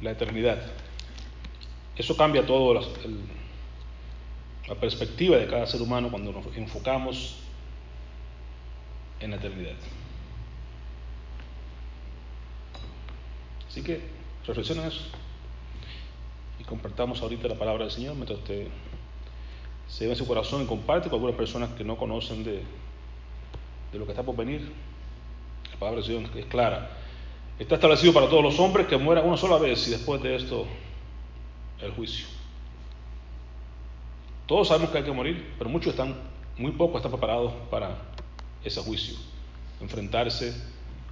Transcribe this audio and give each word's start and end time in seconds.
la 0.00 0.12
eternidad. 0.12 0.58
Eso 1.96 2.16
cambia 2.16 2.46
todo 2.46 2.74
la, 2.74 2.80
perspectiva 4.80 5.36
de 5.36 5.46
cada 5.46 5.66
ser 5.66 5.82
humano 5.82 6.10
cuando 6.10 6.32
nos 6.32 6.46
enfocamos 6.56 7.36
en 9.18 9.30
la 9.30 9.36
eternidad. 9.36 9.74
Así 13.68 13.82
que 13.82 14.00
reflexionen 14.46 14.86
eso 14.86 15.02
y 16.58 16.64
compartamos 16.64 17.20
ahorita 17.20 17.48
la 17.48 17.56
palabra 17.56 17.84
del 17.84 17.92
Señor 17.92 18.14
mientras 18.14 18.38
usted 18.38 18.68
se 19.88 20.04
lleva 20.04 20.12
en 20.12 20.18
su 20.18 20.26
corazón 20.26 20.62
y 20.62 20.66
comparte 20.66 21.08
con 21.08 21.16
algunas 21.16 21.36
personas 21.36 21.70
que 21.70 21.84
no 21.84 21.96
conocen 21.96 22.44
de, 22.44 22.62
de 23.92 23.98
lo 23.98 24.06
que 24.06 24.12
está 24.12 24.22
por 24.22 24.36
venir. 24.36 24.72
La 25.72 25.78
palabra 25.78 26.00
del 26.00 26.06
Señor 26.06 26.36
es 26.38 26.46
clara. 26.46 26.99
Está 27.60 27.74
establecido 27.74 28.14
para 28.14 28.26
todos 28.26 28.42
los 28.42 28.58
hombres 28.58 28.86
que 28.86 28.96
mueran 28.96 29.26
una 29.26 29.36
sola 29.36 29.58
vez 29.58 29.86
y 29.86 29.90
después 29.90 30.22
de 30.22 30.34
esto 30.34 30.66
el 31.82 31.90
juicio. 31.92 32.26
Todos 34.46 34.68
sabemos 34.68 34.90
que 34.90 34.96
hay 34.96 35.04
que 35.04 35.12
morir, 35.12 35.52
pero 35.58 35.68
muchos 35.68 35.90
están, 35.90 36.16
muy 36.56 36.72
pocos 36.72 36.96
están 36.96 37.12
preparados 37.12 37.52
para 37.70 37.98
ese 38.64 38.80
juicio, 38.80 39.14
enfrentarse 39.78 40.54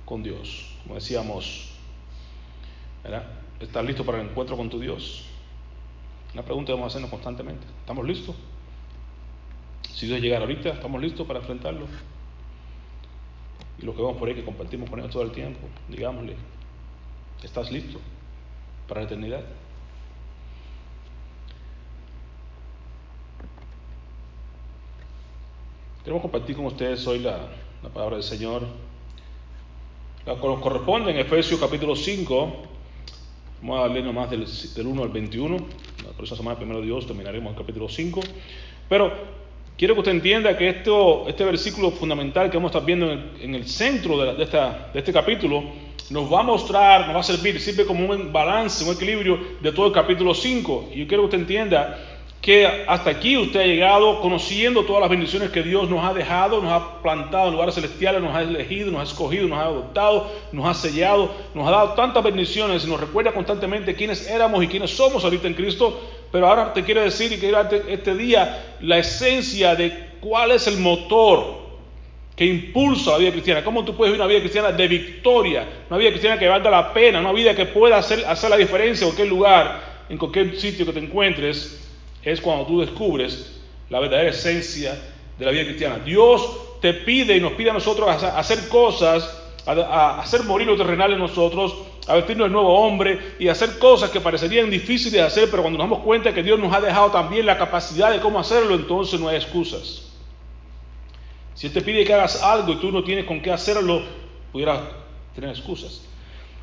con 0.06 0.22
Dios. 0.22 0.74
Como 0.84 0.94
decíamos, 0.94 1.68
¿verdad? 3.04 3.26
¿estás 3.60 3.84
listo 3.84 4.02
para 4.06 4.22
el 4.22 4.30
encuentro 4.30 4.56
con 4.56 4.70
tu 4.70 4.80
Dios? 4.80 5.26
Una 6.32 6.42
pregunta 6.42 6.68
que 6.68 6.72
debemos 6.72 6.90
hacernos 6.90 7.10
constantemente. 7.10 7.66
¿Estamos 7.80 8.06
listos? 8.06 8.34
Si 9.92 10.06
Dios 10.06 10.18
llegara 10.18 10.44
ahorita, 10.44 10.70
¿estamos 10.70 11.02
listos 11.02 11.26
para 11.26 11.40
enfrentarlo? 11.40 11.86
Y 13.80 13.84
los 13.84 13.94
que 13.94 14.02
vamos 14.02 14.18
por 14.18 14.28
ahí, 14.28 14.34
que 14.34 14.44
compartimos 14.44 14.90
con 14.90 14.98
ellos 14.98 15.12
todo 15.12 15.22
el 15.22 15.30
tiempo, 15.30 15.60
digámosle, 15.88 16.34
¿estás 17.42 17.70
listo 17.70 18.00
para 18.88 19.00
la 19.00 19.06
eternidad? 19.06 19.44
Queremos 26.02 26.22
compartir 26.22 26.56
con 26.56 26.66
ustedes 26.66 27.06
hoy 27.06 27.18
la, 27.20 27.48
la 27.82 27.88
palabra 27.90 28.16
del 28.16 28.24
Señor. 28.24 28.62
La 30.24 30.34
que 30.34 30.46
nos 30.46 30.60
corresponde 30.60 31.10
en 31.10 31.18
Efesios 31.18 31.60
capítulo 31.60 31.94
5. 31.94 32.52
Vamos 33.60 33.84
a 33.84 33.88
leer 33.88 34.04
nomás 34.04 34.30
del, 34.30 34.46
del 34.74 34.86
1 34.86 35.02
al 35.02 35.08
21. 35.10 35.56
La 36.04 36.12
próxima 36.12 36.36
semana, 36.36 36.56
primero 36.56 36.80
Dios, 36.80 37.06
terminaremos 37.06 37.52
el 37.52 37.58
capítulo 37.58 37.88
5. 37.88 38.20
Pero 38.88 39.12
quiero 39.78 39.94
que 39.94 40.00
usted 40.00 40.12
entienda 40.12 40.58
que 40.58 40.68
esto, 40.68 41.26
este 41.28 41.44
versículo 41.44 41.92
fundamental 41.92 42.50
que 42.50 42.56
vamos 42.56 42.70
a 42.70 42.78
estar 42.78 42.84
viendo 42.84 43.10
en 43.10 43.18
el, 43.18 43.42
en 43.42 43.54
el 43.54 43.66
centro 43.66 44.18
de, 44.18 44.42
esta, 44.42 44.90
de 44.92 44.98
este 44.98 45.12
capítulo 45.12 45.62
nos 46.10 46.32
va 46.32 46.40
a 46.40 46.42
mostrar, 46.42 47.06
nos 47.06 47.16
va 47.16 47.20
a 47.20 47.22
servir, 47.22 47.60
sirve 47.60 47.84
como 47.84 48.10
un 48.10 48.32
balance, 48.32 48.84
un 48.84 48.94
equilibrio 48.94 49.38
de 49.60 49.72
todo 49.72 49.86
el 49.86 49.92
capítulo 49.92 50.34
5. 50.34 50.90
Y 50.94 51.00
yo 51.00 51.06
quiero 51.06 51.22
que 51.22 51.26
usted 51.26 51.38
entienda 51.40 51.98
que 52.40 52.66
hasta 52.66 53.10
aquí 53.10 53.36
usted 53.36 53.60
ha 53.60 53.66
llegado 53.66 54.20
conociendo 54.20 54.84
todas 54.84 55.00
las 55.00 55.10
bendiciones 55.10 55.50
que 55.50 55.62
Dios 55.62 55.90
nos 55.90 56.04
ha 56.04 56.14
dejado, 56.14 56.62
nos 56.62 56.72
ha 56.72 57.02
plantado 57.02 57.48
en 57.48 57.52
lugares 57.52 57.74
celestiales, 57.74 58.22
nos 58.22 58.34
ha 58.34 58.42
elegido, 58.42 58.90
nos 58.90 59.00
ha 59.00 59.04
escogido, 59.04 59.48
nos 59.48 59.58
ha 59.58 59.64
adoptado, 59.64 60.30
nos 60.52 60.66
ha 60.66 60.74
sellado, 60.74 61.30
nos 61.54 61.66
ha 61.66 61.70
dado 61.72 61.92
tantas 61.94 62.22
bendiciones 62.22 62.84
y 62.84 62.88
nos 62.88 63.00
recuerda 63.00 63.32
constantemente 63.32 63.94
quiénes 63.94 64.28
éramos 64.30 64.62
y 64.64 64.68
quiénes 64.68 64.90
somos 64.96 65.24
ahorita 65.24 65.48
en 65.48 65.54
Cristo. 65.54 66.00
Pero 66.30 66.48
ahora 66.48 66.72
te 66.72 66.84
quiero 66.84 67.02
decir 67.02 67.32
y 67.32 67.50
darte 67.50 67.82
este 67.88 68.14
día 68.14 68.76
la 68.80 68.98
esencia 68.98 69.74
de 69.74 70.08
cuál 70.20 70.52
es 70.52 70.66
el 70.66 70.78
motor 70.78 71.68
que 72.36 72.44
impulsa 72.44 73.12
la 73.12 73.18
vida 73.18 73.32
cristiana. 73.32 73.64
¿Cómo 73.64 73.84
tú 73.84 73.96
puedes 73.96 74.12
vivir 74.12 74.20
una 74.20 74.28
vida 74.28 74.40
cristiana 74.40 74.70
de 74.70 74.86
victoria? 74.86 75.66
Una 75.90 75.98
vida 75.98 76.10
cristiana 76.10 76.38
que 76.38 76.46
valga 76.46 76.70
la 76.70 76.92
pena, 76.92 77.18
una 77.18 77.32
vida 77.32 77.54
que 77.54 77.66
pueda 77.66 77.98
hacer, 77.98 78.24
hacer 78.26 78.50
la 78.50 78.56
diferencia 78.56 79.04
en 79.04 79.10
cualquier 79.10 79.28
lugar, 79.28 79.80
en 80.08 80.18
cualquier 80.18 80.56
sitio 80.56 80.86
que 80.86 80.92
te 80.92 81.00
encuentres 81.00 81.84
es 82.22 82.40
cuando 82.40 82.66
tú 82.66 82.80
descubres 82.80 83.60
la 83.90 84.00
verdadera 84.00 84.30
esencia 84.30 84.96
de 85.38 85.44
la 85.44 85.50
vida 85.50 85.64
cristiana. 85.64 85.98
Dios 85.98 86.78
te 86.80 86.94
pide 86.94 87.36
y 87.36 87.40
nos 87.40 87.52
pide 87.52 87.70
a 87.70 87.74
nosotros 87.74 88.08
hacer 88.22 88.68
cosas, 88.68 89.42
hacer 89.66 90.44
morir 90.44 90.66
lo 90.66 90.76
terrenal 90.76 91.12
en 91.12 91.18
nosotros, 91.18 91.74
a 92.08 92.14
vestirnos 92.14 92.46
del 92.46 92.52
nuevo 92.52 92.78
hombre 92.80 93.36
y 93.38 93.48
hacer 93.48 93.78
cosas 93.78 94.10
que 94.10 94.20
parecerían 94.20 94.70
difíciles 94.70 95.12
de 95.12 95.22
hacer, 95.22 95.50
pero 95.50 95.62
cuando 95.62 95.78
nos 95.78 95.88
damos 95.88 96.04
cuenta 96.04 96.34
que 96.34 96.42
Dios 96.42 96.58
nos 96.58 96.72
ha 96.72 96.80
dejado 96.80 97.10
también 97.10 97.46
la 97.46 97.58
capacidad 97.58 98.10
de 98.10 98.20
cómo 98.20 98.38
hacerlo, 98.38 98.74
entonces 98.74 99.20
no 99.20 99.28
hay 99.28 99.36
excusas. 99.36 100.10
Si 101.54 101.66
Él 101.66 101.72
te 101.72 101.82
pide 101.82 102.04
que 102.04 102.14
hagas 102.14 102.42
algo 102.42 102.72
y 102.72 102.76
tú 102.76 102.90
no 102.90 103.04
tienes 103.04 103.24
con 103.24 103.40
qué 103.40 103.52
hacerlo, 103.52 104.02
pudieras 104.52 104.80
tener 105.34 105.50
excusas. 105.50 106.02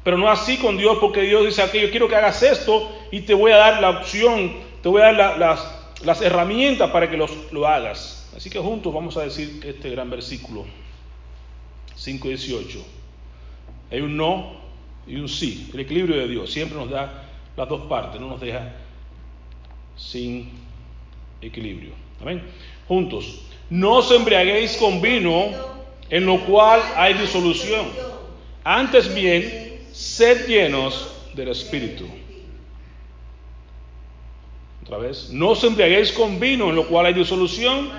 Pero 0.03 0.17
no 0.17 0.29
así 0.29 0.57
con 0.57 0.77
Dios, 0.77 0.97
porque 0.99 1.21
Dios 1.21 1.45
dice 1.45 1.61
aquí, 1.61 1.79
yo 1.79 1.91
quiero 1.91 2.07
que 2.07 2.15
hagas 2.15 2.41
esto 2.43 2.91
y 3.11 3.21
te 3.21 3.33
voy 3.33 3.51
a 3.51 3.57
dar 3.57 3.81
la 3.81 3.89
opción 3.91 4.65
te 4.85 4.89
voy 4.89 5.01
a 5.01 5.05
dar 5.05 5.37
la, 5.39 5.57
las, 6.03 6.21
herramientas 6.21 6.91
para 6.91 7.09
que 7.09 7.17
lo 7.17 7.67
hagas. 7.67 8.29
Así 8.37 8.51
que 8.51 8.59
juntos 8.59 8.93
vamos 8.93 9.17
a 9.17 9.23
decir 9.23 9.59
este 9.65 9.89
gran 9.89 10.11
versículo 10.11 10.63
5.18. 11.97 12.83
Hay 13.91 14.01
un 14.01 14.15
no 14.15 14.64
y 15.07 15.15
un 15.15 15.29
sí. 15.29 15.69
El 15.73 15.81
equilibrio 15.81 16.17
de 16.17 16.27
Dios 16.27 16.51
siempre 16.51 16.77
nos 16.77 16.89
da 16.89 17.25
las 17.55 17.69
dos 17.69 17.81
partes, 17.87 18.19
no 18.19 18.27
nos 18.27 18.41
deja 18.41 18.73
sin 19.95 20.49
equilibrio. 21.41 21.91
Amén. 22.21 22.43
Juntos. 22.87 23.41
No 23.69 23.97
os 23.97 24.11
embriaguéis 24.11 24.77
con 24.77 25.01
vino 25.01 25.49
en 26.09 26.25
lo 26.25 26.45
cual 26.45 26.81
hay 26.95 27.13
disolución. 27.15 27.87
Antes 28.63 29.13
bien, 29.13 29.81
sed 29.91 30.47
llenos 30.47 31.11
del 31.33 31.49
Espíritu. 31.49 32.05
Otra 34.83 34.97
vez, 34.99 35.29
no 35.31 35.49
os 35.49 35.63
embriaguéis 35.63 36.11
con 36.11 36.39
vino 36.39 36.69
en 36.69 36.75
lo 36.75 36.87
cual 36.87 37.07
hay 37.07 37.13
disolución. 37.13 37.89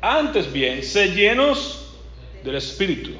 Antes 0.00 0.52
bien, 0.52 0.82
sed 0.82 1.14
llenos 1.14 1.94
del 2.42 2.56
Espíritu. 2.56 3.12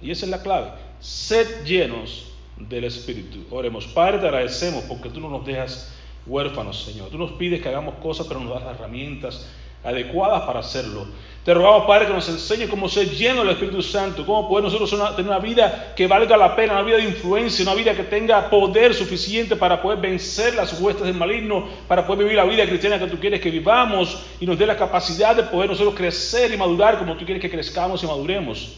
Y 0.00 0.10
esa 0.10 0.24
es 0.24 0.30
la 0.30 0.42
clave. 0.42 0.81
Sed 1.02 1.64
llenos 1.64 2.26
del 2.56 2.84
Espíritu. 2.84 3.44
Oremos, 3.50 3.86
Padre, 3.88 4.18
te 4.18 4.26
agradecemos 4.28 4.84
porque 4.84 5.08
tú 5.08 5.18
no 5.18 5.28
nos 5.28 5.44
dejas 5.44 5.92
huérfanos, 6.26 6.84
Señor. 6.84 7.10
Tú 7.10 7.18
nos 7.18 7.32
pides 7.32 7.60
que 7.60 7.68
hagamos 7.68 7.96
cosas, 7.96 8.28
pero 8.28 8.38
nos 8.38 8.54
das 8.54 8.62
las 8.62 8.78
herramientas 8.78 9.48
adecuadas 9.82 10.42
para 10.42 10.60
hacerlo. 10.60 11.08
Te 11.44 11.52
rogamos, 11.54 11.88
Padre, 11.88 12.06
que 12.06 12.12
nos 12.12 12.28
enseñe 12.28 12.68
cómo 12.68 12.88
ser 12.88 13.10
lleno 13.10 13.40
del 13.40 13.50
Espíritu 13.50 13.82
Santo, 13.82 14.24
cómo 14.24 14.48
poder 14.48 14.62
nosotros 14.62 14.88
tener 15.16 15.28
una 15.28 15.40
vida 15.40 15.92
que 15.96 16.06
valga 16.06 16.36
la 16.36 16.54
pena, 16.54 16.74
una 16.74 16.82
vida 16.82 16.98
de 16.98 17.02
influencia, 17.02 17.64
una 17.64 17.74
vida 17.74 17.96
que 17.96 18.04
tenga 18.04 18.48
poder 18.48 18.94
suficiente 18.94 19.56
para 19.56 19.82
poder 19.82 19.98
vencer 19.98 20.54
las 20.54 20.80
huestes 20.80 21.04
del 21.04 21.16
maligno, 21.16 21.66
para 21.88 22.06
poder 22.06 22.26
vivir 22.26 22.36
la 22.36 22.44
vida 22.44 22.64
cristiana 22.64 23.00
que 23.00 23.08
tú 23.08 23.18
quieres 23.18 23.40
que 23.40 23.50
vivamos 23.50 24.22
y 24.38 24.46
nos 24.46 24.56
dé 24.56 24.66
la 24.66 24.76
capacidad 24.76 25.34
de 25.34 25.42
poder 25.42 25.68
nosotros 25.68 25.96
crecer 25.96 26.54
y 26.54 26.56
madurar 26.56 26.96
como 26.96 27.16
tú 27.16 27.24
quieres 27.24 27.42
que 27.42 27.50
crezcamos 27.50 28.04
y 28.04 28.06
maduremos. 28.06 28.76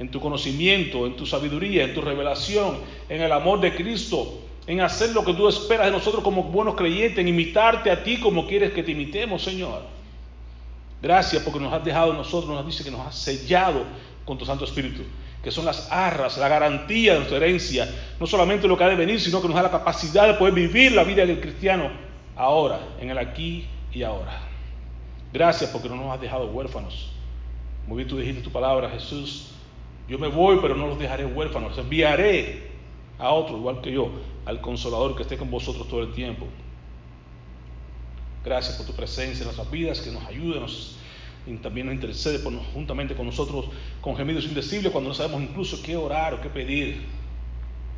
En 0.00 0.10
tu 0.10 0.18
conocimiento, 0.18 1.06
en 1.06 1.14
tu 1.14 1.26
sabiduría, 1.26 1.84
en 1.84 1.94
tu 1.94 2.00
revelación, 2.00 2.78
en 3.08 3.20
el 3.20 3.30
amor 3.30 3.60
de 3.60 3.74
Cristo, 3.74 4.40
en 4.66 4.80
hacer 4.80 5.10
lo 5.10 5.24
que 5.24 5.34
tú 5.34 5.46
esperas 5.46 5.86
de 5.86 5.92
nosotros 5.92 6.24
como 6.24 6.44
buenos 6.44 6.74
creyentes, 6.74 7.18
en 7.18 7.28
imitarte 7.28 7.90
a 7.90 8.02
ti 8.02 8.18
como 8.18 8.46
quieres 8.46 8.72
que 8.72 8.82
te 8.82 8.92
imitemos, 8.92 9.42
Señor. 9.42 9.82
Gracias 11.02 11.42
porque 11.42 11.60
nos 11.60 11.72
has 11.72 11.84
dejado 11.84 12.14
nosotros, 12.14 12.50
nos 12.50 12.66
dice 12.66 12.82
que 12.82 12.90
nos 12.90 13.06
has 13.06 13.14
sellado 13.14 13.84
con 14.24 14.38
tu 14.38 14.46
Santo 14.46 14.64
Espíritu, 14.64 15.02
que 15.44 15.50
son 15.50 15.66
las 15.66 15.92
arras, 15.92 16.38
la 16.38 16.48
garantía 16.48 17.12
de 17.12 17.18
nuestra 17.18 17.36
herencia, 17.36 17.88
no 18.18 18.26
solamente 18.26 18.66
lo 18.66 18.78
que 18.78 18.84
ha 18.84 18.88
de 18.88 18.96
venir, 18.96 19.20
sino 19.20 19.42
que 19.42 19.48
nos 19.48 19.56
da 19.56 19.62
la 19.62 19.70
capacidad 19.70 20.26
de 20.26 20.34
poder 20.34 20.54
vivir 20.54 20.92
la 20.92 21.04
vida 21.04 21.26
del 21.26 21.40
cristiano 21.40 21.90
ahora, 22.36 22.80
en 23.00 23.10
el 23.10 23.18
aquí 23.18 23.66
y 23.92 24.02
ahora. 24.02 24.40
Gracias 25.32 25.68
porque 25.70 25.90
no 25.90 25.96
nos 25.96 26.14
has 26.14 26.20
dejado 26.20 26.46
huérfanos. 26.46 27.12
Muy 27.86 27.98
bien 27.98 28.08
tú 28.08 28.16
dijiste 28.16 28.42
tu 28.42 28.50
palabra, 28.50 28.90
Jesús, 28.90 29.50
yo 30.10 30.18
me 30.18 30.26
voy, 30.26 30.58
pero 30.60 30.74
no 30.74 30.88
los 30.88 30.98
dejaré 30.98 31.24
huérfanos, 31.24 31.78
enviaré 31.78 32.68
a 33.16 33.30
otro, 33.30 33.56
igual 33.56 33.80
que 33.80 33.92
yo, 33.92 34.10
al 34.44 34.60
consolador 34.60 35.14
que 35.14 35.22
esté 35.22 35.38
con 35.38 35.48
vosotros 35.52 35.86
todo 35.86 36.02
el 36.02 36.12
tiempo. 36.12 36.48
Gracias 38.44 38.76
por 38.76 38.86
tu 38.86 38.92
presencia 38.92 39.42
en 39.42 39.44
nuestras 39.44 39.70
vidas, 39.70 40.00
que 40.00 40.10
nos 40.10 40.26
ayude, 40.26 40.58
nos, 40.58 40.96
y 41.46 41.54
también 41.58 41.86
nos 41.86 41.94
intercede 41.94 42.40
por, 42.40 42.52
juntamente 42.74 43.14
con 43.14 43.26
nosotros 43.26 43.66
con 44.00 44.16
gemidos 44.16 44.46
indecibles 44.46 44.90
cuando 44.90 45.10
no 45.10 45.14
sabemos 45.14 45.42
incluso 45.42 45.80
qué 45.80 45.96
orar 45.96 46.34
o 46.34 46.40
qué 46.40 46.48
pedir. 46.48 47.02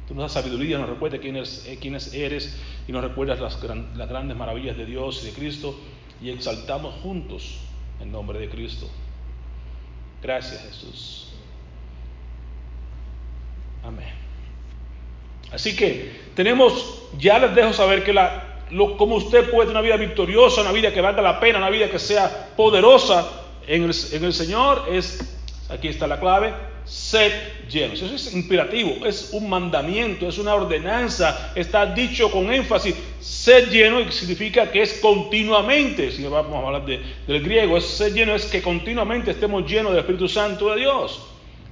Tú 0.06 0.14
nos 0.14 0.24
das 0.24 0.32
sabiduría, 0.32 0.76
nos 0.76 0.90
recuerdas 0.90 1.18
quién 1.20 1.36
eres, 1.36 1.64
eh, 1.66 1.78
eres 2.12 2.60
y 2.86 2.92
nos 2.92 3.02
recuerdas 3.02 3.40
las, 3.40 3.58
las 3.96 4.08
grandes 4.10 4.36
maravillas 4.36 4.76
de 4.76 4.84
Dios 4.84 5.22
y 5.22 5.28
de 5.28 5.32
Cristo 5.32 5.74
y 6.20 6.28
exaltamos 6.28 6.94
juntos 6.96 7.60
el 8.02 8.12
nombre 8.12 8.38
de 8.38 8.50
Cristo. 8.50 8.86
Gracias 10.20 10.60
Jesús. 10.60 11.31
Amén. 13.84 14.08
Así 15.52 15.76
que 15.76 16.22
tenemos, 16.34 17.02
ya 17.18 17.38
les 17.38 17.54
dejo 17.54 17.72
saber 17.72 18.04
que 18.04 18.12
la, 18.12 18.64
lo, 18.70 18.96
cómo 18.96 19.16
usted 19.16 19.50
puede 19.50 19.68
tener 19.68 19.70
una 19.70 19.80
vida 19.80 19.96
victoriosa, 19.96 20.62
una 20.62 20.72
vida 20.72 20.92
que 20.92 21.00
valga 21.00 21.20
la 21.20 21.40
pena, 21.40 21.58
una 21.58 21.70
vida 21.70 21.90
que 21.90 21.98
sea 21.98 22.50
poderosa 22.56 23.28
en 23.66 23.84
el, 23.84 23.94
en 24.12 24.24
el 24.24 24.32
Señor, 24.32 24.86
es, 24.90 25.38
aquí 25.68 25.88
está 25.88 26.06
la 26.06 26.18
clave, 26.18 26.54
sed 26.84 27.32
llenos. 27.68 28.00
Eso 28.00 28.14
es 28.14 28.34
imperativo, 28.34 29.06
es 29.06 29.30
un 29.32 29.48
mandamiento, 29.48 30.28
es 30.28 30.38
una 30.38 30.54
ordenanza, 30.54 31.52
está 31.54 31.86
dicho 31.86 32.30
con 32.30 32.52
énfasis. 32.52 32.94
Sed 33.20 33.70
lleno 33.70 34.10
significa 34.10 34.70
que 34.70 34.82
es 34.82 34.94
continuamente, 34.94 36.10
si 36.10 36.24
vamos 36.24 36.54
a 36.54 36.66
hablar 36.66 36.84
del 36.84 37.42
griego, 37.42 37.76
es 37.76 37.84
sed 37.84 38.14
lleno 38.14 38.34
es 38.34 38.46
que 38.46 38.62
continuamente 38.62 39.30
estemos 39.32 39.70
llenos 39.70 39.92
del 39.92 40.00
Espíritu 40.00 40.28
Santo 40.28 40.70
de 40.70 40.80
Dios. 40.80 41.20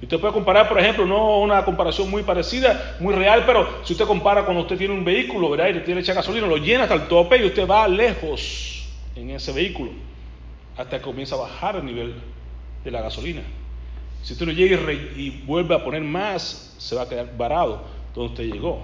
Y 0.01 0.05
usted 0.05 0.19
puede 0.19 0.33
comparar, 0.33 0.67
por 0.67 0.79
ejemplo, 0.79 1.05
no 1.05 1.39
una 1.39 1.63
comparación 1.63 2.09
muy 2.09 2.23
parecida, 2.23 2.97
muy 2.99 3.13
real, 3.13 3.43
pero 3.45 3.81
si 3.83 3.93
usted 3.93 4.05
compara 4.05 4.43
cuando 4.43 4.63
usted 4.63 4.75
tiene 4.77 4.95
un 4.95 5.05
vehículo, 5.05 5.51
¿verdad? 5.51 5.67
Y 5.69 5.73
le 5.73 5.81
tiene 5.81 6.01
echa 6.01 6.13
gasolina, 6.13 6.47
lo 6.47 6.57
llena 6.57 6.83
hasta 6.83 6.95
el 6.95 7.07
tope 7.07 7.37
y 7.37 7.45
usted 7.45 7.67
va 7.67 7.87
lejos 7.87 8.89
en 9.15 9.29
ese 9.29 9.51
vehículo 9.51 9.91
hasta 10.75 10.97
que 10.97 11.03
comienza 11.03 11.35
a 11.35 11.39
bajar 11.39 11.75
el 11.75 11.85
nivel 11.85 12.15
de 12.83 12.91
la 12.91 13.01
gasolina. 13.01 13.43
Si 14.23 14.33
usted 14.33 14.47
no 14.47 14.51
llega 14.51 14.91
y, 14.91 15.43
vuelve 15.45 15.75
a 15.75 15.83
poner 15.83 16.01
más, 16.01 16.75
se 16.79 16.95
va 16.95 17.03
a 17.03 17.09
quedar 17.09 17.37
varado 17.37 17.83
donde 18.15 18.31
usted 18.31 18.43
llegó. 18.45 18.81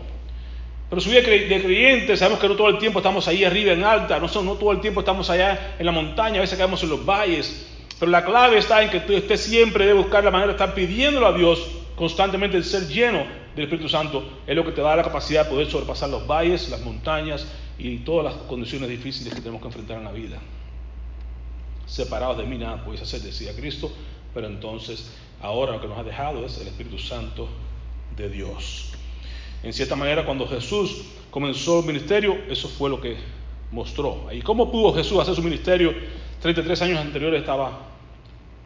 Pero 0.89 1.01
su 1.01 1.09
vida 1.09 1.21
de 1.21 1.61
creyente, 1.61 2.15
sabemos 2.15 2.39
que 2.39 2.47
no 2.47 2.55
todo 2.55 2.69
el 2.69 2.77
tiempo 2.77 2.99
estamos 2.99 3.27
ahí 3.27 3.43
arriba 3.43 3.73
en 3.73 3.83
alta, 3.83 4.19
no, 4.19 4.27
no 4.43 4.53
todo 4.53 4.71
el 4.71 4.79
tiempo 4.81 5.01
estamos 5.01 5.29
allá 5.29 5.75
en 5.79 5.85
la 5.85 5.91
montaña, 5.91 6.37
a 6.37 6.41
veces 6.41 6.57
caemos 6.57 6.81
en 6.83 6.89
los 6.89 7.05
valles. 7.05 7.73
Pero 7.99 8.11
la 8.11 8.23
clave 8.23 8.57
está 8.57 8.83
en 8.83 8.89
que 8.89 8.97
usted 9.15 9.37
siempre 9.37 9.85
debe 9.85 9.99
buscar 9.99 10.23
la 10.23 10.31
manera 10.31 10.47
de 10.47 10.53
estar 10.53 10.73
pidiéndole 10.73 11.25
a 11.25 11.31
Dios 11.31 11.59
constantemente 11.95 12.55
el 12.55 12.63
ser 12.63 12.87
lleno 12.87 13.25
del 13.55 13.65
Espíritu 13.65 13.89
Santo. 13.89 14.23
Es 14.45 14.55
lo 14.55 14.63
que 14.63 14.71
te 14.71 14.81
da 14.81 14.95
la 14.95 15.03
capacidad 15.03 15.45
de 15.45 15.49
poder 15.49 15.69
sobrepasar 15.69 16.09
los 16.09 16.27
valles, 16.27 16.69
las 16.69 16.81
montañas 16.81 17.47
y 17.79 17.97
todas 17.99 18.25
las 18.25 18.43
condiciones 18.43 18.89
difíciles 18.89 19.33
que 19.33 19.41
tenemos 19.41 19.61
que 19.61 19.67
enfrentar 19.67 19.97
en 19.97 20.03
la 20.03 20.11
vida. 20.11 20.37
Separados 21.87 22.37
de 22.37 22.45
mí 22.45 22.57
nada 22.57 22.83
puedes 22.83 23.01
hacer, 23.01 23.21
decía 23.21 23.55
Cristo, 23.55 23.91
pero 24.33 24.47
entonces 24.47 25.11
ahora 25.41 25.71
lo 25.73 25.81
que 25.81 25.87
nos 25.87 25.97
ha 25.97 26.03
dejado 26.03 26.45
es 26.45 26.59
el 26.59 26.67
Espíritu 26.67 26.99
Santo 26.99 27.47
de 28.15 28.29
Dios. 28.29 28.91
En 29.63 29.73
cierta 29.73 29.95
manera, 29.95 30.23
cuando 30.23 30.47
Jesús 30.47 31.03
comenzó 31.31 31.79
el 31.79 31.85
ministerio, 31.85 32.37
eso 32.49 32.67
fue 32.67 32.89
lo 32.89 33.01
que 33.01 33.17
mostró. 33.71 34.27
¿Y 34.31 34.41
cómo 34.41 34.71
pudo 34.71 34.93
Jesús 34.93 35.19
hacer 35.19 35.35
su 35.35 35.41
ministerio? 35.41 35.93
33 36.41 36.81
años 36.83 36.99
anteriores 36.99 37.39
estaba 37.39 37.86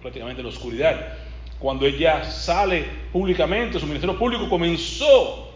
prácticamente 0.01 0.41
en 0.41 0.47
la 0.47 0.53
oscuridad. 0.53 1.17
Cuando 1.59 1.85
ella 1.85 2.23
sale 2.23 2.85
públicamente, 3.11 3.79
su 3.79 3.85
ministerio 3.85 4.17
público 4.17 4.49
comenzó 4.49 5.49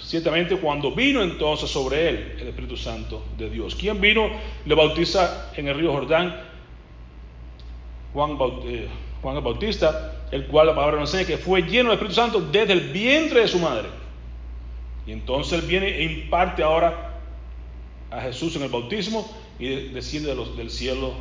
ciertamente 0.00 0.56
cuando 0.56 0.92
vino 0.92 1.22
entonces 1.22 1.70
sobre 1.70 2.08
él 2.08 2.36
el 2.40 2.48
Espíritu 2.48 2.76
Santo 2.76 3.24
de 3.38 3.48
Dios. 3.48 3.74
¿Quién 3.74 4.00
vino? 4.00 4.28
Le 4.66 4.74
bautiza 4.74 5.50
en 5.56 5.68
el 5.68 5.76
río 5.76 5.92
Jordán 5.92 6.50
Juan, 8.12 8.36
eh, 8.64 8.88
Juan 9.22 9.36
el 9.36 9.42
Bautista, 9.42 10.26
el 10.30 10.46
cual 10.46 10.68
la 10.68 10.74
palabra 10.74 11.00
nos 11.00 11.14
enseña 11.14 11.26
que 11.26 11.42
fue 11.42 11.62
lleno 11.62 11.90
del 11.90 11.98
Espíritu 11.98 12.14
Santo 12.14 12.40
desde 12.40 12.72
el 12.72 12.90
vientre 12.90 13.40
de 13.40 13.48
su 13.48 13.58
madre. 13.58 13.88
Y 15.06 15.12
entonces 15.12 15.60
él 15.60 15.66
viene 15.66 15.88
e 15.88 16.04
imparte 16.04 16.62
ahora 16.62 17.18
a 18.10 18.20
Jesús 18.22 18.56
en 18.56 18.62
el 18.62 18.68
bautismo 18.68 19.30
y 19.58 19.68
desciende 19.88 20.34
del 20.34 20.70
cielo 20.70 21.12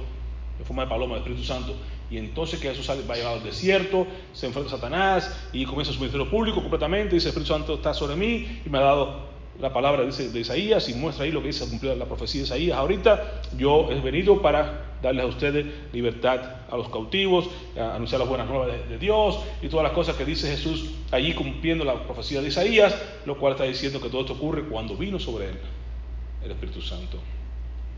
en 0.59 0.65
forma 0.65 0.83
de 0.83 0.89
paloma 0.89 1.15
del 1.15 1.23
Espíritu 1.23 1.43
Santo. 1.43 1.75
Y 2.09 2.17
entonces 2.17 2.59
que 2.59 2.69
Jesús 2.69 2.89
va 2.89 3.15
llevado 3.15 3.35
al 3.35 3.43
desierto, 3.43 4.07
se 4.33 4.47
enfrenta 4.47 4.73
a 4.73 4.77
Satanás 4.77 5.49
y 5.53 5.65
comienza 5.65 5.93
su 5.93 5.99
ministerio 5.99 6.29
público 6.29 6.61
completamente. 6.61 7.15
Dice: 7.15 7.27
El 7.27 7.31
Espíritu 7.31 7.53
Santo 7.53 7.75
está 7.75 7.93
sobre 7.93 8.15
mí 8.15 8.61
y 8.65 8.69
me 8.69 8.79
ha 8.79 8.81
dado 8.81 9.29
la 9.59 9.73
palabra 9.73 10.05
dice, 10.05 10.29
de 10.29 10.39
Isaías 10.39 10.87
y 10.87 10.93
muestra 10.93 11.25
ahí 11.25 11.31
lo 11.31 11.41
que 11.41 11.47
dice 11.47 11.67
cumplir 11.69 11.95
la 11.97 12.05
profecía 12.05 12.41
de 12.41 12.45
Isaías. 12.45 12.77
Ahorita 12.77 13.41
yo 13.57 13.91
he 13.91 13.99
venido 13.99 14.41
para 14.41 14.85
darles 15.01 15.25
a 15.25 15.27
ustedes 15.27 15.65
libertad 15.91 16.39
a 16.69 16.77
los 16.77 16.89
cautivos, 16.89 17.49
a 17.77 17.95
anunciar 17.95 18.19
las 18.19 18.29
buenas 18.29 18.47
nuevas 18.47 18.67
de, 18.89 18.97
Dios 18.97 19.39
y 19.61 19.67
todas 19.67 19.83
las 19.83 19.93
cosas 19.93 20.15
que 20.15 20.25
dice 20.25 20.49
Jesús 20.49 20.91
allí 21.11 21.33
cumpliendo 21.33 21.83
la 21.83 22.03
profecía 22.03 22.41
de 22.41 22.47
Isaías, 22.47 22.95
lo 23.25 23.37
cual 23.37 23.53
está 23.53 23.65
diciendo 23.65 24.01
que 24.01 24.09
todo 24.09 24.21
esto 24.21 24.33
ocurre 24.33 24.63
cuando 24.63 24.95
vino 24.95 25.19
sobre 25.19 25.49
él 25.49 25.59
el 26.43 26.51
Espíritu 26.51 26.81
Santo 26.81 27.17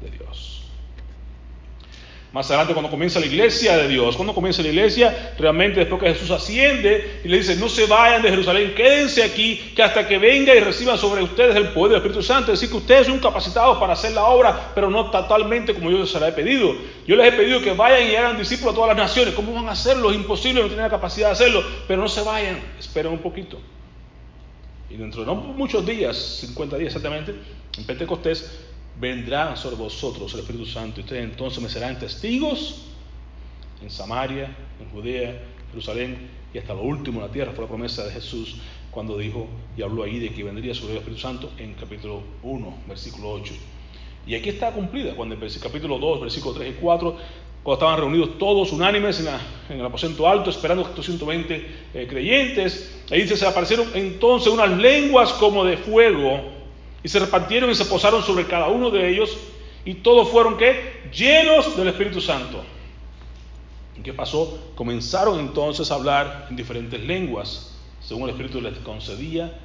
de 0.01 0.09
Dios. 0.09 0.60
Más 2.33 2.49
adelante 2.49 2.71
cuando 2.71 2.89
comienza 2.89 3.19
la 3.19 3.25
iglesia 3.25 3.75
de 3.75 3.89
Dios, 3.89 4.15
cuando 4.15 4.33
comienza 4.33 4.61
la 4.61 4.69
iglesia, 4.69 5.33
realmente 5.37 5.81
después 5.81 6.01
que 6.01 6.13
Jesús 6.13 6.31
asciende 6.31 7.19
y 7.25 7.27
le 7.27 7.37
dice, 7.37 7.57
no 7.57 7.67
se 7.67 7.87
vayan 7.87 8.21
de 8.21 8.29
Jerusalén, 8.29 8.73
quédense 8.73 9.21
aquí, 9.21 9.73
que 9.75 9.83
hasta 9.83 10.07
que 10.07 10.17
venga 10.17 10.55
y 10.55 10.61
reciban 10.61 10.97
sobre 10.97 11.21
ustedes 11.23 11.57
el 11.57 11.69
poder 11.69 11.89
del 11.89 11.97
Espíritu 11.97 12.23
Santo. 12.23 12.53
Es 12.53 12.61
decir, 12.61 12.71
que 12.71 12.77
ustedes 12.77 13.07
son 13.07 13.19
capacitados 13.19 13.77
para 13.79 13.93
hacer 13.93 14.13
la 14.13 14.23
obra, 14.23 14.71
pero 14.73 14.89
no 14.89 15.11
totalmente 15.11 15.73
como 15.73 15.91
yo 15.91 15.97
les 15.97 16.15
he 16.15 16.31
pedido. 16.31 16.73
Yo 17.05 17.17
les 17.17 17.33
he 17.33 17.35
pedido 17.35 17.61
que 17.61 17.73
vayan 17.73 18.09
y 18.09 18.15
hagan 18.15 18.37
discípulos 18.37 18.71
a 18.71 18.75
todas 18.75 18.95
las 18.95 19.09
naciones. 19.09 19.33
¿Cómo 19.33 19.53
van 19.53 19.67
a 19.67 19.71
hacerlo? 19.71 20.09
Es 20.09 20.15
imposible, 20.15 20.61
no 20.61 20.67
tienen 20.67 20.85
la 20.85 20.89
capacidad 20.89 21.27
de 21.27 21.33
hacerlo, 21.33 21.61
pero 21.85 22.01
no 22.01 22.07
se 22.07 22.21
vayan, 22.21 22.61
esperen 22.79 23.11
un 23.11 23.19
poquito. 23.19 23.59
Y 24.89 24.95
dentro 24.95 25.21
de 25.21 25.27
no 25.27 25.35
muchos 25.35 25.85
días, 25.85 26.15
50 26.47 26.77
días 26.77 26.95
exactamente, 26.95 27.35
en 27.77 27.83
Pentecostés, 27.85 28.70
vendrá 28.99 29.55
sobre 29.55 29.75
vosotros 29.75 30.33
el 30.33 30.41
Espíritu 30.41 30.65
Santo 30.65 30.99
y 30.99 31.03
ustedes 31.03 31.23
entonces 31.23 31.61
me 31.61 31.69
serán 31.69 31.97
testigos 31.97 32.87
en 33.81 33.89
Samaria, 33.89 34.55
en 34.79 34.89
Judea, 34.89 35.41
Jerusalén 35.69 36.29
y 36.53 36.57
hasta 36.57 36.73
lo 36.73 36.81
último 36.81 37.19
en 37.19 37.27
la 37.27 37.31
tierra. 37.31 37.51
Fue 37.53 37.63
la 37.63 37.69
promesa 37.69 38.05
de 38.05 38.11
Jesús 38.11 38.57
cuando 38.91 39.17
dijo 39.17 39.47
y 39.77 39.81
habló 39.81 40.03
ahí 40.03 40.19
de 40.19 40.29
que 40.29 40.43
vendría 40.43 40.75
sobre 40.75 40.93
el 40.93 40.97
Espíritu 40.99 41.21
Santo 41.21 41.51
en 41.57 41.73
capítulo 41.73 42.21
1, 42.43 42.77
versículo 42.87 43.31
8. 43.31 43.53
Y 44.27 44.35
aquí 44.35 44.49
está 44.49 44.71
cumplida, 44.71 45.15
cuando 45.15 45.33
en 45.33 45.41
capítulo 45.59 45.97
2, 45.97 46.21
versículo 46.21 46.53
3 46.53 46.75
y 46.77 46.79
4, 46.79 47.17
cuando 47.63 47.73
estaban 47.73 47.99
reunidos 47.99 48.37
todos 48.37 48.71
unánimes 48.71 49.19
en, 49.19 49.77
el 49.79 49.85
aposento 49.85 50.27
alto, 50.27 50.49
esperando 50.49 50.83
estos 50.83 51.05
120 51.05 51.67
eh, 51.93 52.07
creyentes, 52.07 53.03
ahí 53.09 53.27
se 53.27 53.45
aparecieron 53.45 53.87
entonces 53.93 54.51
unas 54.51 54.69
lenguas 54.77 55.33
como 55.33 55.63
de 55.63 55.77
fuego 55.77 56.60
y 57.03 57.09
se 57.09 57.19
repartieron 57.19 57.69
y 57.69 57.75
se 57.75 57.85
posaron 57.85 58.23
sobre 58.23 58.45
cada 58.45 58.67
uno 58.67 58.89
de 58.89 59.09
ellos 59.09 59.37
y 59.85 59.95
todos 59.95 60.29
fueron 60.29 60.57
que 60.57 61.01
llenos 61.13 61.75
del 61.75 61.87
Espíritu 61.87 62.21
Santo. 62.21 62.63
¿Y 63.97 64.01
qué 64.01 64.13
pasó? 64.13 64.71
Comenzaron 64.75 65.39
entonces 65.39 65.91
a 65.91 65.95
hablar 65.95 66.47
en 66.49 66.55
diferentes 66.55 66.99
lenguas, 67.01 67.75
según 68.01 68.23
el 68.23 68.29
Espíritu 68.31 68.61
les 68.61 68.77
concedía 68.79 69.59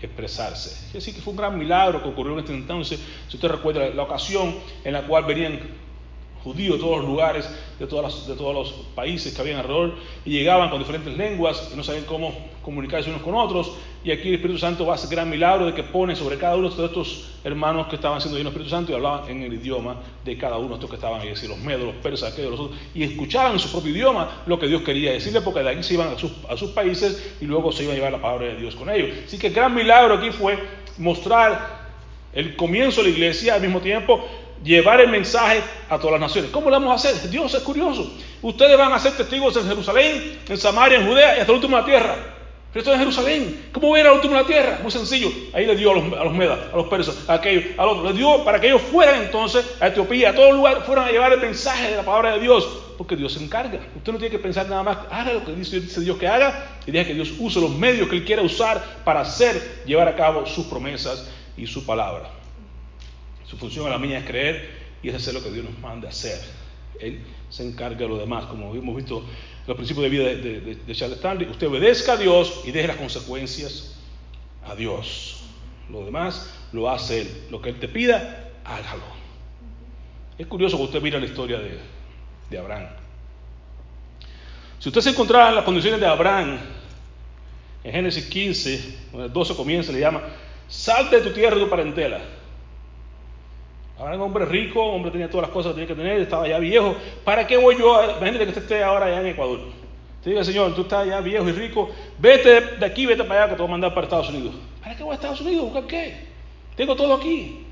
expresarse. 0.00 0.70
Es 0.86 0.92
decir, 0.92 1.14
que 1.14 1.20
fue 1.20 1.32
un 1.32 1.36
gran 1.36 1.58
milagro 1.58 2.02
que 2.02 2.08
ocurrió 2.08 2.32
en 2.32 2.40
este 2.40 2.54
entonces. 2.54 3.00
Si 3.28 3.36
usted 3.36 3.48
recuerda 3.48 3.88
la 3.90 4.02
ocasión 4.02 4.56
en 4.84 4.92
la 4.92 5.06
cual 5.06 5.24
venían 5.24 5.60
judíos 6.42 6.76
de 6.76 6.80
todos 6.82 6.98
los 6.98 7.06
lugares, 7.06 7.48
de, 7.78 7.86
todas 7.86 8.26
de 8.26 8.34
todos 8.34 8.54
los 8.54 8.72
países 8.94 9.32
que 9.32 9.40
habían 9.40 9.58
alrededor, 9.58 9.94
y 10.24 10.30
llegaban 10.30 10.70
con 10.70 10.80
diferentes 10.80 11.16
lenguas 11.16 11.70
y 11.72 11.76
no 11.76 11.84
sabían 11.84 12.04
cómo 12.04 12.34
comunicarse 12.62 13.10
unos 13.10 13.22
con 13.22 13.34
otros. 13.34 13.72
Y 14.04 14.10
aquí 14.10 14.28
el 14.28 14.34
Espíritu 14.34 14.58
Santo 14.58 14.84
va 14.84 14.92
a 14.92 14.96
hacer 14.96 15.08
gran 15.10 15.30
milagro 15.30 15.66
de 15.66 15.74
que 15.74 15.84
pone 15.84 16.16
sobre 16.16 16.36
cada 16.36 16.56
uno 16.56 16.68
de 16.68 16.84
estos 16.86 17.30
hermanos 17.44 17.86
que 17.86 17.96
estaban 17.96 18.20
siendo 18.20 18.36
llenos 18.36 18.52
del 18.52 18.62
Espíritu 18.62 18.76
Santo 18.76 18.92
y 18.92 18.94
hablaban 18.96 19.30
en 19.30 19.42
el 19.42 19.52
idioma 19.54 19.96
de 20.24 20.36
cada 20.36 20.56
uno 20.56 20.70
de 20.70 20.74
estos 20.74 20.90
que 20.90 20.96
estaban 20.96 21.20
ahí, 21.20 21.28
decir, 21.28 21.48
los 21.48 21.58
medos, 21.58 21.86
los 21.86 21.94
persas, 21.96 22.32
aquellos, 22.32 22.50
los 22.50 22.60
otros, 22.60 22.78
y 22.94 23.04
escuchaban 23.04 23.52
en 23.52 23.58
su 23.60 23.70
propio 23.70 23.92
idioma 23.92 24.42
lo 24.46 24.58
que 24.58 24.66
Dios 24.66 24.82
quería 24.82 25.12
decirle, 25.12 25.40
porque 25.40 25.60
de 25.60 25.70
aquí 25.70 25.82
se 25.84 25.94
iban 25.94 26.08
a 26.08 26.18
sus, 26.18 26.32
a 26.48 26.56
sus 26.56 26.70
países 26.70 27.34
y 27.40 27.44
luego 27.44 27.70
se 27.70 27.84
iba 27.84 27.92
a 27.92 27.94
llevar 27.94 28.12
la 28.12 28.20
palabra 28.20 28.48
de 28.48 28.56
Dios 28.56 28.74
con 28.74 28.90
ellos. 28.90 29.10
Así 29.24 29.38
que 29.38 29.46
el 29.48 29.54
gran 29.54 29.72
milagro 29.72 30.14
aquí 30.14 30.30
fue 30.30 30.58
mostrar 30.98 31.82
el 32.32 32.56
comienzo 32.56 33.02
de 33.02 33.08
la 33.08 33.14
iglesia 33.14 33.54
al 33.54 33.60
mismo 33.60 33.80
tiempo 33.80 34.24
llevar 34.64 35.00
el 35.00 35.10
mensaje 35.10 35.60
a 35.88 35.98
todas 35.98 36.12
las 36.12 36.20
naciones. 36.20 36.50
¿Cómo 36.50 36.70
lo 36.70 36.76
vamos 36.76 36.92
a 36.92 36.94
hacer? 37.08 37.30
Dios 37.30 37.54
es 37.54 37.62
curioso. 37.62 38.12
Ustedes 38.42 38.76
van 38.76 38.92
a 38.92 38.98
ser 38.98 39.12
testigos 39.12 39.56
en 39.56 39.66
Jerusalén, 39.66 40.40
en 40.48 40.58
Samaria, 40.58 40.98
en 40.98 41.06
Judea 41.06 41.36
y 41.36 41.40
hasta 41.40 41.52
la 41.52 41.84
tierra. 41.84 42.41
Pero 42.72 42.80
esto 42.80 42.92
es 42.94 42.98
Jerusalén. 43.00 43.68
¿Cómo 43.70 43.90
va 43.90 43.98
a 43.98 44.00
al 44.00 44.12
último 44.12 44.34
de 44.34 44.40
la 44.40 44.46
tierra? 44.46 44.78
Muy 44.80 44.90
sencillo. 44.90 45.30
Ahí 45.52 45.66
le 45.66 45.76
dio 45.76 45.90
a 45.90 45.94
los, 45.94 46.18
a 46.18 46.24
los 46.24 46.32
medas, 46.32 46.58
a 46.72 46.76
los 46.76 46.86
persas, 46.86 47.28
a 47.28 47.34
aquellos, 47.34 47.64
a 47.76 47.84
los 47.84 47.98
otros. 47.98 48.12
Le 48.12 48.18
dio 48.18 48.44
para 48.44 48.58
que 48.58 48.68
ellos 48.68 48.80
fueran 48.80 49.22
entonces 49.22 49.62
a 49.78 49.88
Etiopía, 49.88 50.30
a 50.30 50.34
todo 50.34 50.52
lugar, 50.52 50.82
fueran 50.86 51.06
a 51.06 51.10
llevar 51.10 51.34
el 51.34 51.40
mensaje 51.40 51.90
de 51.90 51.96
la 51.96 52.02
palabra 52.02 52.34
de 52.34 52.40
Dios. 52.40 52.66
Porque 52.96 53.14
Dios 53.14 53.34
se 53.34 53.44
encarga. 53.44 53.78
Usted 53.94 54.12
no 54.12 54.18
tiene 54.18 54.30
que 54.30 54.38
pensar 54.38 54.66
nada 54.70 54.82
más. 54.82 54.98
Haga 55.10 55.34
lo 55.34 55.44
que 55.44 55.52
dice, 55.52 55.80
dice 55.80 56.00
Dios 56.00 56.16
que 56.16 56.26
haga 56.26 56.78
y 56.86 56.90
deja 56.90 57.08
que 57.08 57.14
Dios 57.14 57.34
use 57.38 57.60
los 57.60 57.76
medios 57.76 58.08
que 58.08 58.16
Él 58.16 58.24
quiera 58.24 58.40
usar 58.40 58.82
para 59.04 59.20
hacer, 59.20 59.82
llevar 59.84 60.08
a 60.08 60.16
cabo 60.16 60.46
sus 60.46 60.66
promesas 60.66 61.28
y 61.58 61.66
su 61.66 61.84
palabra. 61.84 62.30
Su 63.46 63.58
función 63.58 63.86
a 63.86 63.90
la 63.90 63.98
mía 63.98 64.18
es 64.18 64.24
creer 64.24 64.70
y 65.02 65.10
es 65.10 65.14
hacer 65.14 65.34
lo 65.34 65.42
que 65.42 65.50
Dios 65.50 65.66
nos 65.66 65.78
manda 65.78 66.08
hacer. 66.08 66.40
Él 67.02 67.20
se 67.50 67.66
encarga 67.66 67.98
de 67.98 68.08
lo 68.08 68.16
demás, 68.16 68.46
como 68.46 68.74
hemos 68.74 68.96
visto 68.96 69.24
los 69.66 69.76
principios 69.76 70.04
de 70.04 70.08
vida 70.08 70.24
de, 70.24 70.94
Charles 70.94 71.18
Stanley. 71.18 71.48
Usted 71.48 71.66
obedezca 71.66 72.12
a 72.12 72.16
Dios 72.16 72.62
y 72.64 72.70
deje 72.70 72.88
las 72.88 72.96
consecuencias 72.96 73.96
a 74.64 74.74
Dios. 74.74 75.44
Lo 75.90 76.04
demás 76.04 76.54
lo 76.72 76.88
hace 76.88 77.22
Él. 77.22 77.28
Lo 77.50 77.60
que 77.60 77.70
Él 77.70 77.78
te 77.78 77.88
pida, 77.88 78.50
hágalo. 78.64 79.02
Es 80.38 80.46
curioso 80.46 80.76
que 80.76 80.84
usted 80.84 81.02
mira 81.02 81.18
la 81.18 81.26
historia 81.26 81.58
de, 81.58 82.58
Abraham. 82.58 82.86
Si 84.78 84.88
usted 84.88 85.00
se 85.00 85.10
encontrara 85.10 85.48
en 85.48 85.54
las 85.54 85.64
condiciones 85.64 86.00
de 86.00 86.06
Abraham, 86.06 86.58
en 87.82 87.92
Génesis 87.92 88.26
15, 88.26 88.98
el 89.14 89.32
12 89.32 89.56
comienza, 89.56 89.90
le 89.90 90.00
llama, 90.00 90.22
salte 90.68 91.16
de 91.16 91.22
tu 91.22 91.30
tierra 91.30 91.56
y 91.56 91.60
tu 91.60 91.70
parentela 91.70 92.20
Ahora 93.98 94.16
un 94.16 94.22
hombre 94.22 94.44
rico, 94.46 94.82
hombre 94.82 95.10
tenía 95.10 95.28
todas 95.28 95.48
las 95.48 95.54
cosas 95.54 95.72
que 95.72 95.80
tenía 95.80 95.88
que 95.88 96.02
tener, 96.02 96.20
estaba 96.20 96.48
ya 96.48 96.58
viejo. 96.58 96.96
¿Para 97.24 97.46
qué 97.46 97.56
voy 97.56 97.76
yo? 97.78 98.02
Imagínate 98.04 98.44
que 98.44 98.48
usted 98.48 98.62
esté 98.62 98.82
ahora 98.82 99.06
allá 99.06 99.20
en 99.20 99.26
Ecuador. 99.28 99.60
Te 100.22 100.30
diga, 100.30 100.44
Señor, 100.44 100.74
tú 100.74 100.82
estás 100.82 101.06
ya 101.06 101.20
viejo 101.20 101.48
y 101.48 101.52
rico, 101.52 101.90
vete 102.18 102.60
de 102.78 102.86
aquí, 102.86 103.06
vete 103.06 103.24
para 103.24 103.42
allá, 103.42 103.50
que 103.50 103.56
te 103.56 103.62
voy 103.62 103.68
a 103.68 103.72
mandar 103.72 103.92
para 103.92 104.06
Estados 104.06 104.28
Unidos. 104.30 104.54
¿Para 104.80 104.96
qué 104.96 105.02
voy 105.02 105.12
a 105.12 105.14
Estados 105.14 105.40
Unidos? 105.40 105.64
¿Buscar 105.64 105.86
qué? 105.86 106.26
Tengo 106.76 106.94
todo 106.94 107.14
aquí. 107.14 107.66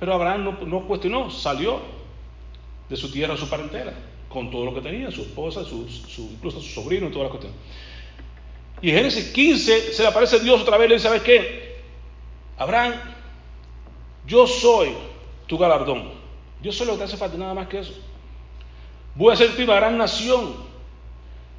Pero 0.00 0.14
Abraham 0.14 0.56
no, 0.66 0.86
cuestionó, 0.86 1.30
salió 1.30 1.80
de 2.88 2.96
su 2.96 3.10
tierra, 3.12 3.36
su 3.36 3.48
parentela, 3.48 3.92
con 4.28 4.50
todo 4.50 4.64
lo 4.64 4.74
que 4.74 4.80
tenía, 4.80 5.10
su 5.10 5.22
esposa, 5.22 5.64
su, 5.64 5.86
incluso 6.32 6.60
su 6.60 6.70
sobrino 6.70 7.06
y 7.06 7.10
toda 7.10 7.24
la 7.24 7.30
cuestión. 7.30 7.52
Y 8.82 8.90
en 8.90 8.96
Génesis 8.96 9.30
15 9.30 9.92
se 9.92 10.02
le 10.02 10.08
aparece 10.08 10.40
Dios 10.40 10.62
otra 10.62 10.76
vez 10.76 10.86
y 10.86 10.88
le 10.88 10.94
dice, 10.96 11.06
¿sabes 11.06 11.22
qué? 11.22 11.76
Abraham, 12.56 12.94
yo 14.26 14.46
soy 14.46 14.94
tu 15.50 15.58
galardón. 15.58 16.04
Yo 16.62 16.70
soy 16.70 16.86
lo 16.86 16.92
que 16.92 16.98
te 16.98 17.04
hace 17.04 17.16
falta, 17.16 17.36
nada 17.36 17.54
más 17.54 17.66
que 17.66 17.80
eso. 17.80 17.92
Voy 19.16 19.32
a 19.32 19.34
hacerte 19.34 19.64
una 19.64 19.74
gran 19.74 19.98
nación. 19.98 20.54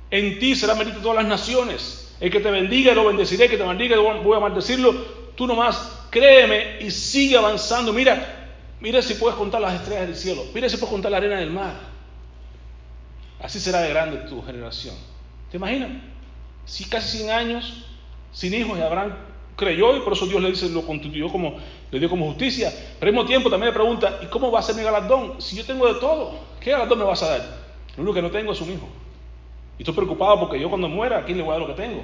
En 0.10 0.40
ti 0.40 0.56
será 0.56 0.76
bendito 0.76 1.02
todas 1.02 1.18
las 1.18 1.26
naciones. 1.26 2.16
El 2.22 2.32
que 2.32 2.40
te 2.40 2.50
bendiga, 2.50 2.94
lo 2.94 3.06
bendeciré. 3.06 3.46
El 3.46 3.52
que 3.52 3.58
te 3.58 3.66
maldiga, 3.66 3.98
voy 4.00 4.38
a 4.38 4.40
maldecirlo. 4.40 4.94
Tú 5.36 5.46
nomás 5.46 6.08
créeme 6.10 6.78
y 6.80 6.90
sigue 6.90 7.36
avanzando. 7.36 7.92
Mira, 7.92 8.54
mira 8.80 9.02
si 9.02 9.16
puedes 9.16 9.38
contar 9.38 9.60
las 9.60 9.74
estrellas 9.74 10.08
del 10.08 10.16
cielo. 10.16 10.46
Mira 10.54 10.70
si 10.70 10.78
puedes 10.78 10.92
contar 10.92 11.12
la 11.12 11.18
arena 11.18 11.38
del 11.38 11.52
mar. 11.52 11.76
Así 13.42 13.60
será 13.60 13.82
de 13.82 13.90
grande 13.90 14.18
tu 14.30 14.42
generación. 14.42 14.96
¿Te 15.50 15.58
imaginas? 15.58 15.90
Si 16.64 16.86
casi 16.86 17.18
100 17.18 17.30
años 17.30 17.84
sin 18.32 18.54
hijos 18.54 18.80
y 18.80 18.82
Abraham 18.82 19.16
creyó 19.58 19.98
y 19.98 20.00
por 20.00 20.14
eso 20.14 20.28
Dios 20.28 20.42
le 20.42 20.52
dice, 20.52 20.70
lo 20.70 20.86
constituyó 20.86 21.30
como, 21.30 21.58
le 21.92 22.00
dio 22.00 22.10
como 22.10 22.26
justicia. 22.28 22.72
Pero 23.00 23.10
al 23.10 23.14
mismo 23.14 23.28
tiempo 23.28 23.50
también 23.50 23.72
le 23.72 23.74
pregunta, 23.74 24.20
¿y 24.24 24.26
cómo 24.28 24.52
va 24.52 24.60
a 24.60 24.64
ser 24.64 24.76
mi 24.76 24.84
galardón? 24.84 25.42
Si 25.42 25.56
yo 25.56 25.66
tengo 25.66 25.92
de 25.94 26.00
todo, 26.00 26.34
¿qué 26.60 26.72
galardón 26.72 27.00
me 27.00 27.06
vas 27.06 27.22
a 27.24 27.30
dar? 27.30 27.42
Lo 27.98 28.04
único 28.04 28.16
que 28.16 28.22
no 28.22 28.32
tengo 28.32 28.54
es 28.54 28.62
un 28.62 28.72
hijo. 28.72 28.88
Y 29.78 29.84
estoy 29.84 29.94
preocupado 29.94 30.40
porque 30.40 30.60
yo 30.60 30.70
cuando 30.70 30.88
muera, 30.88 31.20
¿a 31.20 31.26
quién 31.26 31.38
le 31.38 31.44
voy 31.44 31.52
a 31.52 31.60
dar 31.60 31.68
lo 31.68 31.76
que 31.76 31.82
tengo? 31.82 32.02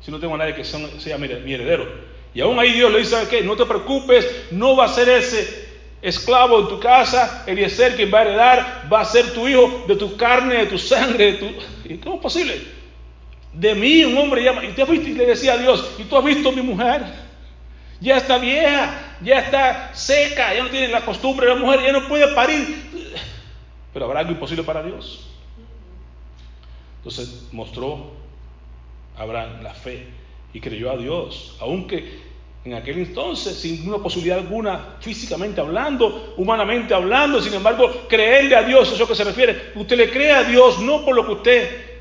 Si 0.00 0.10
no 0.10 0.18
tengo 0.18 0.34
a 0.34 0.38
nadie 0.38 0.54
que 0.54 0.64
sea 0.64 1.18
mi 1.18 1.52
heredero. 1.52 1.86
Y 2.34 2.40
aún 2.40 2.58
ahí 2.58 2.72
Dios 2.72 2.90
le 2.90 2.98
dice, 2.98 3.10
¿sabes 3.10 3.28
qué? 3.28 3.42
No 3.42 3.56
te 3.56 3.66
preocupes, 3.66 4.46
no 4.50 4.74
va 4.74 4.86
a 4.86 4.88
ser 4.88 5.08
ese 5.08 5.70
esclavo 6.00 6.60
en 6.60 6.68
tu 6.68 6.80
casa, 6.80 7.44
Eliezer 7.46 7.94
quien 7.94 8.12
va 8.12 8.20
a 8.20 8.22
heredar, 8.22 8.88
va 8.92 9.00
a 9.00 9.04
ser 9.04 9.32
tu 9.32 9.46
hijo, 9.46 9.84
de 9.86 9.96
tu 9.96 10.16
carne, 10.16 10.56
de 10.56 10.66
tu 10.66 10.78
sangre, 10.78 11.32
de 11.32 11.38
tu... 11.38 11.46
¿Y 11.84 11.98
cómo 11.98 12.16
es 12.16 12.22
posible? 12.22 12.60
De 13.52 13.74
mí 13.74 14.04
un 14.04 14.16
hombre 14.16 14.42
llama, 14.42 14.64
y 14.64 14.72
te 14.72 14.82
has 14.82 14.88
visto, 14.88 15.08
y 15.08 15.12
le 15.12 15.26
decía 15.26 15.52
a 15.52 15.58
Dios, 15.58 15.94
¿y 15.98 16.04
tú 16.04 16.16
has 16.16 16.24
visto 16.24 16.48
a 16.48 16.52
mi 16.52 16.62
mujer? 16.62 17.02
Ya 18.02 18.16
está 18.16 18.38
vieja, 18.38 19.16
ya 19.22 19.38
está 19.38 19.94
seca, 19.94 20.52
ya 20.52 20.64
no 20.64 20.70
tiene 20.70 20.88
la 20.88 21.04
costumbre 21.04 21.46
de 21.46 21.54
la 21.54 21.60
mujer, 21.60 21.82
ya 21.82 21.92
no 21.92 22.08
puede 22.08 22.34
parir. 22.34 22.90
Pero 23.92 24.06
habrá 24.06 24.20
algo 24.20 24.32
imposible 24.32 24.64
para 24.64 24.82
Dios. 24.82 25.28
Entonces 26.98 27.48
mostró 27.52 28.10
Abraham 29.16 29.62
la 29.62 29.72
fe 29.72 30.08
y 30.52 30.60
creyó 30.60 30.90
a 30.90 30.96
Dios, 30.96 31.56
aunque 31.60 32.20
en 32.64 32.74
aquel 32.74 32.98
entonces, 32.98 33.56
sin 33.56 33.88
una 33.88 33.98
posibilidad 33.98 34.38
alguna, 34.38 34.96
físicamente 35.00 35.60
hablando, 35.60 36.34
humanamente 36.36 36.94
hablando, 36.94 37.40
sin 37.40 37.54
embargo, 37.54 38.06
creerle 38.08 38.56
a 38.56 38.62
Dios, 38.62 38.92
es 38.92 38.98
lo 38.98 39.06
que 39.06 39.14
se 39.14 39.24
refiere. 39.24 39.72
Usted 39.76 39.96
le 39.96 40.10
cree 40.10 40.32
a 40.32 40.44
Dios 40.44 40.80
no 40.80 41.04
por 41.04 41.14
lo 41.14 41.26
que 41.26 41.32
usted 41.32 41.91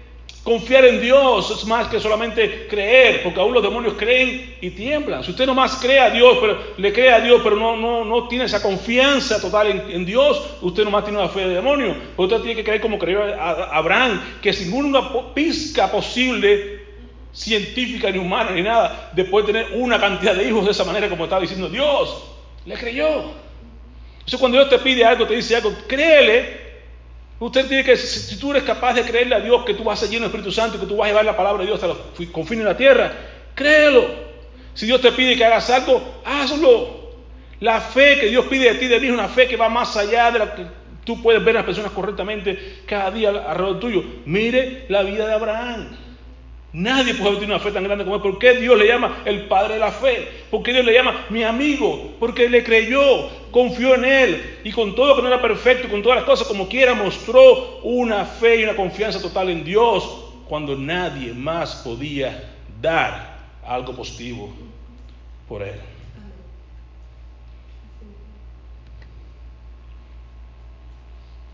Confiar 0.44 0.86
en 0.86 1.00
Dios 1.00 1.52
es 1.52 1.66
más 1.66 1.88
que 1.88 2.00
solamente 2.00 2.66
creer, 2.68 3.22
porque 3.22 3.40
aún 3.40 3.54
los 3.54 3.62
demonios 3.62 3.94
creen 3.94 4.56
y 4.60 4.72
tiemblan. 4.72 5.24
Si 5.24 5.30
usted 5.30 5.46
nomás 5.46 5.76
cree 5.76 6.00
a 6.00 6.10
Dios, 6.10 6.36
pero 6.42 6.58
le 6.78 6.92
cree 6.92 7.12
a 7.12 7.20
Dios, 7.20 7.42
pero 7.44 7.56
no, 7.56 7.76
no, 7.76 8.04
no 8.04 8.28
tiene 8.28 8.46
esa 8.46 8.60
confianza 8.60 9.40
total 9.40 9.86
en, 9.92 10.04
Dios, 10.04 10.58
usted 10.62 10.84
nomás 10.84 11.04
tiene 11.04 11.20
una 11.20 11.30
fe 11.30 11.42
de 11.42 11.54
demonio. 11.54 11.96
Usted 12.18 12.38
tiene 12.38 12.56
que 12.56 12.64
creer 12.64 12.82
como 12.82 12.98
creyó 12.98 13.22
Abraham, 13.40 14.20
que 14.42 14.52
sin 14.52 14.74
una 14.74 15.12
pizca 15.36 15.92
posible, 15.92 16.82
científica 17.32 18.10
ni 18.10 18.18
humana 18.18 18.50
ni 18.50 18.64
nada, 18.64 19.12
después 19.14 19.46
de 19.46 19.54
tener 19.54 19.74
una 19.74 20.00
cantidad 20.00 20.34
de 20.34 20.48
hijos 20.48 20.66
de 20.66 20.72
esa 20.72 20.84
manera, 20.84 21.08
como 21.08 21.26
estaba 21.26 21.42
diciendo 21.42 21.70
Dios, 21.70 22.24
le 22.66 22.74
creyó. 22.76 23.26
Entonces 24.14 24.40
cuando 24.40 24.58
Dios 24.58 24.72
te 24.72 24.80
pide 24.80 25.06
algo, 25.06 25.28
te 25.28 25.36
dice 25.36 25.56
algo, 25.56 25.72
créele 25.88 26.61
Usted 27.42 27.68
tiene 27.68 27.84
que, 27.84 27.98
si 27.98 28.38
tú 28.38 28.52
eres 28.52 28.62
capaz 28.62 28.94
de 28.94 29.02
creerle 29.02 29.34
a 29.34 29.40
Dios 29.40 29.66
que 29.66 29.74
tú 29.74 29.84
vas 29.84 29.98
a 29.98 30.02
ser 30.02 30.12
lleno 30.12 30.28
del 30.28 30.30
Espíritu 30.30 30.52
Santo 30.52 30.78
y 30.78 30.80
que 30.80 30.86
tú 30.86 30.98
vas 30.98 31.06
a 31.06 31.10
llevar 31.10 31.26
la 31.26 31.36
palabra 31.36 31.62
de 31.62 31.70
Dios 31.70 31.82
hasta 31.82 31.88
los 31.88 32.30
confines 32.30 32.64
de 32.64 32.70
la 32.72 32.78
tierra, 32.78 33.12
créelo. 33.56 34.06
Si 34.76 34.86
Dios 34.86 35.02
te 35.02 35.12
pide 35.12 35.36
que 35.36 35.44
hagas 35.44 35.68
algo, 35.72 36.22
hazlo. 36.24 37.02
La 37.60 37.82
fe 37.82 38.20
que 38.20 38.28
Dios 38.28 38.46
pide 38.46 38.72
de 38.72 38.76
ti, 38.76 38.88
de 38.88 39.00
mí, 39.00 39.08
es 39.08 39.14
una 39.14 39.28
fe 39.28 39.48
que 39.48 39.58
va 39.58 39.70
más 39.70 39.98
allá 39.98 40.30
de 40.30 40.38
la 40.38 40.54
que 40.54 40.68
tú 41.04 41.20
puedes 41.24 41.44
ver 41.44 41.56
a 41.56 41.60
las 41.62 41.66
personas 41.66 41.92
correctamente 41.94 42.84
cada 42.86 43.10
día 43.10 43.30
alrededor 43.30 43.80
tuyo. 43.80 44.04
Mire 44.26 44.86
la 44.90 45.02
vida 45.02 45.26
de 45.26 45.34
Abraham. 45.34 45.98
Nadie 46.74 47.16
puede 47.16 47.36
tener 47.36 47.50
una 47.50 47.60
fe 47.60 47.72
tan 47.72 47.84
grande 47.84 48.06
como 48.06 48.16
él. 48.16 48.22
¿Por 48.22 48.40
qué 48.40 48.54
Dios 48.54 48.78
le 48.78 48.88
llama 48.88 49.24
el 49.26 49.48
padre 49.48 49.74
de 49.74 49.80
la 49.82 49.92
fe? 49.92 50.46
¿Por 50.50 50.64
qué 50.64 50.72
Dios 50.72 50.86
le 50.86 50.94
llama 50.94 51.26
mi 51.30 51.44
amigo? 51.44 52.16
Porque 52.18 52.48
le 52.48 52.64
creyó, 52.64 53.02
confió 53.52 53.96
en 53.96 54.06
él 54.06 54.60
y 54.64 54.72
con 54.72 54.96
todo 54.96 55.18
que 55.18 55.22
no 55.22 55.28
era 55.28 55.42
perfecto, 55.42 55.90
con 55.90 56.02
todas 56.02 56.20
las 56.20 56.26
cosas 56.26 56.48
como 56.48 56.70
quiera, 56.70 56.94
mostró 56.94 57.80
una 57.84 58.24
fe 58.24 58.62
y 58.62 58.64
una 58.64 58.76
confianza 58.78 59.22
total 59.22 59.50
en 59.50 59.66
Dios 59.66 60.28
cuando 60.48 60.78
nadie 60.78 61.34
más 61.34 61.76
podía 61.84 62.54
dar 62.82 63.38
algo 63.66 63.94
positivo 63.94 64.54
por 65.50 65.64
él. 65.64 65.76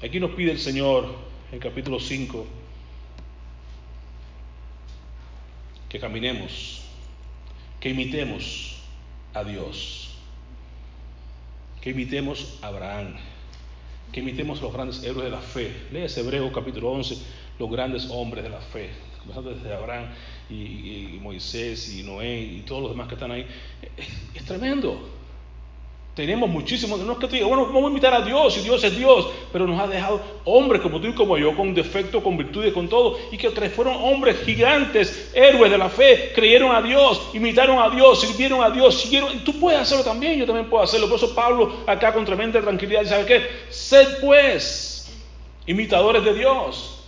Aquí 0.03 0.19
nos 0.19 0.29
pide 0.31 0.51
el 0.51 0.59
Señor 0.59 1.07
en 1.51 1.57
capítulo 1.57 1.99
5 1.99 2.45
que 5.97 6.01
caminemos, 6.01 6.81
que 7.79 7.89
imitemos 7.89 8.75
a 9.33 9.43
Dios, 9.43 10.09
que 11.81 11.89
imitemos 11.89 12.59
a 12.61 12.67
Abraham, 12.67 13.15
que 14.11 14.19
imitemos 14.19 14.59
a 14.59 14.61
los 14.61 14.73
grandes 14.73 15.03
héroes 15.03 15.25
de 15.25 15.31
la 15.31 15.41
fe. 15.41 15.71
ese 15.91 16.21
Hebreo 16.21 16.51
capítulo 16.51 16.91
11, 16.91 17.17
los 17.57 17.71
grandes 17.71 18.07
hombres 18.11 18.43
de 18.43 18.51
la 18.51 18.61
fe, 18.61 18.91
comenzando 19.21 19.49
desde 19.55 19.73
Abraham 19.73 20.09
y, 20.51 21.17
Moisés 21.19 21.91
y 21.91 22.03
Noé 22.03 22.41
y 22.41 22.59
todos 22.61 22.83
los 22.83 22.91
demás 22.91 23.07
que 23.07 23.15
están 23.15 23.31
ahí. 23.31 23.47
es 24.35 24.45
tremendo. 24.45 25.16
Tenemos 26.17 26.49
muchísimos, 26.49 26.99
no 27.01 27.11
es 27.11 27.19
que 27.19 27.27
te 27.27 27.35
diga, 27.35 27.45
bueno, 27.45 27.67
vamos 27.67 27.83
a 27.83 27.87
invitar 27.89 28.11
a 28.11 28.21
Dios 28.21 28.57
y 28.57 28.61
Dios 28.61 28.83
es 28.83 28.97
Dios, 28.97 29.27
pero 29.53 29.67
nos 29.67 29.79
ha 29.79 29.85
dejado 29.85 30.19
hombres 30.45 30.81
como 30.81 30.99
tú 30.99 31.05
y 31.05 31.13
como 31.13 31.37
yo, 31.37 31.55
con 31.55 31.75
defectos, 31.75 32.23
con 32.23 32.35
virtudes, 32.35 32.73
con 32.73 32.89
todo, 32.89 33.19
y 33.31 33.37
que 33.37 33.51
fueron 33.69 33.93
hombres 33.97 34.41
gigantes, 34.43 35.29
héroes 35.35 35.69
de 35.69 35.77
la 35.77 35.89
fe, 35.89 36.31
creyeron 36.33 36.75
a 36.75 36.81
Dios, 36.81 37.21
imitaron 37.35 37.77
a 37.77 37.95
Dios, 37.95 38.19
sirvieron 38.19 38.63
a 38.63 38.71
Dios, 38.71 38.99
siguieron. 38.99 39.43
Tú 39.43 39.59
puedes 39.59 39.79
hacerlo 39.79 40.03
también, 40.03 40.39
yo 40.39 40.47
también 40.47 40.67
puedo 40.67 40.83
hacerlo. 40.83 41.07
Por 41.07 41.17
eso 41.17 41.35
Pablo 41.35 41.71
acá 41.85 42.11
con 42.11 42.25
tremenda 42.25 42.59
tranquilidad 42.61 43.01
dice, 43.01 43.13
¿sabe 43.13 43.25
qué? 43.27 43.47
Sed 43.69 44.17
pues 44.19 45.15
imitadores 45.67 46.23
de 46.23 46.33
Dios, 46.33 47.03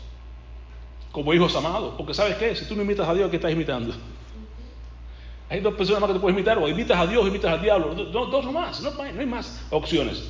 como 1.11 1.33
hijos 1.33 1.55
amados, 1.55 1.95
porque 1.97 2.13
¿sabes 2.13 2.35
qué? 2.35 2.55
Si 2.55 2.65
tú 2.65 2.75
no 2.75 2.83
imitas 2.83 3.09
a 3.09 3.15
Dios, 3.15 3.31
¿qué 3.31 3.37
estás 3.37 3.51
imitando? 3.51 3.95
Hay 5.49 5.61
dos 5.61 5.73
personas 5.73 6.01
más 6.01 6.09
que 6.09 6.13
te 6.15 6.19
puedes 6.19 6.37
imitar, 6.37 6.57
o 6.57 6.67
imitas 6.67 6.97
a 6.97 7.07
Dios 7.07 7.23
o 7.23 7.27
imitas 7.27 7.51
al 7.51 7.61
diablo, 7.61 7.95
dos, 7.95 8.31
dos 8.31 8.51
más, 8.51 8.81
no, 8.81 8.91
hay 9.01 9.25
más 9.25 9.65
opciones. 9.71 10.29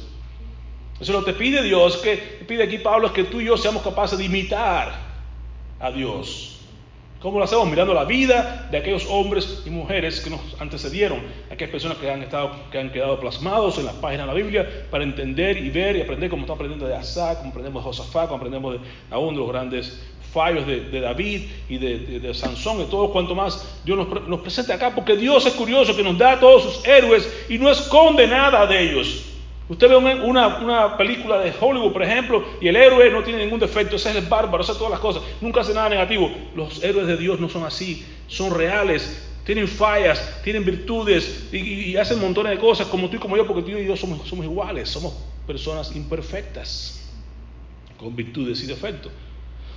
Eso 1.00 1.14
lo 1.14 1.24
que 1.24 1.34
te 1.34 1.40
pide 1.40 1.62
Dios, 1.64 1.98
que 1.98 2.18
pide 2.48 2.64
aquí 2.64 2.78
Pablo, 2.78 3.08
es 3.08 3.14
que 3.14 3.24
tú 3.26 3.40
y 3.42 3.46
yo 3.46 3.58
seamos 3.58 3.82
capaces 3.82 4.18
de 4.18 4.26
imitar 4.26 4.94
a 5.80 5.92
Dios. 5.92 6.60
¿Cómo 7.22 7.38
lo 7.38 7.44
hacemos? 7.44 7.70
Mirando 7.70 7.94
la 7.94 8.06
vida 8.06 8.70
de 8.72 8.78
aquellos 8.78 9.06
hombres 9.10 9.64
y 9.66 9.70
mujeres 9.70 10.22
que 10.22 10.30
nos 10.30 10.40
antecedieron, 10.62 11.20
aquellas 11.52 11.72
personas 11.72 11.98
que 11.98 12.10
han, 12.10 12.24
estado, 12.24 12.52
que 12.72 12.80
han 12.80 12.92
quedado 12.92 13.20
plasmados 13.20 13.78
en 13.78 13.86
las 13.86 13.96
páginas 13.96 14.26
de 14.26 14.34
la 14.34 14.34
Biblia 14.34 14.86
para 14.90 15.04
entender 15.04 15.58
y 15.58 15.70
ver 15.70 15.98
y 15.98 16.02
aprender 16.02 16.30
como 16.30 16.44
estamos 16.44 16.60
aprendiendo 16.60 16.88
de 16.88 16.96
Asa, 16.96 17.38
como 17.38 17.50
aprendemos 17.50 17.84
de 17.84 17.88
Josafá, 17.90 18.28
como 18.28 18.38
aprendemos 18.38 18.74
de 18.76 18.80
aún 19.12 19.34
de 19.34 19.40
los 19.42 19.50
grandes 19.50 20.02
fallos 20.32 20.66
de, 20.68 21.00
David 21.00 21.42
y 21.70 21.78
de, 21.78 22.34
Sansón 22.34 22.82
y 22.82 22.86
todo 22.86 23.12
cuanto 23.12 23.36
más 23.36 23.80
Dios 23.84 23.98
nos, 23.98 24.28
nos, 24.28 24.42
presenta 24.42 24.76
acá, 24.76 24.94
porque 24.94 25.16
Dios 25.16 25.46
es 25.46 25.54
curioso 25.54 25.96
que 25.96 26.04
nos 26.04 26.18
da 26.18 26.34
a 26.34 26.40
todos 26.40 26.64
sus 26.64 26.88
héroes 26.88 27.46
y 27.50 27.58
no 27.58 27.70
esconde 27.70 28.28
nada 28.28 28.66
de 28.68 28.92
ellos. 28.92 29.26
Usted 29.70 29.88
ve 29.88 29.96
una, 29.96 30.98
película 30.98 31.38
de 31.38 31.54
Hollywood, 31.58 31.94
por 31.94 32.02
ejemplo, 32.02 32.44
y 32.60 32.68
el 32.68 32.76
héroe 32.76 33.12
no 33.12 33.24
tiene 33.24 33.44
ningún 33.44 33.60
defecto, 33.60 33.98
ese 33.98 34.10
es 34.10 34.16
el 34.16 34.26
bárbaro, 34.26 34.64
hace 34.64 34.74
todas 34.74 34.90
las 34.90 35.00
cosas, 35.00 35.22
nunca 35.42 35.62
hace 35.62 35.76
nada 35.76 35.90
negativo. 35.90 36.32
Los 36.56 36.84
héroes 36.84 37.06
de 37.06 37.16
Dios 37.18 37.40
no 37.40 37.48
son 37.50 37.64
así, 37.64 38.04
son 38.28 38.52
reales, 38.52 39.30
tienen 39.46 39.68
fallas, 39.68 40.42
tienen 40.44 40.66
virtudes 40.66 41.54
y, 41.54 41.96
hacen 41.98 42.20
montones 42.20 42.54
de 42.54 42.58
cosas 42.58 42.88
como 42.88 43.10
tú 43.10 43.18
y 43.18 43.20
como 43.20 43.38
yo, 43.38 43.46
porque 43.46 43.62
tú 43.62 43.78
y 43.78 43.86
yo 43.86 43.96
somos 43.96 44.44
iguales, 44.44 44.90
somos 44.90 45.14
personas 45.46 45.96
imperfectas, 45.96 47.08
con 48.00 48.16
virtudes 48.16 48.64
y 48.64 48.66
defectos. 48.66 49.12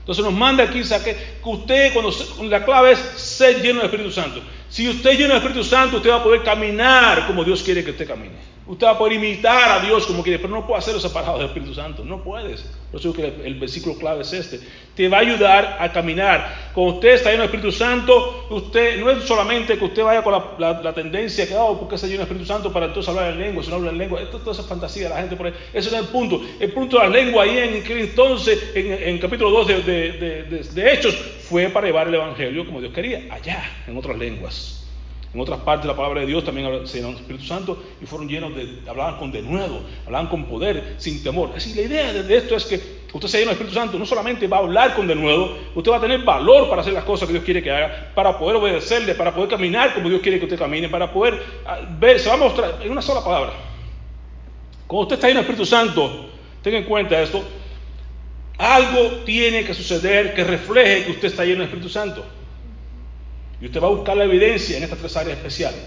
Entonces 0.03 0.25
nos 0.25 0.35
manda 0.35 0.65
aquí 0.65 0.83
que 0.83 1.17
usted, 1.45 1.93
cuando 1.93 2.13
la 2.49 2.65
clave 2.65 2.91
es 2.91 2.99
ser 2.99 3.63
lleno 3.63 3.79
del 3.79 3.87
Espíritu 3.87 4.11
Santo. 4.11 4.43
Si 4.69 4.89
usted 4.89 5.11
es 5.11 5.19
lleno 5.19 5.35
del 5.35 5.43
Espíritu 5.45 5.63
Santo, 5.63 5.99
usted 5.99 6.11
va 6.11 6.17
a 6.17 6.25
poder 6.25 6.43
caminar 6.43 7.29
como 7.29 7.45
Dios 7.45 7.63
quiere 7.63 7.85
que 7.85 7.93
usted 7.93 8.09
camine. 8.09 8.35
Usted 8.67 8.85
va 8.85 8.91
a 8.91 8.99
poder 8.99 9.13
imitar 9.13 9.71
a 9.71 9.81
Dios 9.81 10.05
como 10.05 10.25
quiere, 10.25 10.41
pero 10.41 10.53
no 10.53 10.67
puede 10.67 10.81
hacerlo 10.81 10.99
separado 10.99 11.39
del 11.39 11.47
Espíritu 11.47 11.73
Santo. 11.73 12.05
No 12.05 12.21
puedes. 12.21 12.69
Por 12.93 13.01
eso 13.01 13.15
que 13.15 13.25
el, 13.25 13.55
versículo 13.55 13.97
clave 13.97 14.21
es 14.21 14.35
este. 14.35 14.61
Te 14.95 15.09
va 15.09 15.17
a 15.17 15.21
ayudar 15.21 15.79
a 15.81 15.91
caminar. 15.91 16.71
Cuando 16.75 16.97
usted 16.97 17.15
está 17.15 17.31
lleno 17.31 17.45
del 17.45 17.51
Espíritu 17.51 17.73
Santo, 17.73 18.49
usted 18.51 19.01
no 19.01 19.11
es 19.11 19.25
solamente 19.25 19.79
que 19.79 19.85
usted 19.87 20.03
vaya 20.03 20.23
con 20.23 20.35
la, 20.59 20.95
tendencia 20.95 21.49
que, 21.49 21.57
oh, 21.57 21.79
porque 21.81 21.95
está 21.95 22.07
lleno 22.07 22.19
del 22.19 22.27
Espíritu 22.27 22.47
Santo 22.47 22.71
para 22.71 22.87
entonces 22.87 23.09
hablar 23.09 23.33
en 23.33 23.41
lengua, 23.41 23.65
si 23.65 23.71
no 23.71 23.77
habla 23.77 23.93
en 23.93 23.99
lengua. 23.99 24.21
Esto, 24.21 24.41
toda 24.41 24.53
esa 24.53 24.65
fantasía 24.65 25.05
de 25.05 25.09
la 25.09 25.21
gente 25.21 25.37
por 25.37 25.47
ahí. 25.47 25.55
Ese 25.73 25.91
no 25.91 25.97
es 25.97 26.03
el 26.03 26.09
punto. 26.11 26.43
El 26.61 26.71
punto 26.73 26.99
de 26.99 27.05
la 27.05 27.09
lengua 27.09 27.45
ahí 27.45 27.57
en 27.57 27.83
entonces, 27.99 28.73
en, 28.75 28.93
en 29.09 29.19
capítulo 29.19 29.51
2 29.51 29.69
de, 29.69 29.83
de, 29.83 30.63
de 30.63 30.93
Hechos, 30.93 31.15
fue 31.15 31.71
para 31.71 31.87
llevar 31.87 32.09
el 32.09 32.15
Evangelio 32.17 32.67
como 32.67 32.83
Dios 32.83 32.93
quería, 32.93 33.23
allá, 33.31 33.65
en 33.87 33.97
otras 33.97 34.19
lenguas. 34.19 34.82
En 35.35 35.41
otras 35.41 35.61
partes 35.61 35.87
la 35.87 35.97
palabra 35.97 36.21
de 36.21 36.27
Dios 36.27 36.45
también 36.45 36.87
se 36.87 36.99
llenó 36.99 37.09
el 37.11 37.17
Espíritu 37.17 37.45
Santo 37.45 37.83
y 38.03 38.05
fueron 38.05 38.29
llenos 38.29 38.55
de, 38.55 38.81
hablaban 38.87 39.17
con 39.17 39.33
denuedo, 39.33 39.81
hablaban 40.05 40.29
con 40.29 40.45
poder, 40.45 40.97
sin 40.99 41.23
temor. 41.23 41.53
Así, 41.57 41.73
la 41.75 41.83
idea 41.83 42.13
de 42.13 42.37
esto 42.37 42.55
es 42.55 42.67
que 42.67 42.79
usted 43.15 43.29
se 43.29 43.39
llena 43.39 43.53
del 43.53 43.59
Espíritu 43.61 43.75
Santo, 43.75 43.99
no 43.99 44.05
solamente 44.05 44.47
va 44.47 44.59
a 44.59 44.61
hablar 44.61 44.95
con 44.95 45.07
denuedo, 45.07 45.57
usted 45.75 45.91
va 45.91 45.97
a 45.97 46.01
tener 46.03 46.23
valor 46.23 46.69
para 46.69 46.83
hacer 46.83 46.93
las 46.93 47.05
cosas 47.05 47.27
que 47.27 47.33
Dios 47.33 47.45
quiere 47.45 47.63
que 47.63 47.71
haga, 47.71 48.13
para 48.15 48.39
poder 48.39 48.57
obedecerle, 48.57 49.15
para 49.15 49.35
poder 49.35 49.49
caminar 49.49 49.95
como 49.95 50.11
Dios 50.11 50.21
quiere 50.21 50.39
que 50.39 50.45
usted 50.45 50.59
camine, 50.59 50.91
para 50.91 51.11
poder 51.11 51.43
ah, 51.65 51.81
ver, 51.99 52.21
se 52.21 52.29
va 52.29 52.35
a 52.35 52.39
mostrar 52.39 52.81
en 52.83 52.93
una 52.93 53.01
sola 53.01 53.25
palabra. 53.25 53.53
Cuando 54.87 55.05
usted 55.05 55.15
está 55.15 55.29
lleno 55.29 55.41
del 55.41 55.49
Espíritu 55.49 55.65
Santo, 55.65 56.27
tenga 56.63 56.77
en 56.77 56.85
cuenta 56.85 57.19
esto, 57.23 57.43
algo 58.59 59.23
tiene 59.25 59.65
que 59.65 59.73
suceder 59.73 60.35
que 60.35 60.45
refleje 60.45 61.07
que 61.07 61.11
usted 61.13 61.29
está 61.29 61.43
lleno 61.43 61.61
del 61.61 61.69
Espíritu 61.69 61.89
Santo. 61.89 62.23
Y 63.63 63.67
usted 63.67 63.81
va 63.81 63.87
a 63.87 63.91
buscar 63.91 64.17
la 64.17 64.25
evidencia 64.25 64.77
en 64.77 64.83
estas 64.83 64.99
tres 64.99 65.17
áreas 65.17 65.39
especiales. 65.39 65.81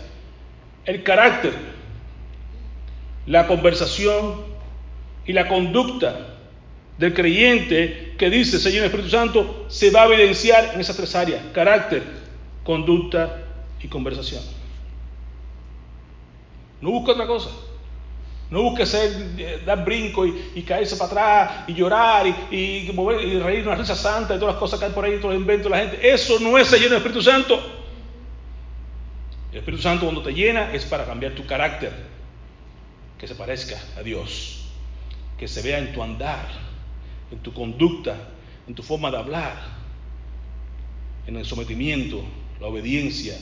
El 0.85 1.03
carácter, 1.03 1.51
la 3.27 3.47
conversación 3.47 4.43
y 5.25 5.33
la 5.33 5.49
conducta 5.49 6.37
del 6.97 7.13
creyente 7.13 8.15
que 8.17 8.29
dice 8.29 8.59
Señor 8.59 8.85
Espíritu 8.85 9.09
Santo 9.09 9.65
se 9.67 9.91
va 9.91 10.03
a 10.03 10.05
evidenciar 10.05 10.71
en 10.73 10.79
esas 10.79 10.95
tres 10.95 11.13
áreas. 11.15 11.43
Carácter, 11.53 12.01
conducta 12.63 13.43
y 13.83 13.89
conversación. 13.89 14.41
No 16.79 16.91
busca 16.91 17.11
otra 17.11 17.27
cosa. 17.27 17.49
No 18.49 18.61
busque 18.61 18.85
ser, 18.85 19.11
eh, 19.39 19.63
dar 19.65 19.83
brinco 19.83 20.25
y, 20.25 20.61
caerse 20.61 20.95
para 20.97 21.43
atrás 21.43 21.63
y 21.67 21.73
llorar 21.73 22.27
y, 22.51 22.91
reír 23.39 23.67
una 23.67 23.75
risa 23.75 23.95
santa 23.95 24.35
y 24.35 24.39
todas 24.39 24.53
las 24.53 24.59
cosas 24.59 24.79
que 24.79 24.85
hay 24.85 24.91
por 24.91 25.03
ahí, 25.03 25.17
todos 25.17 25.33
los 25.33 25.41
inventos 25.41 25.71
de 25.71 25.77
la 25.77 25.83
gente. 25.83 26.13
Eso 26.13 26.39
no 26.39 26.57
es 26.57 26.71
lleno 26.71 26.89
del 26.89 26.97
Espíritu 26.97 27.21
Santo. 27.23 27.59
El 29.51 29.59
Espíritu 29.59 29.81
Santo 29.81 30.05
cuando 30.05 30.21
te 30.21 30.31
llena 30.31 30.73
es 30.73 30.85
para 30.85 31.05
cambiar 31.05 31.33
tu 31.33 31.45
carácter, 31.45 31.91
que 33.17 33.27
se 33.27 33.33
parezca 33.33 33.81
a 33.97 34.03
Dios, 34.03 34.67
que 35.39 35.47
se 35.47 35.61
vea 35.61 35.79
en 35.79 35.91
tu 35.93 36.03
andar, 36.03 36.47
en 37.31 37.39
tu 37.39 37.51
conducta, 37.51 38.15
en 38.67 38.75
tu 38.75 38.83
forma 38.83 39.09
de 39.09 39.17
hablar, 39.17 39.55
en 41.25 41.35
el 41.35 41.45
sometimiento, 41.45 42.23
la 42.59 42.67
obediencia, 42.67 43.35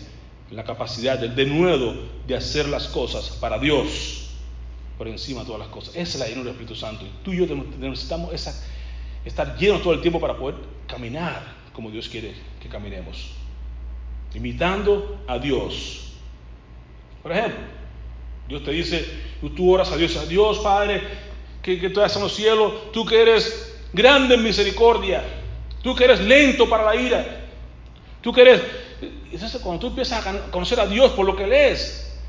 la 0.49 0.63
capacidad, 0.63 1.21
el 1.21 1.35
denuedo 1.35 1.95
de 2.25 2.37
hacer 2.37 2.69
las 2.69 2.87
cosas 2.87 3.31
para 3.41 3.59
Dios 3.59 4.22
por 4.97 5.07
encima 5.07 5.41
de 5.41 5.45
todas 5.45 5.59
las 5.59 5.69
cosas. 5.69 5.95
Esa 5.95 6.01
es 6.01 6.19
la 6.19 6.27
llenura 6.27 6.45
del 6.45 6.53
Espíritu 6.53 6.75
Santo. 6.75 7.05
Y 7.05 7.23
tú 7.23 7.33
y 7.33 7.37
yo 7.37 7.55
necesitamos 7.79 8.33
estar 9.25 9.57
llenos 9.57 9.81
todo 9.81 9.93
el 9.93 10.01
tiempo 10.01 10.19
para 10.19 10.37
poder 10.37 10.55
caminar 10.87 11.41
como 11.73 11.89
Dios 11.89 12.07
quiere 12.07 12.33
que 12.61 12.69
caminemos. 12.69 13.31
Imitando 14.33 15.23
a 15.27 15.37
Dios. 15.39 16.13
Por 17.21 17.31
ejemplo, 17.31 17.59
Dios 18.47 18.63
te 18.63 18.71
dice, 18.71 19.05
tú 19.55 19.73
oras 19.73 19.91
a 19.91 19.97
Dios, 19.97 20.27
Dios 20.27 20.59
Padre, 20.59 21.01
que, 21.61 21.79
que 21.79 21.89
tú 21.89 22.01
estás 22.01 22.17
en 22.17 22.23
los 22.23 22.35
cielos, 22.35 22.91
tú 22.91 23.05
que 23.05 23.21
eres 23.21 23.73
grande 23.93 24.35
en 24.35 24.43
misericordia, 24.43 25.23
tú 25.81 25.95
que 25.95 26.03
eres 26.03 26.19
lento 26.19 26.67
para 26.67 26.83
la 26.83 26.95
ira, 26.95 27.47
tú 28.21 28.31
que 28.31 28.41
eres... 28.41 28.61
Cuando 29.63 29.79
tú 29.79 29.87
empiezas 29.87 30.25
a 30.25 30.51
conocer 30.51 30.79
a 30.79 30.85
Dios 30.85 31.11
por 31.13 31.25
lo 31.25 31.35
que 31.35 31.45
Él 31.45 31.53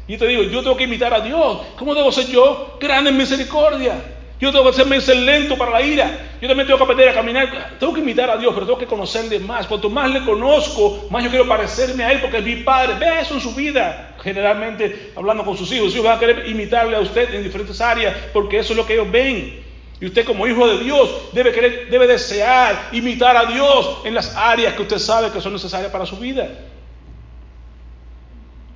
es, 0.07 0.15
y 0.15 0.19
te 0.19 0.27
digo, 0.27 0.43
yo 0.43 0.63
tengo 0.63 0.77
que 0.77 0.85
imitar 0.85 1.13
a 1.15 1.21
Dios. 1.21 1.59
¿Cómo 1.79 1.95
debo 1.95 2.13
ser 2.13 2.27
yo? 2.27 2.77
Grande 2.81 3.11
en 3.11 3.17
misericordia. 3.17 3.95
Yo 4.41 4.53
tengo 4.53 4.71
que 4.71 5.01
ser 5.01 5.17
lento 5.17 5.57
para 5.57 5.71
la 5.71 5.83
ira. 5.83 6.37
Yo 6.41 6.49
también 6.49 6.67
tengo 6.67 6.77
que 6.77 6.85
aprender 6.85 7.09
a 7.09 7.15
caminar. 7.15 7.77
Tengo 7.79 7.95
que 7.95 8.01
imitar 8.01 8.29
a 8.29 8.37
Dios, 8.37 8.53
pero 8.53 8.67
tengo 8.67 8.79
que 8.79 8.87
conocerle 8.87 9.39
más. 9.39 9.67
Cuanto 9.67 9.89
más 9.89 10.11
le 10.11 10.23
conozco, 10.25 11.07
más 11.11 11.25
yo 11.25 11.31
quiero 11.31 11.49
parecerme 11.49 12.05
a 12.05 12.13
Él 12.13 12.21
porque 12.21 12.39
es 12.39 12.45
mi 12.45 12.57
Padre. 12.57 12.95
Vea 12.99 13.21
eso 13.21 13.35
en 13.35 13.41
su 13.41 13.55
vida. 13.55 14.15
Generalmente, 14.23 15.13
hablando 15.17 15.45
con 15.45 15.57
sus 15.57 15.73
hijos, 15.73 15.87
sus 15.87 15.95
hijos 15.95 16.07
van 16.07 16.17
a 16.17 16.21
querer 16.21 16.49
imitarle 16.49 16.97
a 16.97 17.01
usted 17.01 17.33
en 17.35 17.43
diferentes 17.43 17.81
áreas 17.81 18.15
porque 18.33 18.59
eso 18.59 18.73
es 18.73 18.77
lo 18.77 18.85
que 18.85 18.95
ellos 18.95 19.11
ven. 19.11 19.63
Y 20.01 20.07
usted 20.07 20.27
como 20.27 20.47
hijo 20.47 20.67
de 20.67 20.83
Dios 20.83 21.09
debe, 21.33 21.53
querer, 21.53 21.89
debe 21.89 22.07
desear 22.07 22.89
imitar 22.93 23.37
a 23.37 23.47
Dios 23.47 24.01
en 24.05 24.15
las 24.15 24.37
áreas 24.37 24.75
que 24.75 24.83
usted 24.83 24.99
sabe 24.99 25.31
que 25.31 25.41
son 25.41 25.53
necesarias 25.53 25.91
para 25.91 26.05
su 26.05 26.19
vida. 26.19 26.49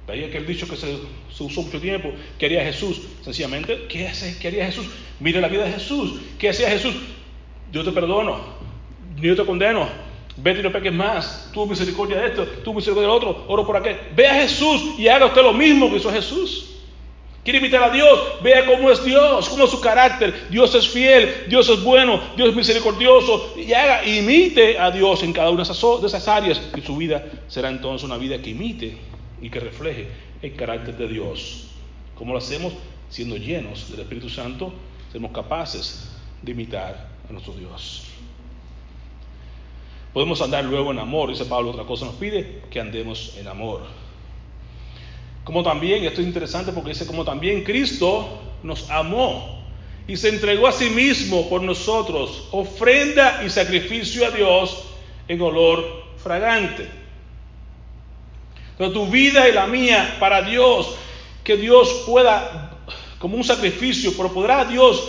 De 0.08 0.24
aquel 0.24 0.46
dicho 0.46 0.66
que 0.66 0.74
se, 0.74 0.96
usó 1.38 1.62
mucho 1.62 1.78
tiempo, 1.78 2.10
¿qué 2.38 2.46
haría 2.46 2.64
Jesús? 2.64 3.02
Sencillamente, 3.22 3.84
¿qué, 3.90 4.08
hace, 4.08 4.38
¿qué 4.38 4.48
haría 4.48 4.64
Jesús? 4.64 4.86
Mire 5.20 5.38
la 5.38 5.48
vida 5.48 5.64
de 5.64 5.72
Jesús. 5.72 6.20
¿Qué 6.38 6.48
hacía 6.48 6.70
Jesús? 6.70 6.94
Yo 7.70 7.84
te 7.84 7.92
perdono, 7.92 8.40
yo 9.20 9.36
te 9.36 9.44
condeno, 9.44 9.86
vete 10.38 10.60
y 10.60 10.62
no 10.62 10.72
peques 10.72 10.94
más, 10.94 11.50
tuvo 11.52 11.66
misericordia 11.66 12.20
de 12.20 12.28
esto, 12.28 12.46
tuvo 12.64 12.76
misericordia 12.76 13.08
del 13.08 13.16
otro, 13.18 13.44
oro 13.48 13.66
por 13.66 13.76
aquel. 13.76 13.98
Ve 14.16 14.26
a 14.26 14.34
Jesús 14.36 14.98
y 14.98 15.08
haga 15.08 15.26
usted 15.26 15.42
lo 15.42 15.52
mismo 15.52 15.90
que 15.90 15.96
hizo 15.96 16.10
Jesús. 16.10 16.76
Quiere 17.44 17.58
imitar 17.58 17.82
a 17.82 17.90
Dios, 17.90 18.18
vea 18.42 18.64
cómo 18.64 18.90
es 18.90 19.04
Dios, 19.04 19.46
cómo 19.50 19.64
es 19.64 19.70
su 19.70 19.80
carácter. 19.80 20.48
Dios 20.48 20.74
es 20.74 20.88
fiel, 20.88 21.44
Dios 21.48 21.68
es 21.68 21.82
bueno, 21.82 22.18
Dios 22.34 22.48
es 22.48 22.56
misericordioso. 22.56 23.54
Y 23.58 23.74
haga, 23.74 24.06
imite 24.06 24.78
a 24.78 24.90
Dios 24.90 25.22
en 25.22 25.34
cada 25.34 25.50
una 25.50 25.64
de 25.64 26.06
esas 26.06 26.28
áreas. 26.28 26.60
Y 26.74 26.80
su 26.80 26.96
vida 26.96 27.24
será 27.46 27.68
entonces 27.68 28.06
una 28.06 28.16
vida 28.16 28.38
que 28.40 28.50
imite 28.50 28.96
y 29.40 29.50
que 29.50 29.60
refleje 29.60 30.08
el 30.42 30.54
carácter 30.54 30.96
de 30.96 31.08
Dios. 31.08 31.68
¿Cómo 32.14 32.32
lo 32.32 32.38
hacemos? 32.38 32.72
Siendo 33.10 33.36
llenos 33.36 33.90
del 33.90 34.00
Espíritu 34.00 34.28
Santo, 34.28 34.72
seremos 35.08 35.32
capaces 35.32 36.10
de 36.42 36.52
imitar 36.52 37.08
a 37.28 37.32
nuestro 37.32 37.54
Dios. 37.54 38.04
Podemos 40.12 40.40
andar 40.40 40.64
luego 40.64 40.90
en 40.90 40.98
amor, 40.98 41.30
dice 41.30 41.44
Pablo, 41.44 41.70
otra 41.70 41.84
cosa 41.84 42.06
nos 42.06 42.16
pide 42.16 42.62
que 42.70 42.80
andemos 42.80 43.36
en 43.38 43.46
amor. 43.46 43.82
Como 45.44 45.62
también, 45.62 46.04
esto 46.04 46.20
es 46.20 46.26
interesante 46.26 46.72
porque 46.72 46.90
dice, 46.90 47.06
como 47.06 47.24
también 47.24 47.64
Cristo 47.64 48.40
nos 48.62 48.90
amó 48.90 49.62
y 50.06 50.16
se 50.16 50.30
entregó 50.30 50.66
a 50.66 50.72
sí 50.72 50.90
mismo 50.90 51.48
por 51.48 51.62
nosotros, 51.62 52.48
ofrenda 52.50 53.42
y 53.44 53.50
sacrificio 53.50 54.26
a 54.26 54.30
Dios 54.30 54.84
en 55.28 55.40
olor 55.40 55.84
fragante. 56.16 56.88
Pero 58.78 58.92
tu 58.92 59.06
vida 59.08 59.48
y 59.48 59.52
la 59.52 59.66
mía 59.66 60.16
para 60.20 60.42
Dios, 60.42 60.94
que 61.42 61.56
Dios 61.56 62.04
pueda, 62.06 62.78
como 63.18 63.36
un 63.36 63.44
sacrificio, 63.44 64.12
pero 64.16 64.32
podrá 64.32 64.64
Dios 64.64 65.08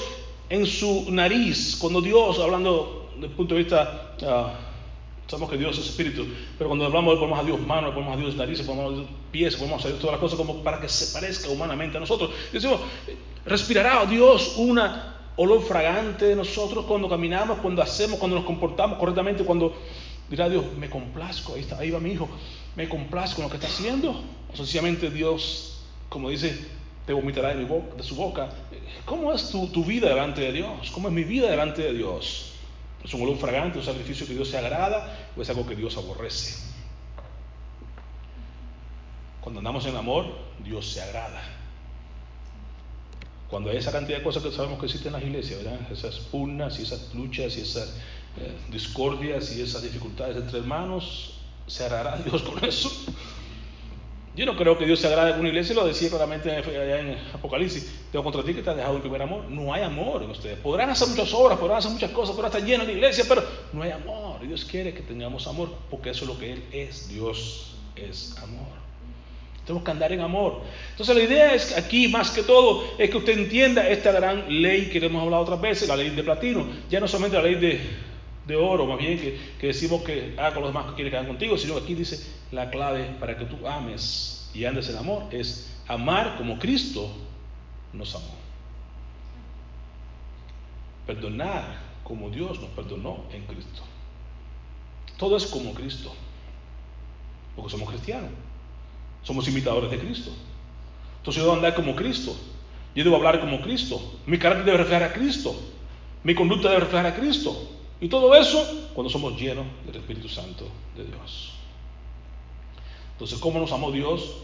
en 0.50 0.66
su 0.66 1.12
nariz, 1.12 1.78
cuando 1.80 2.02
Dios, 2.02 2.40
hablando 2.40 3.12
desde 3.14 3.28
el 3.28 3.34
punto 3.34 3.54
de 3.54 3.62
vista, 3.62 4.16
uh, 4.22 5.30
sabemos 5.30 5.52
que 5.52 5.58
Dios 5.58 5.78
es 5.78 5.86
espíritu, 5.86 6.26
pero 6.58 6.70
cuando 6.70 6.86
hablamos 6.86 7.14
de 7.14 7.20
ponemos 7.20 7.40
a 7.40 7.44
Dios 7.44 7.60
manos, 7.62 7.94
ponemos 7.94 8.18
a 8.18 8.20
Dios 8.20 8.36
narices, 8.36 8.66
ponemos 8.66 8.94
a 8.94 8.96
Dios 8.96 9.08
pies, 9.32 9.56
podemos 9.56 9.86
hacer 9.86 10.00
todas 10.00 10.14
las 10.14 10.20
cosas 10.20 10.38
como 10.38 10.64
para 10.64 10.82
que 10.82 10.90
se 10.90 11.14
parezca 11.14 11.50
humanamente 11.50 11.98
a 11.98 12.00
nosotros. 12.00 12.32
Decimos, 12.52 12.80
respirará 13.46 14.06
Dios 14.08 14.56
una 14.58 15.18
olor 15.36 15.62
fragante 15.62 16.26
de 16.26 16.36
nosotros 16.36 16.86
cuando 16.86 17.08
caminamos, 17.08 17.60
cuando 17.60 17.84
hacemos, 17.84 18.18
cuando 18.18 18.38
nos 18.38 18.46
comportamos 18.46 18.98
correctamente, 18.98 19.44
cuando 19.44 19.74
dirá 20.30 20.50
Dios, 20.50 20.66
me 20.78 20.90
complazco, 20.90 21.54
ahí, 21.54 21.62
está, 21.62 21.78
ahí 21.78 21.92
va 21.92 22.00
mi 22.00 22.12
hijo, 22.12 22.28
me 22.76 22.88
complazco 22.88 23.38
con 23.38 23.46
lo 23.46 23.50
que 23.50 23.58
está 23.58 23.68
haciendo. 23.68 24.24
O 24.52 24.56
sencillamente 24.56 25.10
Dios, 25.10 25.82
como 26.10 26.30
dice, 26.30 26.58
te 27.06 27.14
vomitará 27.14 27.56
de, 27.56 28.04
su 28.04 28.16
boca. 28.16 28.50
¿Cómo 29.06 29.34
es 29.34 29.50
tu, 29.50 29.68
tu, 29.68 29.84
vida 29.84 30.10
delante 30.10 30.42
de 30.42 30.52
Dios? 30.52 30.92
¿Cómo 30.92 31.08
es 31.08 31.14
mi 31.14 31.24
vida 31.24 31.50
delante 31.50 31.82
de 31.82 31.94
Dios? 31.94 32.54
¿Es 33.04 33.14
un 33.14 33.22
olor 33.22 33.38
fragante, 33.38 33.80
un 33.80 33.86
sacrificio 33.86 34.28
que 34.28 34.34
Dios 34.34 34.50
se 34.50 34.58
agrada 34.58 35.30
o 35.36 35.42
es 35.42 35.50
algo 35.50 35.66
que 35.66 35.76
Dios 35.76 35.98
aborrece? 35.98 36.70
Cuando 39.42 39.60
andamos 39.60 39.86
en 39.86 39.96
amor, 39.96 40.26
Dios 40.64 40.88
se 40.92 41.02
agrada. 41.02 41.42
Cuando 43.50 43.72
hay 43.72 43.78
esa 43.78 43.92
cantidad 43.92 44.20
de 44.20 44.24
cosas 44.24 44.44
que 44.44 44.52
sabemos 44.52 44.80
que 44.80 44.86
existen 44.86 45.08
en 45.08 45.14
las 45.14 45.24
iglesias, 45.24 45.64
¿verdad? 45.64 45.92
esas 45.92 46.20
pugnas 46.20 46.80
y 46.80 46.84
esas 46.84 47.14
luchas 47.16 47.58
y 47.58 47.62
esas 47.62 47.96
eh, 48.38 48.56
discordias 48.70 49.56
y 49.56 49.62
esas 49.62 49.82
dificultades 49.82 50.38
entre 50.38 50.60
hermanos, 50.60 51.39
¿Se 51.70 51.86
agradará 51.86 52.18
Dios 52.18 52.42
con 52.42 52.64
eso? 52.66 52.92
Yo 54.36 54.46
no 54.46 54.56
creo 54.56 54.78
que 54.78 54.86
Dios 54.86 55.00
se 55.00 55.08
agrade 55.08 55.32
con 55.32 55.42
una 55.42 55.50
iglesia, 55.50 55.76
lo 55.76 55.86
decía 55.86 56.10
claramente 56.10 56.50
allá 56.50 57.00
en 57.00 57.18
Apocalipsis. 57.34 57.92
Tengo 58.12 58.24
contra 58.24 58.42
ti 58.44 58.54
que 58.54 58.62
te 58.62 58.70
has 58.70 58.78
dejado 58.78 58.96
el 58.96 59.02
primer 59.02 59.22
amor. 59.22 59.44
No 59.50 59.74
hay 59.74 59.84
amor 59.84 60.24
en 60.24 60.30
ustedes. 60.30 60.58
Podrán 60.60 60.90
hacer 60.90 61.10
muchas 61.10 61.34
obras, 61.34 61.60
podrán 61.60 61.78
hacer 61.78 61.92
muchas 61.92 62.12
cosas, 62.12 62.36
podrán 62.36 62.52
estar 62.52 62.66
llenos 62.66 62.88
de 62.88 62.94
iglesia, 62.94 63.26
pero 63.28 63.44
no 63.74 63.84
hay 63.84 63.92
amor. 63.92 64.40
Dios 64.48 64.66
quiere 64.66 64.94
que 64.94 65.02
tengamos 65.02 65.46
amor, 65.46 65.70
porque 65.90 66.12
eso 66.12 66.24
es 66.24 66.30
lo 66.30 66.40
que 66.40 66.54
Él 66.54 66.64
es. 66.72 67.10
Dios 67.10 67.76
es 67.96 68.36
amor. 68.42 68.68
Tenemos 69.66 69.84
que 69.84 69.92
andar 69.92 70.12
en 70.14 70.22
amor. 70.22 70.62
Entonces 70.92 71.16
la 71.16 71.22
idea 71.22 71.54
es 71.54 71.78
aquí, 71.78 72.08
más 72.08 72.32
que 72.32 72.42
todo, 72.42 72.86
es 72.98 73.10
que 73.10 73.18
usted 73.18 73.38
entienda 73.38 73.88
esta 73.88 74.12
gran 74.12 74.62
ley 74.62 74.90
que 74.90 74.98
hemos 75.06 75.22
hablado 75.22 75.44
otras 75.44 75.62
veces, 75.62 75.88
la 75.88 75.98
ley 75.98 76.10
de 76.10 76.24
platino. 76.24 76.66
Ya 76.90 77.00
no 77.00 77.08
solamente 77.08 77.38
la 77.38 77.44
ley 77.44 77.56
de, 77.56 77.82
de 78.50 78.56
oro, 78.56 78.86
más 78.86 78.98
bien 78.98 79.18
que, 79.18 79.68
decimos 79.68 80.02
que 80.02 80.34
haga 80.38 80.54
con 80.54 80.64
los 80.64 80.74
demás 80.74 80.88
que 80.88 80.96
quiere 80.96 81.10
que 81.10 81.18
hagan 81.18 81.30
contigo, 81.30 81.58
sino 81.58 81.76
que 81.76 81.84
aquí 81.84 81.94
dice 81.94 82.20
la 82.52 82.70
clave 82.70 83.16
para 83.20 83.38
que 83.38 83.46
tú 83.46 83.66
ames 83.66 84.50
y 84.54 84.66
andes 84.66 84.90
en 84.90 84.98
amor 84.98 85.24
es 85.32 85.72
amar 85.88 86.36
como 86.38 86.60
Cristo 86.60 87.10
nos 87.94 88.14
amó. 88.16 88.36
Perdonar 91.06 91.80
como 92.04 92.30
Dios 92.30 92.60
nos 92.60 92.70
perdonó 92.72 93.26
en 93.32 93.44
Cristo. 93.46 93.84
Todo 95.18 95.38
es 95.38 95.46
como 95.46 95.74
Cristo, 95.74 96.14
porque 97.56 97.72
somos 97.72 97.90
cristianos, 97.90 98.32
somos 99.22 99.48
imitadores 99.48 99.92
de 99.92 100.00
Cristo. 100.00 100.32
Entonces 101.18 101.42
yo 101.42 101.50
debo 101.50 101.56
andar 101.58 101.76
como 101.76 101.96
Cristo, 101.96 102.36
yo 102.96 103.04
debo 103.04 103.18
hablar 103.18 103.40
como 103.42 103.62
Cristo, 103.62 104.20
mi 104.26 104.40
carácter 104.40 104.66
debe 104.66 104.78
reflejar 104.78 105.04
a 105.04 105.14
Cristo, 105.14 105.56
mi 106.24 106.34
conducta 106.34 106.70
debe 106.70 106.82
reflejar 106.82 107.06
a 107.06 107.16
Cristo. 107.16 107.79
Y 108.02 108.08
todo 108.08 108.34
eso 108.36 108.90
cuando 108.94 109.10
somos 109.10 109.40
llenos 109.40 109.66
del 109.86 109.98
Espíritu 109.98 110.30
Santo 110.30 110.66
de 110.96 111.06
Dios. 111.06 111.52
Entonces, 113.14 113.40
¿cómo 113.40 113.60
nos 113.60 113.72
amó 113.72 113.92
Dios? 113.92 114.36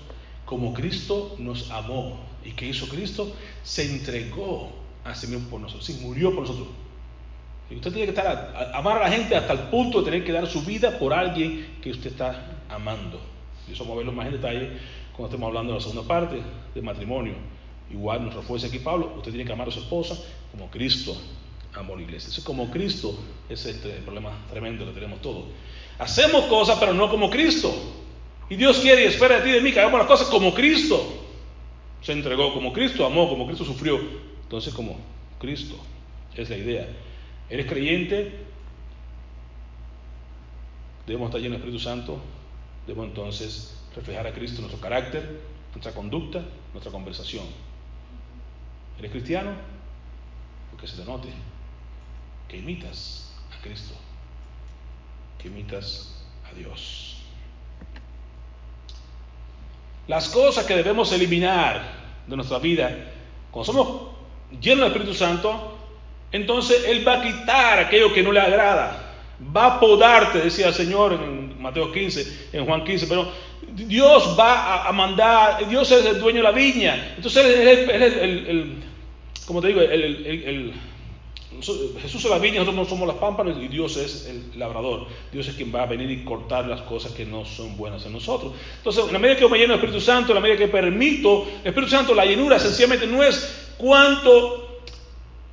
Como 0.45 0.73
Cristo 0.73 1.35
nos 1.39 1.71
amó. 1.71 2.19
¿Y 2.43 2.51
qué 2.51 2.67
hizo 2.67 2.87
Cristo? 2.89 3.33
Se 3.63 3.89
entregó 3.89 4.69
a 5.03 5.15
sí 5.15 5.27
mismo 5.27 5.49
por 5.49 5.61
nosotros, 5.61 5.85
sí, 5.85 5.99
murió 6.01 6.31
por 6.31 6.41
nosotros. 6.41 6.67
Y 7.69 7.75
usted 7.75 7.91
tiene 7.91 8.11
que 8.11 8.19
estar 8.19 8.27
a, 8.27 8.77
amar 8.77 8.97
a 8.97 9.07
la 9.07 9.11
gente 9.11 9.35
hasta 9.35 9.53
el 9.53 9.59
punto 9.69 9.99
de 9.99 10.05
tener 10.05 10.25
que 10.25 10.31
dar 10.31 10.45
su 10.47 10.61
vida 10.61 10.99
por 10.99 11.13
alguien 11.13 11.77
que 11.81 11.91
usted 11.91 12.11
está 12.11 12.59
amando. 12.69 13.21
Y 13.67 13.73
eso 13.73 13.83
vamos 13.83 13.95
a 13.95 13.97
verlo 13.99 14.11
más 14.11 14.27
en 14.27 14.33
detalle 14.33 14.71
cuando 15.15 15.27
estemos 15.27 15.47
hablando 15.47 15.73
de 15.73 15.79
la 15.79 15.83
segunda 15.83 16.07
parte 16.07 16.41
del 16.73 16.83
matrimonio. 16.83 17.33
Igual 17.89 18.25
nos 18.25 18.33
refuerza 18.33 18.67
aquí 18.67 18.79
Pablo, 18.79 19.13
usted 19.17 19.31
tiene 19.31 19.45
que 19.45 19.53
amar 19.53 19.69
a 19.69 19.71
su 19.71 19.79
esposa 19.79 20.17
como 20.51 20.69
Cristo 20.69 21.15
amor 21.79 22.01
iglesia. 22.01 22.29
Eso 22.29 22.39
es 22.39 22.45
como 22.45 22.69
Cristo, 22.71 23.17
es 23.49 23.65
el 23.65 23.79
problema 24.03 24.31
tremendo 24.49 24.85
que 24.85 24.91
tenemos 24.91 25.21
todos. 25.21 25.45
Hacemos 25.99 26.45
cosas, 26.45 26.77
pero 26.79 26.93
no 26.93 27.09
como 27.09 27.29
Cristo. 27.29 27.73
Y 28.49 28.55
Dios 28.55 28.79
quiere 28.79 29.03
y 29.03 29.07
espera 29.07 29.37
de 29.37 29.43
ti 29.43 29.51
de 29.51 29.61
mí 29.61 29.71
que 29.71 29.79
hagamos 29.79 29.99
las 29.99 30.07
cosas 30.07 30.27
como 30.27 30.53
Cristo. 30.53 31.23
Se 32.01 32.11
entregó 32.11 32.53
como 32.53 32.71
Cristo, 32.73 33.05
amó 33.05 33.27
como 33.29 33.47
Cristo 33.47 33.65
sufrió. 33.65 33.99
Entonces, 34.43 34.73
como 34.73 34.97
Cristo. 35.39 35.75
Es 36.35 36.49
la 36.49 36.57
idea. 36.57 36.87
¿Eres 37.49 37.65
creyente? 37.65 38.45
Debemos 41.07 41.27
estar 41.27 41.41
llenos 41.41 41.59
del 41.59 41.69
Espíritu 41.69 41.83
Santo. 41.83 42.19
Debemos 42.85 43.07
entonces 43.07 43.75
reflejar 43.95 44.27
a 44.27 44.33
Cristo 44.33 44.61
nuestro 44.61 44.81
carácter, 44.81 45.41
nuestra 45.73 45.93
conducta, 45.93 46.43
nuestra 46.73 46.91
conversación. 46.91 47.45
¿Eres 48.99 49.11
cristiano? 49.11 49.51
Porque 50.71 50.87
se 50.87 50.97
te 50.97 51.05
note 51.05 51.29
que 52.47 52.57
imitas 52.57 53.31
a 53.57 53.61
Cristo, 53.61 53.93
que 55.39 55.47
imitas 55.47 56.15
a 56.49 56.55
Dios. 56.55 57.17
Las 60.07 60.29
cosas 60.29 60.65
que 60.65 60.75
debemos 60.75 61.11
eliminar 61.11 61.81
de 62.27 62.35
nuestra 62.35 62.59
vida, 62.59 62.95
cuando 63.51 63.73
somos 63.73 64.15
llenos 64.61 64.81
del 64.81 64.91
Espíritu 64.91 65.13
Santo, 65.13 65.77
entonces 66.31 66.85
Él 66.87 67.07
va 67.07 67.13
a 67.13 67.23
quitar 67.23 67.79
aquello 67.79 68.13
que 68.13 68.21
no 68.21 68.31
le 68.31 68.39
agrada. 68.39 69.01
Va 69.55 69.75
a 69.75 69.79
podarte, 69.79 70.39
decía 70.39 70.67
el 70.67 70.73
Señor 70.73 71.13
en 71.13 71.61
Mateo 71.61 71.91
15, 71.91 72.49
en 72.53 72.65
Juan 72.65 72.83
15, 72.83 73.07
pero 73.07 73.31
Dios 73.73 74.35
va 74.39 74.87
a, 74.87 74.91
mandar, 74.91 75.67
Dios 75.67 75.91
es 75.91 76.05
el 76.05 76.19
dueño 76.19 76.37
de 76.37 76.43
la 76.43 76.51
viña. 76.51 77.13
Entonces 77.15 77.45
Él 77.45 77.67
es 77.67 78.17
el, 78.17 78.83
como 79.45 79.61
te 79.61 79.67
digo, 79.67 79.81
el, 79.81 80.73
Jesús 81.61 82.25
es 82.25 82.29
la 82.29 82.39
viña, 82.39 82.59
nosotros 82.59 82.75
no 82.75 82.85
somos 82.85 83.07
las 83.07 83.17
pámpanas 83.17 83.57
y 83.61 83.67
Dios 83.67 83.97
es 83.97 84.27
el 84.27 84.59
labrador. 84.59 85.07
Dios 85.31 85.47
es 85.47 85.55
quien 85.55 85.73
va 85.73 85.83
a 85.83 85.85
venir 85.85 86.09
y 86.11 86.23
cortar 86.23 86.67
las 86.67 86.81
cosas 86.81 87.11
que 87.11 87.25
no 87.25 87.45
son 87.45 87.77
buenas 87.77 88.05
en 88.05 88.13
nosotros. 88.13 88.53
Entonces, 88.77 89.05
en 89.05 89.13
la 89.13 89.19
medida 89.19 89.35
que 89.35 89.41
yo 89.41 89.49
me 89.49 89.57
lleno 89.57 89.73
del 89.73 89.81
Espíritu 89.81 90.03
Santo, 90.03 90.31
en 90.31 90.35
la 90.35 90.41
medida 90.41 90.57
que 90.57 90.67
permito 90.67 91.47
el 91.61 91.67
Espíritu 91.67 91.91
Santo, 91.91 92.13
la 92.13 92.25
llenura 92.25 92.59
sencillamente 92.59 93.07
no 93.07 93.23
es 93.23 93.73
cuánto 93.77 94.63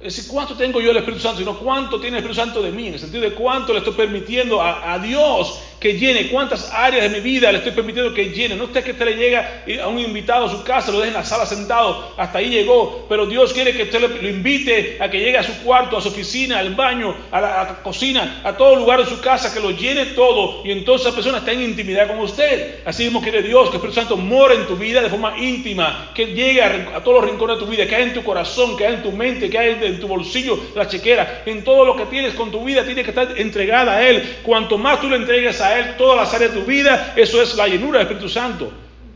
es 0.01 0.17
decir, 0.17 0.33
cuánto 0.33 0.57
tengo 0.57 0.81
yo 0.81 0.91
el 0.91 0.97
Espíritu 0.97 1.23
Santo, 1.23 1.39
sino 1.39 1.57
cuánto 1.59 2.01
tiene 2.01 2.19
el 2.19 2.25
Espíritu 2.25 2.41
Santo 2.41 2.61
de 2.61 2.73
mí, 2.73 2.89
en 2.89 2.95
el 2.95 2.99
sentido 2.99 3.23
de 3.23 3.35
cuánto 3.35 3.73
le 3.73 3.79
estoy 3.79 3.95
permitiendo 3.95 4.61
a 4.61 4.99
Dios 4.99 5.61
que 5.83 5.99
llene, 5.99 6.29
cuántas 6.29 6.73
áreas 6.73 7.11
de 7.11 7.19
mi 7.19 7.19
vida 7.19 7.51
le 7.51 7.59
estoy 7.59 7.73
permitiendo 7.73 8.15
que 8.15 8.27
llene. 8.27 8.55
No 8.55 8.67
usted 8.67 8.85
que 8.85 8.93
usted 8.93 9.05
le 9.05 9.17
llega 9.17 9.65
a 9.83 9.89
un 9.89 9.99
invitado 9.99 10.47
a 10.47 10.49
su 10.49 10.63
casa, 10.63 10.93
lo 10.93 10.99
deje 10.99 11.09
en 11.09 11.15
la 11.15 11.25
sala 11.25 11.45
sentado, 11.45 12.15
hasta 12.17 12.39
ahí 12.39 12.51
llegó, 12.51 13.05
pero 13.09 13.27
Dios 13.27 13.53
quiere 13.53 13.73
que 13.73 13.83
usted 13.83 14.01
lo, 14.01 14.29
invite 14.29 14.99
a 15.01 15.11
que 15.11 15.19
llegue 15.19 15.39
a 15.39 15.43
su 15.43 15.53
cuarto, 15.65 15.97
a 15.97 16.01
su 16.01 16.11
oficina, 16.11 16.61
al 16.61 16.77
baño, 16.77 17.17
a 17.33 17.41
la, 17.41 17.81
cocina, 17.83 18.43
a 18.45 18.57
todo 18.57 18.77
lugar 18.77 19.01
de 19.01 19.07
su 19.07 19.21
casa, 19.21 19.53
que 19.53 19.59
lo 19.59 19.73
llene 19.73 20.07
todo 20.15 20.65
y 20.65 20.71
entonces 20.71 21.09
esa 21.09 21.17
persona 21.17 21.39
está 21.39 21.51
en 21.51 21.63
intimidad 21.63 22.07
con 22.07 22.21
usted. 22.21 22.83
Así 22.85 23.03
mismo 23.03 23.21
quiere 23.21 23.43
Dios 23.43 23.65
que 23.65 23.71
el 23.71 23.83
Espíritu 23.83 24.01
Santo 24.01 24.17
more 24.17 24.55
en 24.55 24.69
tu 24.69 24.77
vida 24.77 25.03
de 25.03 25.11
forma 25.11 25.37
íntima, 25.37 26.13
que 26.15 26.27
llegue 26.27 26.63
a, 26.63 27.03
todos 27.03 27.23
los 27.23 27.29
rincones 27.29 27.59
de 27.59 27.65
tu 27.65 27.69
vida, 27.69 27.89
que 27.89 27.97
haya 27.97 28.05
en 28.05 28.15
tu 28.15 28.23
corazón, 28.23 28.77
que 28.77 28.87
haya 28.87 28.99
en 28.99 29.03
tu 29.03 29.11
mente, 29.11 29.51
que 29.51 29.59
haya 29.59 29.85
en 29.85 29.99
tu 29.99 30.07
bolsillo, 30.07 30.61
la 30.77 30.87
chequera, 30.87 31.43
en 31.45 31.65
todo 31.65 31.85
lo 31.85 31.97
que 31.97 32.05
tienes 32.05 32.35
con 32.35 32.53
tu 32.53 32.65
vida, 32.65 32.85
tiene 32.85 33.03
que 33.03 33.11
estar 33.11 33.37
entregada 33.37 33.97
a 33.97 34.09
Él. 34.09 34.23
Cuanto 34.45 34.79
más 34.79 35.01
tú 35.01 35.09
le 35.09 35.17
entregues 35.17 35.61
a 35.61 35.72
Todas 35.97 36.17
las 36.17 36.35
áreas 36.35 36.55
de 36.55 36.61
tu 36.61 36.67
vida, 36.67 37.15
eso 37.17 37.41
es 37.41 37.55
la 37.55 37.69
llenura 37.69 37.99
del 37.99 38.09
Espíritu 38.09 38.29
Santo. 38.29 38.73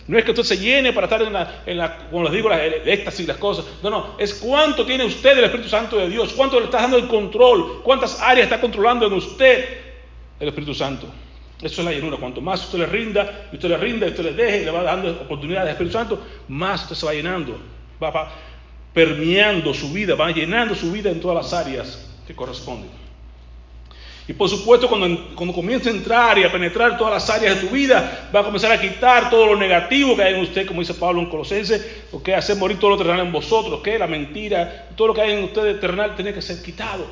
No 0.09 0.16
es 0.16 0.25
que 0.25 0.31
usted 0.31 0.45
se 0.45 0.59
llene 0.59 0.92
para 0.92 1.07
estar 1.07 1.21
en 1.23 1.33
la, 1.33 1.62
en 1.66 1.81
como 2.11 2.25
les 2.25 2.33
digo, 2.33 2.53
el 2.53 2.88
éxtasis 2.88 3.27
las 3.27 3.38
cosas. 3.38 3.64
No, 3.83 3.90
no, 3.90 4.14
es 4.19 4.35
cuánto 4.35 4.87
tiene 4.87 5.05
usted 5.05 5.35
del 5.35 5.45
Espíritu 5.45 5.69
Santo 5.69 5.97
de 5.97 6.09
Dios, 6.09 6.33
cuánto 6.33 6.61
le 6.61 6.66
está 6.66 6.83
dando 6.83 6.97
el 6.97 7.09
control, 7.09 7.83
cuántas 7.83 8.21
áreas 8.21 8.45
está 8.45 8.61
controlando 8.61 9.07
en 9.07 9.14
usted 9.14 9.64
el 10.38 10.49
Espíritu 10.49 10.75
Santo. 10.75 11.09
Eso 11.61 11.81
es 11.81 11.85
la 11.85 11.92
llenura. 11.92 12.19
Cuanto 12.19 12.40
más 12.40 12.64
usted 12.64 12.79
le 12.79 12.87
rinda, 12.87 13.49
usted 13.53 13.69
le 13.69 13.77
rinda, 13.79 14.07
usted 14.07 14.23
le 14.23 14.33
deje, 14.33 14.62
y 14.62 14.64
le 14.64 14.71
va 14.71 14.83
dando 14.83 15.11
oportunidades 15.11 15.69
al 15.69 15.73
Espíritu 15.73 15.92
Santo, 15.95 16.21
más 16.49 16.83
usted 16.83 16.95
se 16.95 17.07
va 17.07 17.12
llenando, 17.12 17.59
va 18.01 18.31
permeando 18.95 19.75
su 19.75 19.92
vida, 19.92 20.14
va 20.14 20.31
llenando 20.31 20.75
su 20.75 20.92
vida 20.92 21.11
en 21.11 21.21
todas 21.21 21.37
las 21.45 21.53
áreas 21.53 22.09
que 22.27 22.35
corresponden. 22.35 23.06
Y 24.29 24.33
por 24.33 24.49
supuesto, 24.49 24.89
cuando, 24.89 25.35
cuando 25.37 25.55
comienza 25.55 25.89
a 25.89 25.93
entrar 25.93 26.37
y 26.37 26.43
a 26.43 26.51
penetrar 26.51 26.99
todas 26.99 27.15
las 27.15 27.31
áreas 27.31 27.61
de 27.61 27.69
tu 27.69 27.75
vida, 27.75 28.29
va 28.35 28.41
a 28.41 28.45
comenzar 28.45 28.73
a 28.73 28.81
quitar 28.81 29.31
todo 29.31 29.47
lo 29.47 29.57
negativo 29.57 30.17
que 30.17 30.23
hay 30.25 30.35
en 30.35 30.41
usted, 30.41 30.67
como 30.67 30.81
dice 30.81 30.95
Pablo 30.95 31.21
en 31.21 31.31
Colosenses, 31.31 32.05
porque 32.11 32.35
hacer 32.35 32.57
morir 32.57 32.79
todo 32.81 32.91
lo 32.91 32.97
terrenal 32.97 33.27
en 33.27 33.33
vosotros, 33.33 33.81
que 33.83 33.97
la 33.97 34.09
mentira, 34.09 34.89
todo 34.97 35.09
lo 35.09 35.15
que 35.15 35.21
hay 35.21 35.33
en 35.33 35.45
ustedes 35.45 35.81
terrenal 35.81 36.17
tiene 36.17 36.35
que 36.35 36.43
ser 36.43 36.61
quitado. 36.61 37.07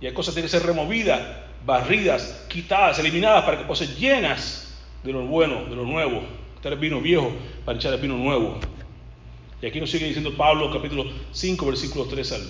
Y 0.00 0.06
hay 0.06 0.12
cosas 0.12 0.34
que 0.34 0.40
tienen 0.40 0.50
que 0.50 0.58
ser 0.58 0.66
removidas, 0.66 1.20
barridas, 1.64 2.44
quitadas, 2.48 2.98
eliminadas, 2.98 3.44
para 3.44 3.64
que 3.64 3.76
ser 3.76 3.94
llenas 3.94 4.76
de 5.04 5.12
lo 5.12 5.26
bueno, 5.26 5.64
de 5.66 5.76
lo 5.76 5.84
nuevo. 5.84 6.22
Quitar 6.56 6.72
el 6.72 6.78
vino 6.80 7.00
viejo 7.00 7.30
para 7.64 7.78
echar 7.78 7.92
el 7.94 8.00
vino 8.00 8.16
nuevo. 8.16 8.58
Y 9.62 9.66
aquí 9.66 9.80
nos 9.80 9.90
sigue 9.90 10.06
diciendo 10.06 10.36
Pablo, 10.36 10.72
capítulo 10.72 11.04
5, 11.30 11.66
versículo 11.66 12.04
3 12.06 12.32
al, 12.32 12.42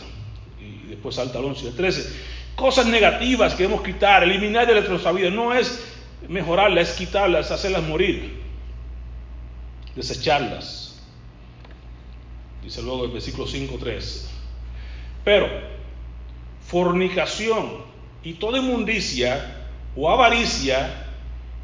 y 0.60 0.88
después 0.88 1.14
salta 1.14 1.38
al 1.38 1.44
11 1.44 1.64
y 1.64 1.68
al 1.68 1.74
13 1.74 2.37
cosas 2.58 2.86
negativas 2.86 3.54
que 3.54 3.62
debemos 3.62 3.86
quitar, 3.86 4.24
eliminar 4.24 4.66
de 4.66 4.88
nuestra 4.88 5.12
vida. 5.12 5.30
No 5.30 5.54
es 5.54 5.80
mejorarlas, 6.28 6.90
es 6.90 6.96
quitarlas, 6.96 7.52
hacerlas 7.52 7.84
morir, 7.84 8.42
desecharlas. 9.94 11.00
Dice 12.62 12.82
luego 12.82 13.04
el 13.04 13.12
versículo 13.12 13.46
5.3. 13.46 14.24
Pero 15.24 15.48
fornicación 16.66 17.84
y 18.24 18.34
toda 18.34 18.58
inmundicia 18.58 19.68
o 19.96 20.10
avaricia, 20.10 21.06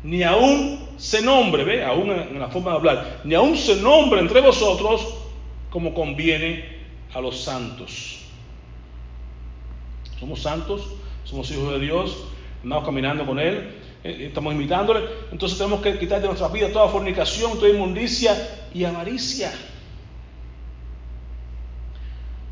ni 0.04 0.22
aún 0.22 0.90
se 0.96 1.22
nombre, 1.22 1.64
ve, 1.64 1.84
aún 1.84 2.10
en 2.12 2.38
la 2.38 2.48
forma 2.48 2.70
de 2.70 2.76
hablar, 2.76 3.20
ni 3.24 3.34
aún 3.34 3.56
se 3.56 3.76
nombre 3.76 4.20
entre 4.20 4.40
vosotros 4.40 5.12
como 5.70 5.92
conviene 5.92 6.64
a 7.12 7.20
los 7.20 7.42
santos 7.42 8.23
somos 10.24 10.40
santos, 10.40 10.86
somos 11.24 11.50
hijos 11.50 11.70
de 11.74 11.80
Dios, 11.80 12.16
andamos 12.62 12.86
caminando 12.86 13.26
con 13.26 13.38
Él, 13.38 13.74
eh, 14.02 14.24
estamos 14.28 14.54
imitándole. 14.54 15.04
Entonces 15.30 15.58
tenemos 15.58 15.82
que 15.82 15.98
quitar 15.98 16.22
de 16.22 16.28
nuestra 16.28 16.48
vida 16.48 16.72
toda 16.72 16.88
fornicación, 16.88 17.58
toda 17.58 17.68
inmundicia 17.68 18.34
y 18.72 18.84
avaricia. 18.84 19.52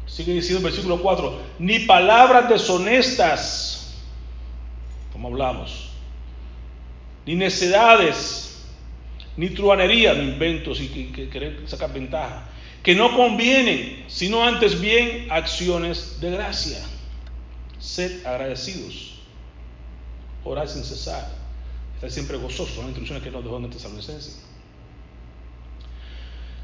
Sigue 0.05 0.35
diciendo 0.35 0.59
el 0.59 0.65
versículo 0.65 1.01
4, 1.01 1.39
ni 1.61 1.79
palabras 1.79 2.51
deshonestas, 2.51 3.99
como 5.15 5.29
hablamos, 5.29 5.93
ni 7.25 7.37
necedades, 7.37 8.67
ni 9.39 9.49
truanería, 9.49 10.13
ni 10.13 10.25
inventos 10.25 10.79
y 10.79 10.89
que, 10.89 11.61
sacar 11.65 11.91
ventaja, 11.95 12.51
que 12.83 12.95
no 12.95 13.17
convienen, 13.17 14.05
sino 14.09 14.45
antes 14.45 14.79
bien 14.79 15.29
acciones 15.31 16.21
de 16.21 16.33
gracia. 16.33 16.92
Sed 17.83 18.25
agradecidos. 18.25 19.19
Orar 20.45 20.69
sin 20.69 20.85
cesar. 20.85 21.29
Estar 21.97 22.11
siempre 22.11 22.37
gozosos. 22.37 22.75
Son 22.75 22.85
las 22.85 22.91
instrucciones 22.91 23.25
que 23.25 23.31
nos 23.31 23.43
dejó 23.43 23.59
nuestra 23.59 23.79
Tesalonicenses. 23.79 24.41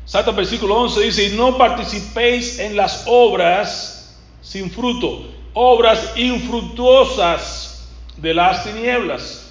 Salta 0.04 0.30
el 0.30 0.36
versículo 0.36 0.76
11, 0.76 1.00
dice, 1.02 1.24
y 1.24 1.36
no 1.36 1.58
participéis 1.58 2.60
en 2.60 2.76
las 2.76 3.04
obras 3.06 4.16
sin 4.40 4.70
fruto, 4.70 5.26
obras 5.52 6.14
infructuosas 6.16 7.90
de 8.16 8.32
las 8.32 8.64
tinieblas. 8.64 9.50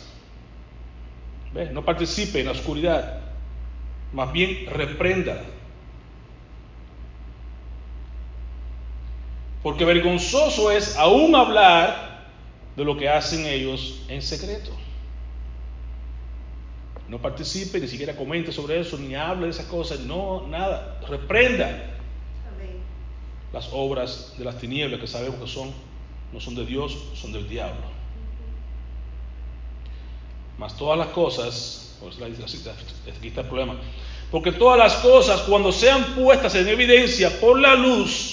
¿Ve? 1.54 1.70
No 1.70 1.86
participe 1.86 2.40
en 2.40 2.48
la 2.48 2.54
oscuridad, 2.54 3.20
más 4.14 4.32
bien 4.32 4.66
reprenda. 4.68 5.44
Porque 9.64 9.86
vergonzoso 9.86 10.72
es 10.72 10.96
aún 10.98 11.36
hablar 11.36 12.28
de 12.76 12.86
lo 12.86 12.98
que 12.98 13.10
hacen 13.10 13.46
ellos 13.46 14.02
en 14.08 14.22
secreto. 14.22 14.72
No 17.10 17.22
participe, 17.22 17.80
ni 17.80 17.88
siquiera 17.88 18.16
comente 18.16 18.52
sobre 18.52 18.80
eso, 18.80 18.98
ni 18.98 19.16
hable 19.16 19.46
de 19.46 19.52
esas 19.52 19.66
cosas, 19.66 20.02
no, 20.02 20.46
nada. 20.48 21.00
Reprenda 21.08 21.94
las 23.54 23.70
obras 23.72 24.34
de 24.38 24.44
las 24.44 24.58
tinieblas 24.58 25.00
que 25.00 25.08
sabemos 25.08 25.40
que 25.40 25.48
son, 25.48 25.72
no 26.34 26.40
son 26.40 26.56
de 26.56 26.66
Dios, 26.66 26.98
son 27.16 27.32
del 27.32 27.48
diablo. 27.48 27.98
Mas 30.58 30.76
todas 30.76 30.98
las 30.98 31.08
cosas, 31.10 31.98
pues 32.02 32.18
aquí 32.22 33.28
está 33.28 33.42
el 33.42 33.48
problema, 33.48 33.76
porque 34.30 34.52
todas 34.52 34.78
las 34.78 34.96
cosas 34.96 35.42
cuando 35.42 35.72
sean 35.72 36.04
puestas 36.16 36.56
en 36.56 36.68
evidencia 36.68 37.40
por 37.40 37.60
la 37.60 37.76
luz, 37.76 38.27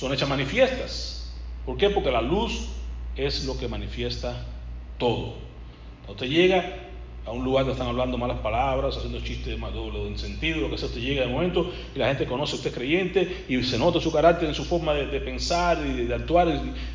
son 0.00 0.14
hechas 0.14 0.30
manifiestas. 0.30 1.30
¿Por 1.66 1.76
qué? 1.76 1.90
Porque 1.90 2.10
la 2.10 2.22
luz 2.22 2.68
es 3.16 3.44
lo 3.44 3.58
que 3.58 3.68
manifiesta 3.68 4.46
todo. 4.96 5.34
Cuando 6.06 6.24
usted 6.24 6.26
llega 6.26 6.74
a 7.26 7.32
un 7.32 7.44
lugar 7.44 7.66
donde 7.66 7.74
están 7.74 7.88
hablando 7.88 8.16
malas 8.16 8.38
palabras, 8.38 8.96
haciendo 8.96 9.20
chistes 9.20 9.46
de 9.48 9.58
doble 9.58 10.16
sentido, 10.16 10.62
lo 10.62 10.70
que 10.70 10.78
sea, 10.78 10.88
usted 10.88 11.02
llega 11.02 11.26
de 11.26 11.28
momento 11.28 11.70
y 11.94 11.98
la 11.98 12.08
gente 12.08 12.24
conoce 12.24 12.56
usted 12.56 12.70
es 12.70 12.76
creyente 12.76 13.44
y 13.46 13.62
se 13.62 13.78
nota 13.78 14.00
su 14.00 14.10
carácter 14.10 14.48
en 14.48 14.54
su 14.54 14.64
forma 14.64 14.94
de, 14.94 15.20
pensar 15.20 15.84
y 15.86 16.06
de, 16.06 16.14
actuar 16.14 16.48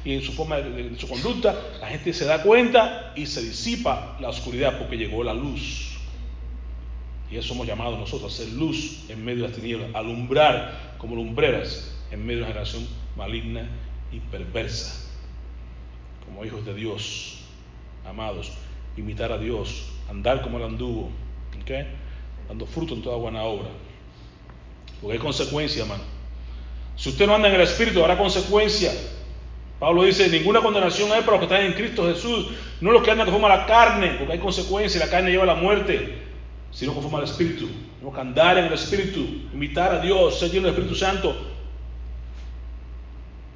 y, 0.04 0.14
en 0.14 0.24
su 0.24 0.32
forma 0.32 0.58
de, 0.58 0.98
su 0.98 1.08
conducta, 1.08 1.56
la 1.80 1.88
gente 1.88 2.12
se 2.12 2.26
da 2.26 2.42
cuenta 2.42 3.14
y 3.16 3.28
se 3.28 3.44
disipa 3.44 4.18
la 4.20 4.30
oscuridad 4.30 4.80
porque 4.80 4.98
llegó 4.98 5.24
la 5.24 5.36
luz. 5.36 5.96
Y 7.30 7.38
eso 7.38 7.50
somos 7.50 7.68
llamados 7.68 8.00
nosotros 8.00 8.34
a 8.34 8.44
ser 8.44 8.52
luz 8.54 9.06
en 9.10 9.24
medio 9.24 9.44
de 9.44 9.50
las 9.50 9.58
tinieblas, 9.58 9.90
alumbrar 9.94 10.96
como 10.98 11.16
lumbreras 11.16 11.95
en 12.16 12.26
medio 12.26 12.40
de 12.40 12.44
una 12.44 12.54
generación 12.54 12.88
maligna 13.16 13.70
y 14.12 14.20
perversa. 14.20 15.02
Como 16.26 16.44
hijos 16.44 16.66
de 16.66 16.74
Dios, 16.74 17.42
amados, 18.08 18.52
imitar 18.98 19.32
a 19.32 19.38
Dios, 19.38 19.92
andar 20.10 20.42
como 20.42 20.58
el 20.58 20.64
anduvo, 20.64 21.12
dando 22.48 22.66
fruto 22.66 22.94
en 22.94 23.02
toda 23.02 23.18
buena 23.18 23.44
obra. 23.44 23.68
Porque 25.02 25.14
hay 25.14 25.20
consecuencia, 25.20 25.84
hermano. 25.84 26.04
Si 26.96 27.10
usted 27.10 27.28
no 27.28 27.36
anda 27.36 27.50
en 27.50 27.56
el 27.56 27.62
Espíritu, 27.62 28.02
habrá 28.02 28.18
consecuencia. 28.18 28.92
Pablo 29.80 30.04
dice, 30.04 30.30
ninguna 30.30 30.62
condenación 30.62 31.12
hay 31.12 31.22
para 31.22 31.38
los 31.38 31.40
que 31.40 31.54
están 31.54 31.66
en 31.66 31.74
Cristo 31.74 32.08
Jesús, 32.08 32.48
no 32.80 32.92
los 32.92 33.04
que 33.04 33.12
andan 33.12 33.26
conforme 33.26 33.54
a 33.54 33.58
la 33.58 33.66
carne, 33.66 34.16
porque 34.18 34.34
hay 34.34 34.40
consecuencia, 34.40 35.02
la 35.02 35.12
carne 35.12 35.32
lleva 35.32 35.44
a 35.44 35.48
la 35.48 35.56
muerte, 35.56 36.16
sino 36.72 36.94
conforme 36.94 37.18
al 37.18 37.24
Espíritu. 37.26 37.68
Tenemos 37.96 38.16
que 38.16 38.22
andar 38.22 38.58
en 38.58 38.66
el 38.66 38.74
Espíritu, 38.74 39.20
imitar 39.54 39.92
a 39.92 40.00
Dios, 40.00 40.40
ser 40.40 40.50
lleno 40.50 40.68
del 40.68 40.76
Espíritu 40.76 40.96
Santo. 40.96 41.55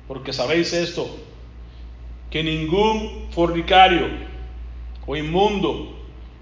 Porque 0.10 0.34
sabéis 0.34 0.74
esto, 0.74 1.08
que 2.32 2.43
ningún 2.43 3.28
fornicario 3.30 4.08
o 5.06 5.15
inmundo 5.15 5.95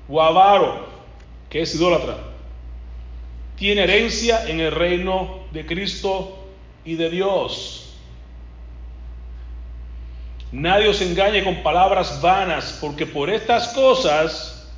o 0.07 0.21
avaro, 0.21 0.87
que 1.49 1.63
es 1.63 1.75
idólatra, 1.75 2.17
tiene 3.57 3.83
herencia 3.83 4.47
en 4.47 4.61
el 4.61 4.71
reino 4.71 5.41
de 5.51 5.65
Cristo 5.65 6.47
y 6.85 6.95
de 6.95 7.09
Dios. 7.09 7.93
Nadie 10.53 10.87
os 10.87 11.01
engañe 11.01 11.43
con 11.43 11.61
palabras 11.61 12.21
vanas, 12.21 12.77
porque 12.79 13.05
por 13.05 13.29
estas 13.29 13.67
cosas 13.73 14.71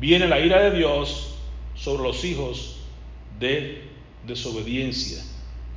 viene 0.00 0.26
la 0.26 0.40
ira 0.40 0.62
de 0.62 0.76
Dios 0.76 1.36
sobre 1.76 2.02
los 2.02 2.24
hijos 2.24 2.80
de 3.38 3.84
desobediencia. 4.26 5.22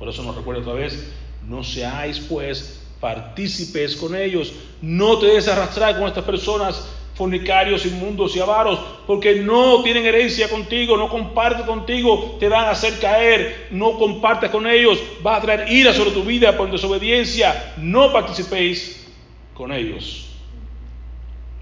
Por 0.00 0.08
eso 0.08 0.24
nos 0.24 0.34
recuerda 0.34 0.62
otra 0.62 0.74
vez, 0.74 1.14
no 1.48 1.62
seáis 1.62 2.18
pues 2.20 2.80
partícipes 3.00 3.96
con 3.96 4.16
ellos, 4.16 4.52
no 4.80 5.18
te 5.18 5.26
des 5.26 5.48
arrastrar 5.48 5.98
con 5.98 6.08
estas 6.08 6.24
personas 6.24 6.88
fornicarios, 7.14 7.86
inmundos 7.86 8.34
y 8.34 8.40
avaros, 8.40 8.80
porque 9.06 9.36
no 9.36 9.82
tienen 9.82 10.04
herencia 10.04 10.48
contigo, 10.48 10.96
no 10.96 11.08
comparten 11.08 11.66
contigo, 11.66 12.36
te 12.40 12.48
van 12.48 12.64
a 12.64 12.70
hacer 12.70 12.98
caer, 12.98 13.68
no 13.70 13.98
compartes 13.98 14.50
con 14.50 14.66
ellos, 14.66 14.98
va 15.24 15.36
a 15.36 15.40
traer 15.40 15.70
ira 15.70 15.92
sobre 15.92 16.10
tu 16.10 16.24
vida 16.24 16.56
por 16.56 16.70
desobediencia, 16.70 17.74
no 17.76 18.12
participéis 18.12 19.06
con 19.54 19.70
ellos, 19.70 20.30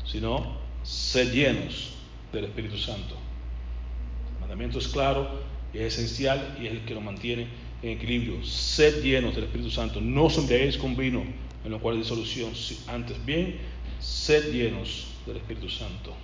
sino 0.04 0.56
sed 0.82 1.32
llenos 1.32 1.90
del 2.32 2.44
Espíritu 2.44 2.78
Santo. 2.78 3.16
El 4.34 4.40
mandamiento 4.40 4.78
es 4.78 4.88
claro 4.88 5.52
es 5.74 5.94
esencial 5.94 6.58
y 6.60 6.66
es 6.66 6.72
el 6.72 6.84
que 6.84 6.94
lo 6.94 7.00
mantiene 7.00 7.46
en 7.82 7.90
equilibrio. 7.90 8.44
Sed 8.44 9.02
llenos 9.02 9.34
del 9.34 9.44
Espíritu 9.44 9.70
Santo, 9.70 10.00
no 10.00 10.24
os 10.24 10.38
con 10.78 10.96
vino, 10.96 11.24
en 11.64 11.70
lo 11.70 11.80
cual 11.80 11.96
hay 11.96 12.02
disolución, 12.02 12.52
antes 12.86 13.24
bien, 13.24 13.58
sed 14.00 14.52
llenos 14.52 15.06
del 15.26 15.36
Espíritu 15.36 15.68
Santo. 15.68 16.14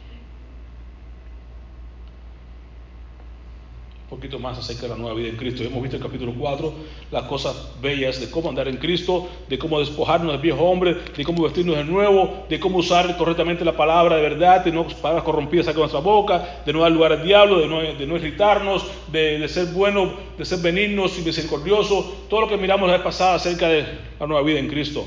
Poquito 4.09 4.39
más 4.39 4.59
acerca 4.59 4.83
de 4.83 4.89
la 4.89 4.97
nueva 4.97 5.15
vida 5.15 5.29
en 5.29 5.37
Cristo. 5.37 5.63
Hemos 5.63 5.83
visto 5.83 5.97
el 5.97 6.03
capítulo 6.03 6.33
4 6.37 6.73
las 7.11 7.25
cosas 7.25 7.73
bellas 7.81 8.19
de 8.21 8.31
cómo 8.31 8.49
andar 8.49 8.67
en 8.69 8.79
Cristo, 8.79 9.29
de 9.49 9.59
cómo 9.59 9.81
despojarnos 9.81 10.33
del 10.33 10.41
viejo 10.41 10.65
hombre, 10.65 10.97
de 11.17 11.25
cómo 11.25 11.43
vestirnos 11.43 11.77
de 11.77 11.85
nuevo, 11.85 12.47
de 12.49 12.59
cómo 12.59 12.79
usar 12.79 13.17
correctamente 13.19 13.65
la 13.65 13.77
palabra 13.77 14.17
de 14.17 14.23
verdad, 14.23 14.65
de 14.65 14.73
no 14.73 14.87
palabras 14.87 15.25
corrompidas 15.25 15.67
sacar 15.67 15.81
nuestra 15.81 16.01
boca, 16.01 16.63
de 16.65 16.73
no 16.73 16.81
dar 16.81 16.93
lugar 16.93 17.13
al 17.13 17.23
diablo, 17.23 17.59
de 17.59 17.67
no, 17.67 17.81
de 17.81 18.07
no 18.07 18.17
irritarnos, 18.17 18.87
de, 19.13 19.39
de, 19.39 19.49
ser 19.49 19.67
buenos, 19.67 20.11
de 20.39 20.45
ser 20.45 20.61
benignos 20.61 21.19
y 21.19 21.23
misericordiosos. 21.23 22.29
Todo 22.29 22.43
lo 22.43 22.49
que 22.49 22.57
miramos 22.57 22.89
la 22.89 22.95
vez 22.95 23.03
pasada 23.03 23.35
acerca 23.35 23.69
de 23.69 23.85
la 24.19 24.27
nueva 24.27 24.43
vida 24.43 24.59
en 24.59 24.69
Cristo. 24.69 25.05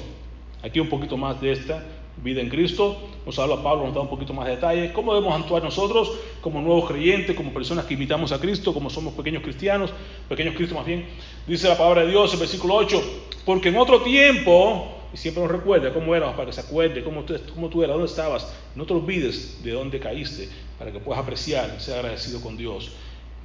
Aquí 0.63 0.79
un 0.79 0.89
poquito 0.89 1.17
más 1.17 1.41
de 1.41 1.53
esta 1.53 1.83
vida 2.17 2.41
en 2.41 2.49
Cristo. 2.49 2.97
Nos 3.25 3.37
habla 3.39 3.61
Pablo, 3.61 3.85
nos 3.85 3.95
da 3.95 4.01
un 4.01 4.09
poquito 4.09 4.33
más 4.33 4.47
de 4.47 4.55
detalles. 4.55 4.91
¿Cómo 4.91 5.13
debemos 5.13 5.39
actuar 5.39 5.63
nosotros 5.63 6.11
como 6.41 6.61
nuevos 6.61 6.89
creyentes, 6.89 7.35
como 7.35 7.53
personas 7.53 7.85
que 7.85 7.93
imitamos 7.93 8.31
a 8.31 8.39
Cristo, 8.39 8.73
como 8.73 8.89
somos 8.89 9.13
pequeños 9.13 9.43
cristianos, 9.43 9.91
pequeños 10.27 10.55
cristos 10.55 10.77
más 10.77 10.85
bien? 10.85 11.07
Dice 11.47 11.67
la 11.67 11.77
palabra 11.77 12.03
de 12.03 12.11
Dios 12.11 12.33
en 12.33 12.39
versículo 12.39 12.75
8, 12.75 13.01
porque 13.45 13.69
en 13.69 13.77
otro 13.77 14.01
tiempo, 14.01 14.87
y 15.13 15.17
siempre 15.17 15.43
nos 15.43 15.51
recuerda 15.51 15.93
cómo 15.93 16.15
éramos, 16.15 16.35
para 16.35 16.47
que 16.47 16.53
se 16.53 16.61
acuerde 16.61 17.03
cómo 17.03 17.23
tú, 17.23 17.35
cómo 17.53 17.69
tú 17.69 17.83
eras, 17.83 17.95
dónde 17.95 18.09
estabas, 18.09 18.51
no 18.75 18.85
te 18.85 18.93
olvides 18.93 19.63
de 19.63 19.71
dónde 19.71 19.99
caíste, 19.99 20.49
para 20.77 20.91
que 20.91 20.99
puedas 20.99 21.21
apreciar 21.21 21.79
ser 21.79 21.95
agradecido 21.95 22.41
con 22.41 22.57
Dios. 22.57 22.91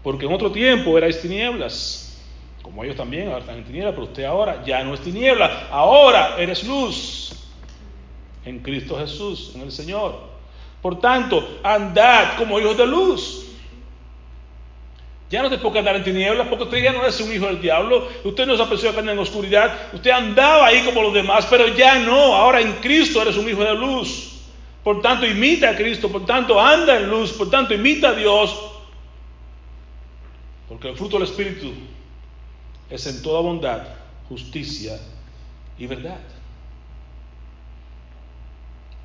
Porque 0.02 0.26
en 0.26 0.33
otro 0.33 0.52
tiempo 0.52 0.96
erais 0.96 1.20
tinieblas, 1.20 2.18
como 2.62 2.83
ellos 2.83 2.96
también 2.96 3.29
ahora 3.29 3.40
están 3.40 3.59
en 3.59 3.64
tinieblas, 3.64 3.94
pero 3.94 4.07
usted 4.07 4.24
ahora 4.24 4.64
ya 4.64 4.83
no 4.85 4.94
es 4.94 5.00
tiniebla, 5.00 5.68
ahora 5.70 6.37
eres 6.38 6.64
luz 6.64 7.36
en 8.46 8.61
Cristo 8.61 8.96
Jesús, 8.96 9.52
en 9.54 9.62
el 9.62 9.72
Señor. 9.72 10.14
Por 10.80 11.00
tanto, 11.00 11.59
andad 11.62 12.38
como 12.38 12.59
hijos 12.59 12.78
de 12.78 12.87
luz. 12.87 13.42
Ya 15.28 15.42
no 15.42 15.50
te 15.50 15.59
puede 15.59 15.80
andar 15.80 15.96
en 15.96 16.04
tinieblas 16.04 16.46
porque 16.46 16.64
usted 16.64 16.82
ya 16.85 16.92
no 16.92 17.04
es 17.04 17.20
un 17.20 17.32
hijo 17.32 17.46
del 17.46 17.61
diablo. 17.61 18.09
Usted 18.22 18.46
no 18.46 18.56
persona 18.68 18.92
que 18.92 19.00
anda 19.00 19.12
en 19.12 19.18
oscuridad. 19.18 19.92
Usted 19.92 20.12
andaba 20.12 20.66
ahí 20.66 20.82
como 20.85 21.02
los 21.02 21.12
demás, 21.12 21.46
pero 21.50 21.66
ya 21.74 21.98
no. 21.98 22.37
Ahora 22.37 22.61
en 22.61 22.74
Cristo 22.74 23.20
eres 23.20 23.37
un 23.37 23.48
hijo 23.48 23.64
de 23.64 23.74
luz. 23.74 24.35
Por 24.85 25.02
tanto, 25.02 25.26
imita 25.26 25.70
a 25.70 25.76
Cristo. 25.76 26.09
Por 26.09 26.24
tanto, 26.24 26.61
anda 26.61 26.96
en 26.96 27.11
luz. 27.11 27.32
Por 27.32 27.50
tanto, 27.50 27.74
imita 27.74 28.11
a 28.11 28.14
Dios. 28.14 28.56
Porque 30.68 30.88
el 30.88 30.96
fruto 30.96 31.18
del 31.18 31.26
Espíritu 31.26 31.72
es 32.88 33.04
en 33.09 33.20
toda 33.20 33.40
bondad, 33.40 33.82
justicia 34.28 35.00
y 35.76 35.88
verdad. 35.88 36.20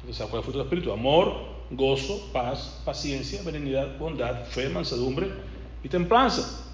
Entonces, 0.01 0.27
¿cuál 0.27 0.41
es 0.41 0.47
el 0.47 0.51
fruto 0.51 0.57
del 0.57 0.67
Espíritu? 0.67 0.91
Amor, 0.91 1.33
gozo, 1.69 2.29
paz, 2.33 2.81
paciencia, 2.83 3.41
benignidad, 3.43 3.97
bondad, 3.97 4.45
fe, 4.45 4.67
mansedumbre 4.69 5.31
y 5.83 5.89
templanza. 5.89 6.67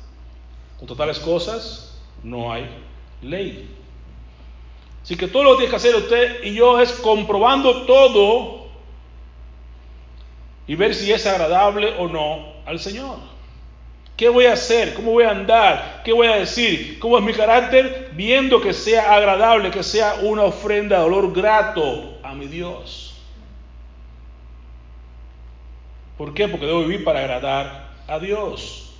Con 0.79 0.87
totales 0.87 1.19
cosas 1.19 1.99
no 2.23 2.51
hay 2.51 2.69
ley. 3.21 3.69
Así 5.03 5.15
que 5.15 5.27
todo 5.27 5.43
lo 5.43 5.51
que 5.51 5.57
tiene 5.57 5.69
que 5.69 5.75
hacer 5.75 5.95
usted 5.95 6.43
y 6.43 6.53
yo 6.53 6.79
es 6.79 6.91
comprobando 6.93 7.85
todo 7.85 8.67
y 10.67 10.75
ver 10.75 10.93
si 10.93 11.11
es 11.11 11.25
agradable 11.25 11.95
o 11.97 12.07
no 12.07 12.53
al 12.65 12.79
Señor. 12.79 13.17
¿Qué 14.17 14.29
voy 14.29 14.47
a 14.47 14.53
hacer? 14.53 14.95
¿Cómo 14.95 15.11
voy 15.11 15.25
a 15.25 15.31
andar? 15.31 16.01
¿Qué 16.03 16.11
voy 16.11 16.27
a 16.27 16.37
decir? 16.37 16.97
¿Cómo 16.99 17.19
es 17.19 17.23
mi 17.23 17.33
carácter? 17.33 18.11
Viendo 18.15 18.59
que 18.59 18.73
sea 18.73 19.13
agradable, 19.13 19.69
que 19.69 19.83
sea 19.83 20.21
una 20.23 20.43
ofrenda 20.43 20.97
de 20.97 21.03
olor 21.05 21.31
grato 21.33 22.17
a 22.23 22.33
mi 22.33 22.47
Dios. 22.47 23.06
¿Por 26.17 26.33
qué? 26.33 26.47
Porque 26.47 26.65
debo 26.65 26.81
vivir 26.81 27.03
para 27.03 27.19
agradar 27.19 27.93
a 28.07 28.19
Dios. 28.19 28.93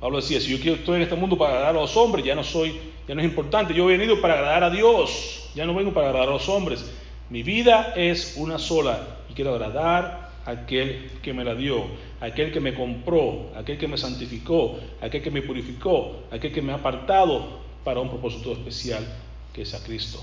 Pablo 0.00 0.18
decía, 0.18 0.40
si 0.40 0.56
yo 0.58 0.74
estoy 0.74 0.96
en 0.96 1.02
este 1.02 1.14
mundo 1.14 1.36
para 1.36 1.54
agradar 1.54 1.76
a 1.76 1.80
los 1.80 1.96
hombres, 1.96 2.24
ya 2.24 2.34
no 2.34 2.44
soy, 2.44 2.78
ya 3.06 3.14
no 3.14 3.20
es 3.20 3.26
importante. 3.26 3.74
Yo 3.74 3.90
he 3.90 3.96
venido 3.96 4.20
para 4.20 4.34
agradar 4.34 4.64
a 4.64 4.70
Dios, 4.70 5.50
ya 5.54 5.64
no 5.64 5.74
vengo 5.74 5.92
para 5.92 6.08
agradar 6.08 6.28
a 6.28 6.32
los 6.32 6.48
hombres. 6.48 6.90
Mi 7.30 7.42
vida 7.42 7.94
es 7.96 8.34
una 8.36 8.58
sola 8.58 9.20
y 9.30 9.34
quiero 9.34 9.54
agradar 9.54 10.30
a 10.44 10.50
aquel 10.50 11.10
que 11.22 11.32
me 11.32 11.44
la 11.44 11.54
dio, 11.54 11.84
a 12.20 12.26
aquel 12.26 12.52
que 12.52 12.60
me 12.60 12.74
compró, 12.74 13.50
a 13.56 13.60
aquel 13.60 13.78
que 13.78 13.88
me 13.88 13.96
santificó, 13.96 14.78
a 15.00 15.06
aquel 15.06 15.22
que 15.22 15.30
me 15.30 15.42
purificó, 15.42 16.24
a 16.30 16.36
aquel 16.36 16.52
que 16.52 16.60
me 16.60 16.72
ha 16.72 16.76
apartado 16.76 17.60
para 17.82 18.00
un 18.00 18.08
propósito 18.08 18.52
especial 18.52 19.06
que 19.52 19.62
es 19.62 19.74
a 19.74 19.82
Cristo. 19.82 20.22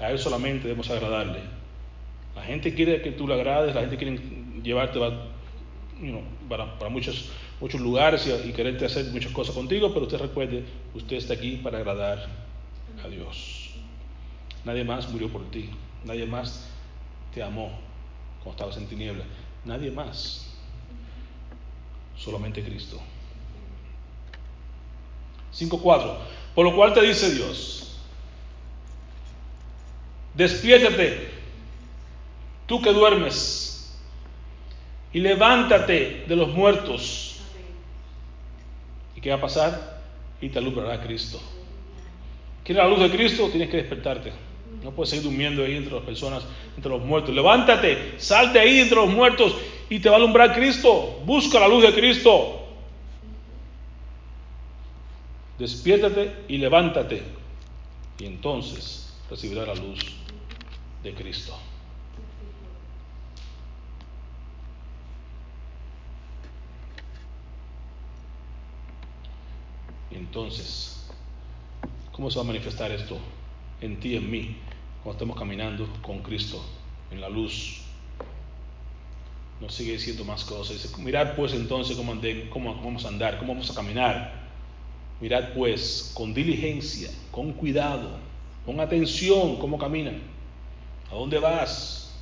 A 0.00 0.10
Él 0.10 0.18
solamente 0.18 0.68
debemos 0.68 0.88
agradarle. 0.90 1.40
La 2.34 2.42
gente 2.44 2.72
quiere 2.72 3.02
que 3.02 3.10
tú 3.10 3.26
le 3.26 3.34
agrades, 3.34 3.74
la 3.74 3.82
gente 3.82 3.96
quiere 3.96 4.18
llevarte 4.62 4.98
para, 6.48 6.88
muchos, 6.90 7.30
muchos 7.60 7.80
lugares 7.80 8.26
y, 8.44 8.52
quererte 8.52 8.86
hacer 8.86 9.06
muchas 9.06 9.32
cosas 9.32 9.54
contigo, 9.54 9.92
pero 9.92 10.06
usted 10.06 10.18
recuerde, 10.18 10.64
usted 10.94 11.16
está 11.16 11.34
aquí 11.34 11.56
para 11.56 11.78
agradar 11.78 12.26
a 13.04 13.08
Dios. 13.08 13.70
Nadie 14.64 14.84
más 14.84 15.08
murió 15.10 15.28
por 15.28 15.50
ti, 15.50 15.70
nadie 16.04 16.26
más 16.26 16.68
te 17.34 17.42
amó 17.42 17.70
cuando 18.42 18.50
estabas 18.50 18.76
en 18.76 18.86
tiniebla, 18.86 19.24
nadie 19.64 19.90
más, 19.90 20.54
solamente 22.16 22.62
Cristo. 22.62 23.00
5.4. 25.54 26.16
Por 26.54 26.64
lo 26.64 26.74
cual 26.74 26.92
te 26.92 27.02
dice 27.02 27.32
Dios, 27.34 27.96
despiértate, 30.34 31.28
tú 32.66 32.82
que 32.82 32.92
duermes, 32.92 33.77
y 35.12 35.20
levántate 35.20 36.24
de 36.26 36.36
los 36.36 36.48
muertos. 36.48 37.36
¿Y 39.16 39.20
qué 39.20 39.30
va 39.30 39.36
a 39.36 39.40
pasar? 39.40 40.00
Y 40.40 40.48
te 40.48 40.58
alumbrará 40.58 41.02
Cristo. 41.02 41.40
¿Quieres 42.62 42.84
la 42.84 42.90
luz 42.90 43.00
de 43.00 43.10
Cristo? 43.10 43.48
Tienes 43.48 43.70
que 43.70 43.78
despertarte. 43.78 44.32
No 44.82 44.92
puedes 44.92 45.10
seguir 45.10 45.24
durmiendo 45.24 45.64
ahí 45.64 45.76
entre 45.76 45.94
las 45.94 46.04
personas, 46.04 46.44
entre 46.76 46.90
los 46.90 47.02
muertos. 47.02 47.34
Levántate, 47.34 48.14
sal 48.18 48.52
de 48.52 48.60
ahí 48.60 48.80
entre 48.80 48.96
los 48.96 49.08
muertos 49.08 49.56
y 49.88 49.98
te 49.98 50.08
va 50.08 50.16
a 50.16 50.18
alumbrar 50.18 50.54
Cristo. 50.54 51.20
Busca 51.24 51.58
la 51.58 51.68
luz 51.68 51.82
de 51.82 51.94
Cristo. 51.94 52.66
Despiértate 55.58 56.44
y 56.48 56.58
levántate. 56.58 57.22
Y 58.18 58.26
entonces 58.26 59.12
recibirás 59.30 59.66
la 59.66 59.74
luz 59.74 59.98
de 61.02 61.14
Cristo. 61.14 61.58
Entonces, 70.28 71.08
¿cómo 72.12 72.30
se 72.30 72.36
va 72.36 72.44
a 72.44 72.46
manifestar 72.46 72.92
esto 72.92 73.16
en 73.80 73.98
ti, 73.98 74.14
en 74.14 74.30
mí, 74.30 74.56
cuando 75.02 75.12
estemos 75.16 75.38
caminando 75.38 75.88
con 76.02 76.18
Cristo 76.20 76.62
en 77.10 77.22
la 77.22 77.30
luz? 77.30 77.80
Nos 79.58 79.74
sigue 79.74 79.92
diciendo 79.92 80.24
más 80.24 80.44
cosas. 80.44 80.82
Dice, 80.82 80.94
mirad 80.98 81.34
pues 81.34 81.54
entonces 81.54 81.96
cómo, 81.96 82.14
cómo 82.50 82.74
vamos 82.76 83.06
a 83.06 83.08
andar, 83.08 83.38
cómo 83.38 83.54
vamos 83.54 83.70
a 83.70 83.74
caminar 83.74 84.38
Mirad 85.20 85.52
pues 85.54 86.12
con 86.14 86.32
diligencia, 86.32 87.10
con 87.32 87.52
cuidado, 87.52 88.18
con 88.64 88.78
atención 88.78 89.56
cómo 89.56 89.76
caminan. 89.76 90.20
¿A 91.10 91.14
dónde 91.14 91.38
vas? 91.38 92.14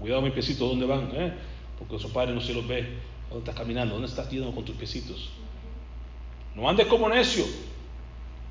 Cuidado 0.00 0.22
mis 0.22 0.32
piecitos, 0.32 0.62
¿a 0.66 0.70
dónde 0.70 0.86
van? 0.86 1.10
¿Eh? 1.14 1.32
Porque 1.78 1.98
su 1.98 2.12
padre 2.12 2.34
no 2.34 2.40
se 2.40 2.54
los 2.54 2.66
ve. 2.66 2.80
¿A 3.26 3.34
dónde 3.34 3.50
estás 3.50 3.54
caminando? 3.54 3.94
¿Dónde 3.94 4.08
estás 4.08 4.28
yendo 4.30 4.52
con 4.52 4.64
tus 4.64 4.74
piecitos? 4.74 5.30
No 6.58 6.68
andes 6.68 6.88
como 6.88 7.08
necio, 7.08 7.44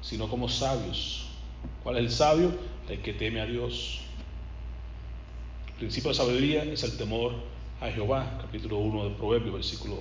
sino 0.01 0.29
como 0.29 0.47
sabios. 0.47 1.27
¿Cuál 1.83 1.97
es 1.97 2.03
el 2.03 2.11
sabio? 2.11 2.51
El 2.87 3.01
que 3.01 3.11
teme 3.11 3.41
a 3.41 3.45
Dios. 3.45 3.99
El 5.67 5.73
principio 5.73 6.11
de 6.11 6.15
sabiduría 6.15 6.63
es 6.63 6.83
el 6.83 6.95
temor 6.95 7.33
a 7.81 7.89
Jehová, 7.89 8.37
capítulo 8.41 8.77
1 8.77 9.09
de 9.09 9.15
Proverbios, 9.15 9.55
versículo 9.55 9.97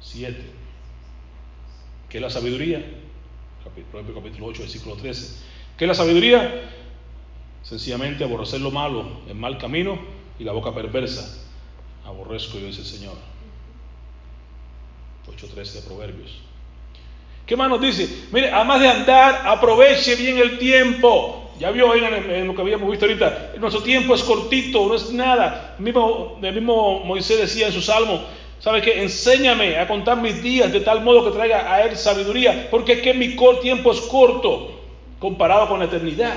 7. 0.00 0.34
¿Qué 2.08 2.16
es 2.16 2.22
la 2.22 2.30
sabiduría? 2.30 2.82
Proverbio 3.90 4.14
capítulo 4.14 4.46
8, 4.46 4.62
versículo 4.62 4.96
13. 4.96 5.44
¿Qué 5.76 5.84
es 5.84 5.88
la 5.88 5.94
sabiduría? 5.94 6.70
Sencillamente 7.62 8.24
aborrecer 8.24 8.62
lo 8.62 8.70
malo, 8.70 9.20
el 9.28 9.34
mal 9.34 9.58
camino 9.58 9.98
y 10.38 10.44
la 10.44 10.52
boca 10.52 10.74
perversa. 10.74 11.38
Aborrezco 12.02 12.58
yo, 12.58 12.68
dice 12.68 12.80
el 12.80 12.86
Señor. 12.86 13.16
8.13 15.26 15.72
de 15.72 15.82
Proverbios. 15.82 16.46
¿Qué 17.46 17.56
más 17.56 17.70
nos 17.70 17.80
dice? 17.80 18.26
Mire, 18.32 18.50
además 18.50 18.80
de 18.80 18.88
andar, 18.88 19.42
aproveche 19.46 20.16
bien 20.16 20.38
el 20.38 20.58
tiempo. 20.58 21.52
Ya 21.58 21.70
vio 21.70 21.94
en, 21.94 22.30
en, 22.30 22.46
lo 22.46 22.54
que 22.54 22.60
habíamos 22.60 22.90
visto 22.90 23.06
ahorita, 23.06 23.52
nuestro 23.58 23.82
tiempo 23.82 24.14
es 24.14 24.22
cortito, 24.22 24.86
no 24.86 24.94
es 24.94 25.10
nada. 25.12 25.74
El 25.78 25.84
mismo, 25.84 26.38
el 26.42 26.54
mismo 26.54 27.04
Moisés 27.04 27.38
decía 27.38 27.68
en 27.68 27.72
su 27.72 27.80
salmo, 27.80 28.20
¿Sabe 28.58 28.80
qué? 28.80 29.02
Enséñame 29.02 29.78
a 29.78 29.86
contar 29.86 30.20
mis 30.20 30.42
días 30.42 30.72
de 30.72 30.80
tal 30.80 31.02
modo 31.02 31.24
que 31.24 31.30
traiga 31.30 31.72
a 31.72 31.84
Él 31.84 31.96
sabiduría, 31.96 32.68
porque 32.70 32.94
es 32.94 33.00
que 33.00 33.14
mi 33.14 33.36
tiempo 33.60 33.92
es 33.92 34.00
corto 34.00 34.72
comparado 35.18 35.68
con 35.68 35.78
la 35.78 35.84
eternidad. 35.84 36.34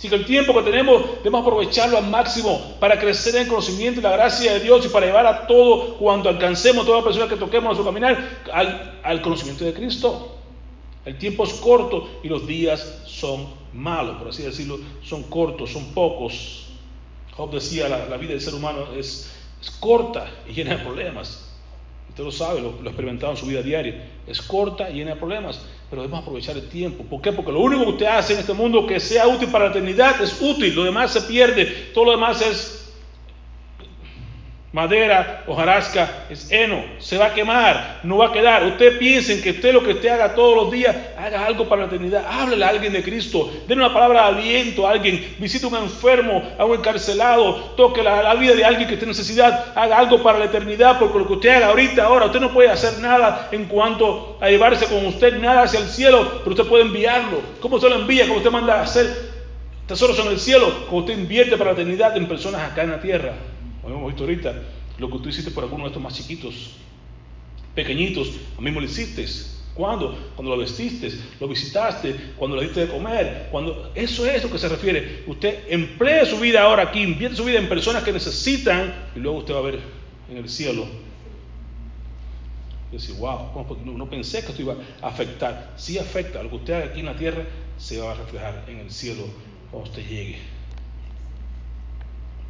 Así 0.00 0.08
que 0.08 0.14
el 0.14 0.24
tiempo 0.24 0.54
que 0.54 0.62
tenemos 0.62 1.02
debemos 1.18 1.42
aprovecharlo 1.42 1.98
al 1.98 2.06
máximo 2.06 2.78
para 2.80 2.98
crecer 2.98 3.36
en 3.36 3.46
conocimiento 3.46 4.00
y 4.00 4.02
la 4.02 4.12
gracia 4.12 4.54
de 4.54 4.60
Dios 4.60 4.86
y 4.86 4.88
para 4.88 5.04
llevar 5.04 5.26
a 5.26 5.46
todo, 5.46 5.98
cuando 5.98 6.30
alcancemos, 6.30 6.86
toda 6.86 7.04
persona 7.04 7.28
que 7.28 7.36
toquemos 7.36 7.64
nuestro 7.64 7.84
caminar, 7.84 8.40
al, 8.50 8.98
al 9.02 9.20
conocimiento 9.20 9.62
de 9.62 9.74
Cristo. 9.74 10.38
El 11.04 11.18
tiempo 11.18 11.44
es 11.44 11.52
corto 11.52 12.08
y 12.22 12.28
los 12.28 12.46
días 12.46 13.02
son 13.04 13.46
malos, 13.74 14.16
por 14.16 14.28
así 14.28 14.42
decirlo, 14.42 14.78
son 15.04 15.24
cortos, 15.24 15.70
son 15.70 15.92
pocos. 15.92 16.68
Job 17.36 17.50
decía, 17.50 17.86
la, 17.86 18.16
vida 18.16 18.30
del 18.30 18.40
ser 18.40 18.54
humano 18.54 18.86
es 18.96 19.30
corta 19.80 20.30
y 20.48 20.54
llena 20.54 20.78
de 20.78 20.82
problemas. 20.82 21.49
Usted 22.10 22.24
lo 22.24 22.32
sabe, 22.32 22.60
lo, 22.60 22.74
ha 22.82 22.86
experimentado 22.86 23.32
en 23.32 23.38
su 23.38 23.46
vida 23.46 23.62
diaria. 23.62 24.04
Es 24.26 24.42
corta 24.42 24.90
y 24.90 24.94
llena 24.94 25.12
de 25.12 25.16
problemas, 25.16 25.60
pero 25.88 26.02
debemos 26.02 26.22
aprovechar 26.22 26.56
el 26.56 26.68
tiempo. 26.68 27.04
¿Por 27.04 27.22
qué? 27.22 27.32
Porque 27.32 27.52
lo 27.52 27.60
único 27.60 27.84
que 27.84 27.90
usted 27.90 28.06
hace 28.06 28.32
en 28.32 28.40
este 28.40 28.52
mundo 28.52 28.84
que 28.84 28.98
sea 28.98 29.28
útil 29.28 29.48
para 29.48 29.66
la 29.66 29.70
eternidad 29.70 30.20
es 30.20 30.42
útil. 30.42 30.74
Lo 30.74 30.82
demás 30.82 31.12
se 31.12 31.22
pierde. 31.22 31.66
Todo 31.94 32.06
lo 32.06 32.10
demás 32.10 32.42
es 32.42 32.79
madera, 34.72 35.42
hojarasca, 35.48 36.26
es 36.30 36.50
heno, 36.52 36.84
se 36.98 37.18
va 37.18 37.26
a 37.26 37.34
quemar, 37.34 38.00
no 38.04 38.18
va 38.18 38.28
a 38.28 38.32
quedar. 38.32 38.64
Usted 38.64 38.98
piense 38.98 39.42
que 39.42 39.50
usted 39.50 39.72
lo 39.72 39.82
que 39.82 39.94
usted 39.94 40.10
haga 40.10 40.34
todos 40.34 40.54
los 40.54 40.70
días, 40.70 40.94
haga 41.18 41.44
algo 41.44 41.68
para 41.68 41.82
la 41.82 41.88
eternidad. 41.88 42.24
Háblele 42.28 42.64
a 42.64 42.68
alguien 42.68 42.92
de 42.92 43.02
Cristo, 43.02 43.50
denle 43.66 43.84
una 43.84 43.92
palabra 43.92 44.22
de 44.22 44.38
aliento 44.38 44.86
a 44.86 44.92
alguien, 44.92 45.34
visite 45.38 45.66
a 45.66 45.68
un 45.68 45.76
enfermo, 45.76 46.42
a 46.56 46.64
un 46.64 46.78
encarcelado, 46.78 47.54
toque 47.76 48.02
la, 48.02 48.32
vida 48.34 48.54
de 48.54 48.64
alguien 48.64 48.88
que 48.88 48.94
en 48.94 49.08
necesidad, 49.08 49.72
haga 49.74 49.98
algo 49.98 50.22
para 50.22 50.38
la 50.38 50.44
eternidad, 50.44 50.98
porque 50.98 51.18
lo 51.18 51.26
que 51.26 51.32
usted 51.32 51.56
haga 51.56 51.68
ahorita, 51.68 52.04
ahora, 52.04 52.26
usted 52.26 52.40
no 52.40 52.52
puede 52.52 52.70
hacer 52.70 53.00
nada 53.00 53.48
en 53.50 53.64
cuanto 53.64 54.38
a 54.40 54.48
llevarse 54.48 54.86
con 54.86 55.04
usted 55.04 55.38
nada 55.40 55.62
hacia 55.62 55.80
el 55.80 55.88
cielo, 55.88 56.40
pero 56.44 56.50
usted 56.50 56.66
puede 56.66 56.84
enviarlo. 56.84 57.40
¿Cómo 57.60 57.76
usted 57.76 57.88
lo 57.88 57.96
envía? 57.96 58.26
¿Cómo 58.26 58.36
usted 58.36 58.50
manda 58.50 58.78
a 58.78 58.82
hacer 58.82 59.30
tesoros 59.88 60.18
en 60.20 60.28
el 60.28 60.38
cielo? 60.38 60.86
Como 60.86 61.00
usted 61.00 61.18
invierte 61.18 61.56
para 61.56 61.72
la 61.72 61.80
eternidad 61.80 62.16
en 62.16 62.28
personas 62.28 62.70
acá 62.70 62.82
en 62.82 62.90
la 62.92 63.00
tierra 63.00 63.32
como 63.82 63.94
hemos 63.94 64.08
visto 64.08 64.24
ahorita, 64.24 64.62
lo 64.98 65.10
que 65.10 65.18
tú 65.18 65.28
hiciste 65.28 65.50
por 65.50 65.64
alguno 65.64 65.84
de 65.84 65.88
estos 65.88 66.02
más 66.02 66.14
chiquitos, 66.14 66.76
pequeñitos, 67.74 68.32
a 68.58 68.60
mí 68.60 68.70
me 68.70 68.80
lo 68.80 68.86
hiciste. 68.86 69.26
¿Cuándo? 69.74 70.32
Cuando 70.34 70.54
lo 70.54 70.60
vestiste, 70.60 71.10
lo 71.38 71.48
visitaste, 71.48 72.14
cuando 72.36 72.56
le 72.56 72.64
diste 72.64 72.80
de 72.80 72.92
comer, 72.92 73.48
cuando 73.50 73.92
eso 73.94 74.26
es 74.26 74.42
lo 74.42 74.50
que 74.50 74.58
se 74.58 74.68
refiere. 74.68 75.24
Usted 75.26 75.64
emplea 75.68 76.26
su 76.26 76.38
vida 76.38 76.62
ahora 76.62 76.82
aquí, 76.82 77.00
invierte 77.00 77.36
su 77.36 77.44
vida 77.44 77.58
en 77.58 77.68
personas 77.68 78.02
que 78.02 78.12
necesitan 78.12 78.92
y 79.14 79.20
luego 79.20 79.38
usted 79.38 79.54
va 79.54 79.58
a 79.58 79.62
ver 79.62 79.78
en 80.28 80.36
el 80.36 80.48
cielo. 80.48 80.86
Y 82.90 82.96
decir, 82.96 83.14
wow, 83.16 83.64
no, 83.84 84.10
pensé 84.10 84.42
que 84.42 84.48
esto 84.48 84.60
iba 84.60 84.74
a 85.00 85.06
afectar. 85.06 85.72
Sí 85.76 85.98
afecta, 85.98 86.42
lo 86.42 86.50
que 86.50 86.56
usted 86.56 86.74
haga 86.74 86.86
aquí 86.86 87.00
en 87.00 87.06
la 87.06 87.16
tierra 87.16 87.44
se 87.78 88.00
va 88.00 88.12
a 88.12 88.14
reflejar 88.14 88.64
en 88.68 88.78
el 88.78 88.90
cielo 88.90 89.22
cuando 89.70 89.88
usted 89.88 90.02
llegue. 90.02 90.38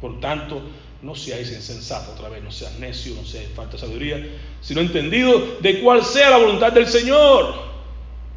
Por 0.01 0.19
tanto, 0.19 0.63
no 1.01 1.15
seáis 1.15 1.51
insensato 1.51 2.11
otra 2.11 2.29
vez, 2.29 2.43
no 2.43 2.51
seas 2.51 2.77
necio, 2.79 3.15
no 3.15 3.25
seas 3.25 3.45
falta 3.55 3.73
de 3.73 3.79
sabiduría, 3.79 4.23
sino 4.61 4.81
entendido 4.81 5.57
de 5.59 5.81
cuál 5.81 6.03
sea 6.03 6.29
la 6.29 6.37
voluntad 6.37 6.71
del 6.71 6.87
Señor. 6.87 7.71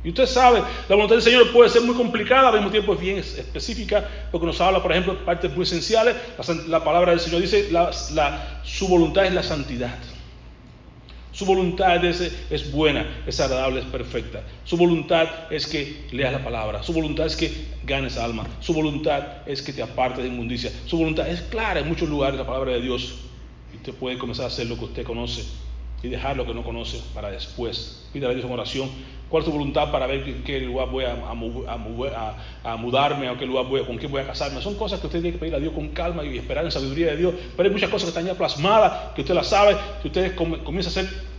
Y 0.03 0.11
usted 0.11 0.27
sabe, 0.27 0.62
la 0.89 0.97
voluntad 0.97 1.17
del 1.17 1.23
Señor 1.23 1.51
puede 1.53 1.71
ser 1.71 1.83
muy 1.83 1.95
complicada, 1.95 2.49
al 2.49 2.57
mismo 2.57 2.71
tiempo 2.71 2.93
es 2.95 3.01
bien 3.01 3.19
específica, 3.19 4.07
porque 4.31 4.47
nos 4.47 4.61
habla, 4.61 4.83
por 4.83 4.93
ejemplo, 4.93 5.17
partes 5.25 5.51
muy 5.55 5.62
esenciales. 5.62 6.15
La, 6.47 6.55
la 6.79 6.85
palabra 6.85 7.12
del 7.12 7.21
Señor 7.21 7.41
dice, 7.41 7.71
la, 7.71 8.61
su 8.62 8.87
voluntad 8.87 9.25
es 9.25 9.33
la 9.33 9.43
santidad. 9.43 9.99
Su 11.35 11.45
voluntad 11.47 12.05
es, 12.05 12.32
es, 12.49 12.70
buena, 12.70 13.05
es 13.26 13.41
agradable, 13.41 13.80
es 13.80 13.87
perfecta. 13.87 14.45
Su 14.64 14.76
voluntad 14.76 15.28
es 15.51 15.66
que 15.66 16.07
leas 16.12 16.32
la 16.32 16.45
palabra. 16.45 16.85
Su 16.85 16.93
voluntad 16.93 17.26
es 17.26 17.35
que 17.35 17.53
ganes 17.82 18.16
alma. 18.16 18.47
Su 18.61 18.72
voluntad 18.72 19.39
es 19.45 19.61
que 19.61 19.72
te 19.72 19.82
apartes 19.82 20.22
de 20.22 20.30
inmundicia. 20.30 20.70
Su 20.87 20.97
voluntad 20.97 21.28
es 21.28 21.43
clara 21.43 21.80
en 21.80 21.89
muchos 21.89 22.09
lugares 22.09 22.39
la 22.39 22.47
palabra 22.47 22.72
de 22.72 22.80
Dios. 22.80 23.16
Y 23.72 23.76
usted 23.78 23.95
puede 23.95 24.16
comenzar 24.16 24.45
a 24.45 24.49
hacer 24.49 24.68
lo 24.68 24.78
que 24.78 24.85
usted 24.85 25.03
conoce. 25.05 25.45
Y 26.05 26.09
dejar 26.11 26.36
lo 26.36 26.44
que 26.44 26.52
no 26.52 26.62
conoce 26.62 27.00
para 27.14 27.30
después. 27.30 28.07
Pídale 28.12 28.32
a 28.32 28.36
Dios 28.36 28.46
en 28.46 28.52
oración 28.52 28.90
cuál 29.30 29.42
es 29.42 29.46
tu 29.46 29.52
voluntad 29.52 29.90
para 29.90 30.07
ver 30.07 30.28
en 30.28 30.44
qué 30.44 30.61
lugar 30.61 30.90
voy 30.90 31.05
a, 31.05 31.14
a, 31.14 32.72
a, 32.72 32.76
mudarme, 32.76 33.30
o 33.30 33.38
qué 33.38 33.46
lugar 33.46 33.66
voy, 33.66 33.82
con 33.84 33.96
quién 33.96 34.12
voy 34.12 34.20
a 34.20 34.26
casarme. 34.26 34.61
Son 34.61 34.74
cosas 34.76 35.00
que 35.00 35.07
usted 35.07 35.20
tiene 35.20 35.32
que 35.32 35.40
pedir 35.40 35.55
a 35.55 35.59
Dios 35.59 35.72
con 35.72 35.88
calma 35.88 36.22
y 36.24 36.36
esperar 36.36 36.64
en 36.64 36.70
sabiduría 36.70 37.07
de 37.07 37.16
Dios. 37.16 37.34
Pero 37.57 37.68
hay 37.68 37.72
muchas 37.72 37.88
cosas 37.88 38.05
que 38.05 38.11
están 38.11 38.26
ya 38.26 38.38
plasmadas, 38.38 39.14
que 39.14 39.22
usted 39.22 39.34
las 39.34 39.48
sabe, 39.48 39.76
que 40.02 40.09
usted 40.09 40.36
comienza 40.36 40.90
a 40.90 40.92
hacer 40.92 41.34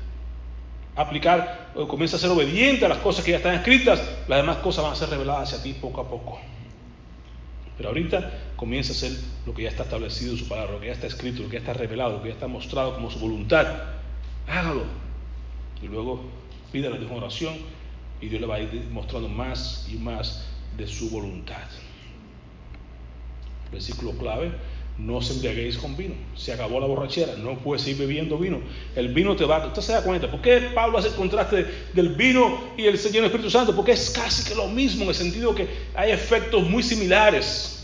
aplicar 0.96 1.72
comienza 1.88 2.16
a 2.16 2.20
ser 2.20 2.30
obediente 2.30 2.86
a 2.86 2.90
las 2.90 3.00
cosas 3.00 3.24
que 3.24 3.32
ya 3.32 3.38
están 3.38 3.56
escritas, 3.56 4.02
las 4.28 4.38
demás 4.40 4.58
cosas 4.58 4.84
van 4.84 4.94
a 4.94 4.96
ser 4.96 5.10
reveladas 5.10 5.54
hacia 5.54 5.64
ti 5.64 5.78
poco 5.80 6.02
a 6.02 6.10
poco. 6.10 6.40
Pero 7.78 7.90
ahorita 7.90 8.32
comienza 8.56 8.94
a 8.94 8.96
ser 8.96 9.12
lo 9.46 9.54
que 9.54 9.64
ya 9.64 9.70
está 9.70 9.84
establecido 9.84 10.32
en 10.32 10.38
su 10.38 10.48
palabra, 10.48 10.74
lo 10.74 10.80
que 10.80 10.88
ya 10.88 10.94
está 10.94 11.08
escrito, 11.08 11.44
lo 11.44 11.50
que 11.50 11.56
ya 11.56 11.60
está 11.60 11.74
revelado, 11.74 12.14
lo 12.14 12.22
que 12.22 12.30
ya 12.30 12.36
está 12.36 12.48
mostrado 12.48 12.96
como 12.96 13.12
su 13.12 13.20
voluntad. 13.20 13.68
Hágalo. 14.48 14.84
Y 15.82 15.88
luego 15.88 16.22
pídale 16.72 16.96
a 16.96 17.00
Dios 17.00 17.12
oración 17.12 17.56
y 18.22 18.28
Dios 18.28 18.42
le 18.42 18.48
va 18.48 18.56
a 18.56 18.62
ir 18.62 18.88
mostrando 18.92 19.30
más 19.30 19.88
y 19.92 19.96
más 19.96 20.46
de 20.78 20.88
su 20.88 21.10
voluntad. 21.10 21.68
Versículo 23.72 24.12
clave, 24.18 24.52
no 24.98 25.22
se 25.22 25.34
embriaguéis 25.34 25.78
con 25.78 25.98
vino. 25.98 26.16
Se 26.36 26.54
acabó 26.54 26.80
la 26.80 26.88
borrachera, 26.88 27.36
no 27.36 27.58
puedes 27.58 27.84
seguir 27.84 28.00
bebiendo 28.00 28.38
vino. 28.38 28.60
El 28.96 29.14
vino 29.14 29.36
te 29.36 29.46
va, 29.46 29.66
usted 29.68 29.82
se 29.82 29.92
da 29.94 30.04
cuenta, 30.04 30.32
¿por 30.32 30.42
qué 30.42 30.70
Pablo 30.74 30.98
hace 30.98 31.10
el 31.10 31.16
contraste 31.16 31.66
del 31.94 32.10
vino 32.10 32.72
y 32.78 32.86
el 32.86 32.98
Señor 32.98 33.26
Espíritu 33.26 33.50
Santo? 33.50 33.76
Porque 33.76 33.92
es 33.92 34.10
casi 34.10 34.48
que 34.48 34.56
lo 34.56 34.68
mismo 34.68 35.04
en 35.04 35.10
el 35.10 35.16
sentido 35.16 35.54
que 35.54 35.68
hay 35.94 36.12
efectos 36.12 36.68
muy 36.70 36.84
similares. 36.84 37.75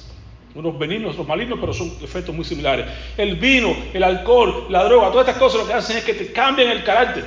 Unos 0.54 0.78
benignos, 0.78 1.14
otros 1.14 1.28
malignos, 1.28 1.60
pero 1.60 1.74
son 1.74 1.92
efectos 2.02 2.36
muy 2.36 2.44
similares. 2.44 2.86
El 3.18 3.36
vino, 3.36 3.76
el 3.94 4.04
alcohol, 4.04 4.68
la 4.70 4.84
droga, 4.84 5.10
todas 5.12 5.28
estas 5.28 5.42
cosas 5.42 5.62
lo 5.62 5.68
que 5.68 5.74
hacen 5.74 5.98
es 5.98 6.04
que 6.04 6.14
te 6.14 6.32
cambian 6.32 6.70
el 6.70 6.84
carácter. 6.84 7.26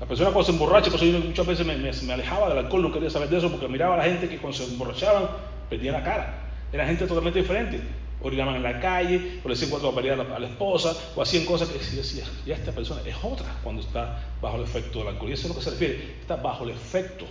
La 0.00 0.06
persona 0.06 0.30
cuando 0.30 0.44
se 0.44 0.52
emborracha, 0.52 0.90
pues 0.90 1.02
yo 1.02 1.18
muchas 1.18 1.46
veces 1.46 1.66
me, 1.66 2.12
alejaba 2.12 2.48
del 2.48 2.58
alcohol, 2.58 2.82
no 2.82 2.92
quería 2.92 3.10
saber 3.10 3.28
de 3.28 3.38
eso 3.38 3.50
porque 3.50 3.68
miraba 3.68 3.94
a 3.94 3.98
la 3.98 4.04
gente 4.04 4.28
que 4.28 4.38
cuando 4.38 4.58
se 4.58 4.64
emborrachaban 4.64 5.28
perdía 5.68 5.92
la 5.92 6.02
cara. 6.02 6.40
Era 6.72 6.86
gente 6.86 7.06
totalmente 7.06 7.40
diferente 7.40 7.80
orinaban 8.24 8.56
en 8.56 8.62
la 8.62 8.80
calle, 8.80 9.40
o 9.44 9.48
le 9.48 9.54
decían 9.54 9.70
cuatro 9.70 9.94
a 9.96 10.38
la 10.38 10.46
esposa, 10.46 10.96
o 11.14 11.22
hacían 11.22 11.44
cosas 11.44 11.68
que 11.68 11.78
decía, 11.78 12.24
ya 12.46 12.54
esta 12.54 12.72
persona 12.72 13.02
es 13.04 13.14
otra 13.22 13.46
cuando 13.62 13.82
está 13.82 14.18
bajo 14.40 14.56
el 14.56 14.64
efecto 14.64 15.00
del 15.00 15.08
alcohol. 15.08 15.30
Y 15.30 15.34
eso 15.34 15.46
es 15.46 15.48
lo 15.50 15.58
que 15.58 15.64
se 15.64 15.70
refiere, 15.70 16.14
está 16.20 16.36
bajo 16.36 16.64
el 16.64 16.70
efecto. 16.70 17.26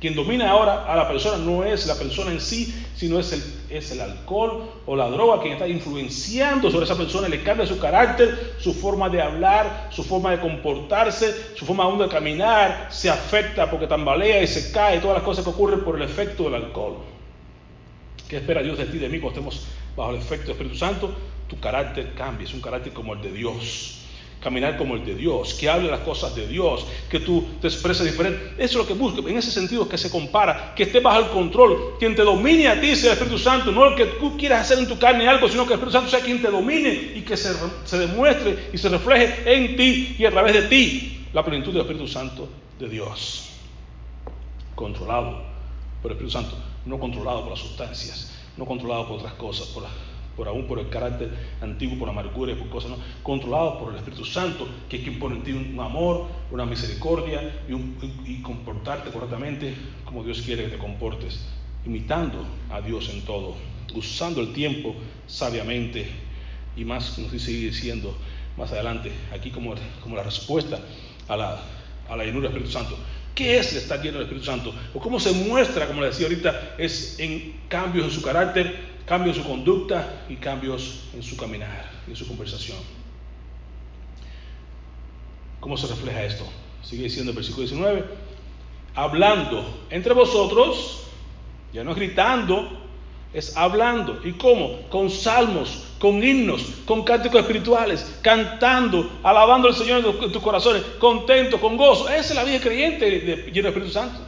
Quien 0.00 0.14
domina 0.14 0.50
ahora 0.50 0.84
a 0.84 0.96
la 0.96 1.08
persona 1.08 1.38
no 1.38 1.64
es 1.64 1.86
la 1.86 1.94
persona 1.94 2.30
en 2.30 2.40
sí, 2.40 2.74
sino 2.94 3.18
es 3.18 3.32
el, 3.32 3.42
es 3.70 3.90
el 3.90 4.00
alcohol 4.00 4.70
o 4.86 4.96
la 4.96 5.08
droga 5.08 5.40
quien 5.40 5.54
está 5.54 5.66
influenciando 5.66 6.70
sobre 6.70 6.84
esa 6.84 6.96
persona, 6.96 7.28
le 7.28 7.42
cambia 7.42 7.66
su 7.66 7.78
carácter, 7.78 8.54
su 8.58 8.74
forma 8.74 9.08
de 9.08 9.22
hablar, 9.22 9.88
su 9.90 10.04
forma 10.04 10.32
de 10.32 10.40
comportarse, 10.40 11.34
su 11.54 11.64
forma 11.64 11.84
aún 11.84 11.98
de 11.98 12.08
caminar, 12.08 12.88
se 12.90 13.08
afecta 13.08 13.70
porque 13.70 13.86
tambalea 13.86 14.42
y 14.42 14.46
se 14.46 14.72
cae, 14.72 15.00
todas 15.00 15.16
las 15.16 15.24
cosas 15.24 15.44
que 15.44 15.50
ocurren 15.50 15.80
por 15.80 15.96
el 15.96 16.02
efecto 16.02 16.44
del 16.44 16.56
alcohol. 16.56 16.98
¿Qué 18.28 18.36
espera 18.36 18.62
Dios 18.62 18.76
de 18.78 18.86
ti, 18.86 18.98
de 18.98 19.08
mí, 19.08 19.20
cuando 19.20 19.40
estemos 19.40 19.66
bajo 19.96 20.10
el 20.10 20.16
efecto 20.16 20.48
del 20.48 20.52
Espíritu 20.52 20.76
Santo? 20.76 21.14
Tu 21.48 21.58
carácter 21.60 22.12
cambia, 22.14 22.46
es 22.46 22.52
un 22.52 22.60
carácter 22.60 22.92
como 22.92 23.14
el 23.14 23.22
de 23.22 23.32
Dios. 23.32 24.03
Caminar 24.44 24.76
como 24.76 24.94
el 24.94 25.04
de 25.04 25.16
Dios, 25.16 25.54
que 25.54 25.68
hable 25.68 25.90
las 25.90 26.00
cosas 26.00 26.36
de 26.36 26.46
Dios, 26.46 26.86
que 27.10 27.18
tú 27.18 27.44
te 27.60 27.66
expreses 27.66 28.04
diferente. 28.04 28.52
Eso 28.58 28.64
es 28.64 28.74
lo 28.74 28.86
que 28.86 28.92
busca. 28.92 29.20
En 29.28 29.36
ese 29.36 29.50
sentido 29.50 29.88
que 29.88 29.98
se 29.98 30.10
compara, 30.10 30.74
que 30.76 30.84
esté 30.84 31.00
bajo 31.00 31.20
el 31.20 31.28
control. 31.30 31.96
Quien 31.98 32.14
te 32.14 32.22
domine 32.22 32.68
a 32.68 32.80
ti 32.80 32.94
sea 32.94 33.12
el 33.12 33.18
Espíritu 33.18 33.38
Santo, 33.38 33.72
no 33.72 33.86
el 33.86 33.94
que 33.96 34.04
tú 34.04 34.36
quieras 34.36 34.60
hacer 34.60 34.78
en 34.78 34.86
tu 34.86 34.98
carne 34.98 35.26
algo, 35.26 35.48
sino 35.48 35.66
que 35.66 35.72
el 35.72 35.80
Espíritu 35.80 35.98
Santo 35.98 36.10
sea 36.10 36.20
quien 36.20 36.42
te 36.42 36.50
domine 36.50 37.12
y 37.16 37.22
que 37.22 37.36
se, 37.36 37.54
se 37.84 37.98
demuestre 37.98 38.68
y 38.72 38.78
se 38.78 38.88
refleje 38.88 39.42
en 39.52 39.76
ti 39.76 40.16
y 40.18 40.24
a 40.26 40.30
través 40.30 40.52
de 40.52 40.62
ti 40.62 41.26
la 41.32 41.44
plenitud 41.44 41.72
del 41.72 41.80
Espíritu 41.80 42.06
Santo 42.06 42.48
de 42.78 42.88
Dios. 42.88 43.48
Controlado 44.74 45.42
por 46.02 46.12
el 46.12 46.18
Espíritu 46.18 46.30
Santo 46.30 46.74
no 46.86 46.98
controlado 46.98 47.42
por 47.42 47.50
las 47.50 47.60
sustancias, 47.60 48.30
no 48.56 48.64
controlado 48.66 49.08
por 49.08 49.18
otras 49.18 49.34
cosas, 49.34 49.68
por, 49.68 49.84
por 50.36 50.48
aún 50.48 50.66
por 50.66 50.78
el 50.78 50.88
carácter 50.88 51.30
antiguo, 51.60 51.98
por 51.98 52.08
amargura 52.08 52.52
y 52.52 52.56
por 52.56 52.68
cosas, 52.68 52.90
no, 52.90 52.98
controlado 53.22 53.78
por 53.78 53.92
el 53.92 53.98
Espíritu 53.98 54.24
Santo, 54.24 54.66
que 54.88 54.96
es 54.96 55.02
quien 55.02 55.18
pone 55.18 55.36
en 55.36 55.42
ti 55.42 55.52
un, 55.52 55.78
amor, 55.80 56.26
una 56.50 56.64
misericordia 56.64 57.62
y, 58.26 58.42
comportarte 58.42 59.10
correctamente 59.10 59.74
como 60.04 60.24
Dios 60.24 60.42
quiere 60.42 60.64
que 60.64 60.70
te 60.70 60.78
comportes, 60.78 61.40
imitando 61.86 62.44
a 62.70 62.80
Dios 62.80 63.08
en 63.10 63.22
todo, 63.22 63.54
usando 63.94 64.40
el 64.40 64.52
tiempo 64.52 64.94
sabiamente 65.26 66.08
y 66.76 66.84
más, 66.84 67.18
nos 67.18 67.30
sigue 67.30 67.66
diciendo 67.66 68.16
más 68.56 68.72
adelante, 68.72 69.10
aquí 69.32 69.50
como, 69.50 69.74
como 70.02 70.16
la 70.16 70.22
respuesta 70.22 70.78
a 71.28 71.36
la, 71.36 71.60
a 72.08 72.16
la 72.16 72.24
llenura 72.24 72.48
del 72.48 72.58
Espíritu 72.58 72.78
Santo. 72.78 72.96
¿Qué 73.34 73.58
es 73.58 73.72
estar 73.72 74.00
lleno 74.00 74.18
del 74.18 74.26
Espíritu 74.26 74.46
Santo? 74.46 74.72
O 74.94 75.00
cómo 75.00 75.18
se 75.18 75.32
muestra, 75.32 75.86
como 75.86 76.00
le 76.00 76.08
decía 76.08 76.26
ahorita, 76.26 76.76
es 76.78 77.18
en 77.18 77.54
cambios 77.68 78.06
en 78.06 78.10
su 78.12 78.22
carácter, 78.22 78.93
cambios 79.06 79.36
en 79.36 79.42
su 79.42 79.48
conducta 79.48 80.24
y 80.28 80.36
cambios 80.36 81.04
en 81.14 81.22
su 81.22 81.36
caminar, 81.36 81.90
en 82.06 82.16
su 82.16 82.26
conversación. 82.26 82.78
¿Cómo 85.60 85.76
se 85.76 85.86
refleja 85.86 86.24
esto? 86.24 86.44
Sigue 86.82 87.04
diciendo 87.04 87.30
el 87.30 87.36
versículo 87.36 87.66
19, 87.66 88.04
hablando 88.94 89.86
entre 89.90 90.12
vosotros, 90.12 91.04
ya 91.72 91.82
no 91.82 91.92
es 91.92 91.96
gritando, 91.96 92.84
es 93.32 93.56
hablando. 93.56 94.20
¿Y 94.24 94.32
cómo? 94.32 94.82
Con 94.88 95.10
salmos, 95.10 95.84
con 95.98 96.22
himnos, 96.22 96.62
con 96.86 97.02
cánticos 97.02 97.40
espirituales, 97.40 98.18
cantando, 98.22 99.10
alabando 99.22 99.68
al 99.68 99.74
Señor 99.74 100.04
en 100.22 100.32
tus 100.32 100.42
corazones, 100.42 100.82
contento, 100.98 101.60
con 101.60 101.76
gozo. 101.76 102.08
Esa 102.08 102.20
es 102.20 102.34
la 102.34 102.44
vida 102.44 102.60
creyente 102.60 103.04
de, 103.06 103.36
lleno 103.50 103.52
del 103.52 103.66
Espíritu 103.66 103.90
Santo. 103.90 104.20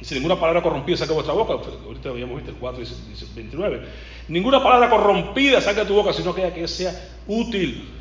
Y 0.00 0.04
sin 0.04 0.16
ninguna 0.16 0.40
palabra 0.40 0.62
corrompida 0.62 0.96
saca 0.96 1.12
vuestra 1.12 1.34
boca. 1.34 1.54
Ahorita 1.84 2.08
habíamos 2.08 2.36
visto 2.36 2.50
el 2.50 2.56
4 2.56 2.80
dice, 2.80 3.26
29. 3.34 3.82
Ninguna 4.28 4.62
palabra 4.62 4.88
corrompida 4.88 5.60
saca 5.60 5.80
de 5.80 5.86
tu 5.86 5.94
boca, 5.94 6.12
sino 6.12 6.34
que 6.34 6.66
sea 6.68 6.92
útil 7.26 8.00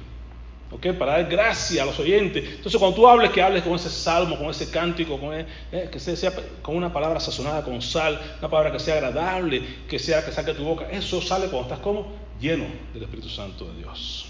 para 0.97 1.13
dar 1.13 1.25
gracia 1.25 1.83
a 1.83 1.85
los 1.85 1.99
oyentes. 1.99 2.43
Entonces, 2.43 2.79
cuando 2.79 2.95
tú 2.95 3.07
hables, 3.07 3.31
que 3.31 3.41
hables 3.41 3.63
con 3.63 3.73
ese 3.73 3.89
salmo, 3.89 4.37
con 4.37 4.49
ese 4.49 4.69
cántico, 4.69 5.19
con, 5.19 5.33
eh, 5.33 5.45
que 5.91 5.99
sea 5.99 6.31
con 6.61 6.75
una 6.75 6.93
palabra 6.93 7.19
sazonada 7.19 7.63
con 7.63 7.81
sal, 7.81 8.19
una 8.39 8.49
palabra 8.49 8.71
que 8.71 8.79
sea 8.79 8.95
agradable, 8.95 9.63
que 9.87 9.97
sea 9.97 10.23
que 10.23 10.31
saque 10.31 10.53
tu 10.53 10.63
boca. 10.63 10.87
Eso 10.91 11.21
sale 11.21 11.47
cuando 11.47 11.63
estás 11.63 11.79
como 11.79 12.07
lleno 12.39 12.65
del 12.93 13.03
Espíritu 13.03 13.29
Santo 13.29 13.65
de 13.65 13.79
Dios. 13.79 14.27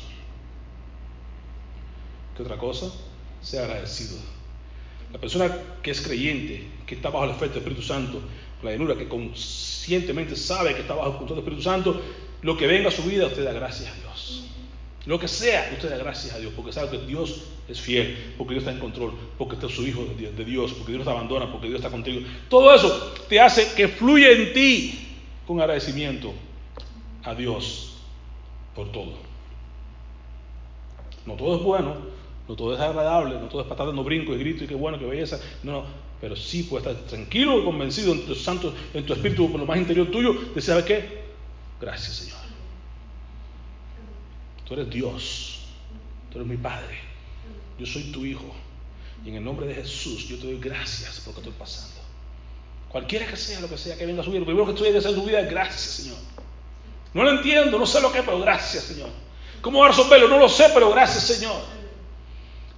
¿Qué 2.35 2.43
otra 2.43 2.57
cosa? 2.57 2.87
Sea 3.41 3.63
agradecido. 3.63 4.17
La 5.11 5.19
persona 5.19 5.55
que 5.81 5.91
es 5.91 6.01
creyente, 6.01 6.67
que 6.85 6.95
está 6.95 7.09
bajo 7.09 7.25
el 7.25 7.31
efecto 7.31 7.55
del 7.55 7.63
Espíritu 7.63 7.81
Santo, 7.81 8.21
la 8.61 8.71
llenura, 8.71 8.95
que 8.95 9.07
conscientemente 9.07 10.35
sabe 10.35 10.75
que 10.75 10.81
está 10.81 10.93
bajo 10.93 11.11
el 11.11 11.17
control 11.17 11.37
del 11.37 11.45
Espíritu 11.45 11.63
Santo, 11.63 12.01
lo 12.41 12.57
que 12.57 12.67
venga 12.67 12.89
a 12.89 12.91
su 12.91 13.03
vida, 13.03 13.25
usted 13.25 13.43
da 13.43 13.53
gracias 13.53 13.91
a 13.91 13.95
Dios. 13.95 14.45
Lo 15.05 15.19
que 15.19 15.27
sea, 15.27 15.69
usted 15.73 15.89
da 15.89 15.97
gracias 15.97 16.35
a 16.35 16.39
Dios, 16.39 16.53
porque 16.55 16.71
sabe 16.71 16.91
que 16.91 17.05
Dios 17.05 17.43
es 17.67 17.79
fiel, 17.79 18.33
porque 18.37 18.53
Dios 18.53 18.63
está 18.63 18.71
en 18.71 18.79
control, 18.79 19.13
porque 19.37 19.55
usted 19.55 19.67
es 19.67 19.75
su 19.75 19.87
hijo 19.87 20.05
de 20.05 20.45
Dios, 20.45 20.73
porque 20.73 20.91
Dios 20.91 21.03
te 21.03 21.09
abandona, 21.09 21.51
porque 21.51 21.67
Dios 21.67 21.79
está 21.79 21.89
contigo. 21.89 22.21
Todo 22.49 22.73
eso 22.73 23.13
te 23.27 23.39
hace 23.39 23.73
que 23.75 23.87
fluya 23.87 24.29
en 24.29 24.53
ti 24.53 25.07
con 25.47 25.59
agradecimiento 25.59 26.33
a 27.23 27.33
Dios 27.33 27.97
por 28.75 28.91
todo. 28.91 29.13
No 31.25 31.33
todo 31.33 31.57
es 31.57 31.63
bueno, 31.63 31.95
no 32.49 32.55
todo 32.55 32.73
es 32.73 32.79
agradable, 32.79 33.35
no 33.39 33.47
todo 33.47 33.61
es 33.61 33.67
para 33.67 33.75
estar 33.75 33.87
dando 33.87 34.03
brinco 34.03 34.33
y 34.33 34.39
grito 34.39 34.63
y 34.63 34.67
qué 34.67 34.73
bueno, 34.73 34.97
qué 34.97 35.05
belleza. 35.05 35.39
No, 35.61 35.71
no, 35.71 35.85
pero 36.19 36.35
sí 36.35 36.63
puedes 36.63 36.87
estar 36.87 37.05
tranquilo 37.05 37.61
y 37.61 37.63
convencido 37.63 38.11
en 38.11 38.25
tu 38.25 38.33
santo, 38.33 38.73
en 38.91 39.05
tu 39.05 39.13
espíritu, 39.13 39.51
por 39.51 39.59
lo 39.59 39.67
más 39.67 39.77
interior 39.77 40.07
tuyo, 40.07 40.33
de 40.33 40.59
saber 40.59 40.83
qué. 40.83 41.25
Gracias, 41.79 42.15
Señor. 42.15 42.39
Tú 44.67 44.73
eres 44.73 44.89
Dios, 44.89 45.59
tú 46.31 46.39
eres 46.39 46.49
mi 46.49 46.57
Padre, 46.57 46.97
yo 47.77 47.85
soy 47.85 48.11
tu 48.11 48.25
Hijo. 48.25 48.51
Y 49.23 49.29
en 49.29 49.35
el 49.35 49.43
nombre 49.43 49.67
de 49.67 49.75
Jesús 49.75 50.27
yo 50.27 50.39
te 50.39 50.47
doy 50.47 50.57
gracias 50.59 51.19
por 51.19 51.35
lo 51.35 51.41
que 51.41 51.49
estoy 51.49 51.59
pasando. 51.59 52.01
Cualquiera 52.89 53.27
que 53.27 53.37
sea 53.37 53.59
lo 53.59 53.69
que 53.69 53.77
sea 53.77 53.95
que 53.95 54.07
venga 54.07 54.21
a 54.21 54.25
su 54.25 54.31
vida, 54.31 54.39
lo 54.39 54.45
primero 54.47 54.65
que 54.65 54.71
estoy 54.71 54.89
hacer 54.89 55.11
en 55.11 55.17
su 55.17 55.23
vida 55.23 55.41
es 55.41 55.51
gracias, 55.51 55.81
Señor. 55.81 56.17
No 57.13 57.23
lo 57.23 57.29
entiendo, 57.29 57.77
no 57.77 57.85
sé 57.85 58.01
lo 58.01 58.11
que 58.11 58.23
pero 58.23 58.39
gracias, 58.39 58.85
Señor. 58.85 59.09
¿Cómo 59.61 59.81
va 59.81 59.85
a 59.85 59.89
resolverlo? 59.89 60.27
No 60.27 60.39
lo 60.39 60.49
sé, 60.49 60.71
pero 60.73 60.89
gracias, 60.89 61.25
Señor. 61.25 61.78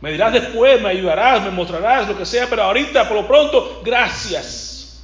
Me 0.02 0.12
dirás 0.12 0.34
después, 0.34 0.82
me 0.82 0.90
ayudarás, 0.90 1.44
me 1.44 1.52
mostrarás, 1.52 2.08
lo 2.08 2.18
que 2.18 2.26
sea, 2.26 2.48
pero 2.50 2.64
ahorita, 2.64 3.08
por 3.08 3.18
lo 3.18 3.28
pronto, 3.28 3.82
gracias. 3.86 5.04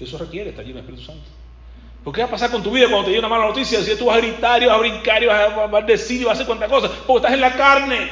Y 0.00 0.04
eso 0.04 0.18
requiere 0.18 0.50
estar 0.50 0.64
lleno 0.64 0.80
del 0.80 0.86
Espíritu 0.86 1.12
Santo. 1.12 1.28
¿Por 2.02 2.12
qué 2.12 2.22
va 2.22 2.26
a 2.26 2.30
pasar 2.30 2.50
con 2.50 2.62
tu 2.62 2.72
vida 2.72 2.86
cuando 2.86 3.04
te 3.04 3.10
llegue 3.10 3.20
una 3.20 3.28
mala 3.28 3.46
noticia? 3.46 3.80
Si 3.82 3.94
tú 3.96 4.06
vas 4.06 4.16
a 4.16 4.20
gritar 4.20 4.62
y 4.62 4.66
vas 4.66 4.76
a 4.76 4.80
brincar 4.80 5.22
y 5.22 5.26
vas 5.26 5.52
a 5.52 5.66
maldecir 5.68 6.22
y 6.22 6.24
vas 6.24 6.32
a 6.32 6.34
hacer 6.34 6.46
cuantas 6.46 6.68
cosas, 6.68 6.90
porque 7.06 7.18
estás 7.18 7.34
en 7.34 7.40
la 7.40 7.54
carne. 7.54 8.10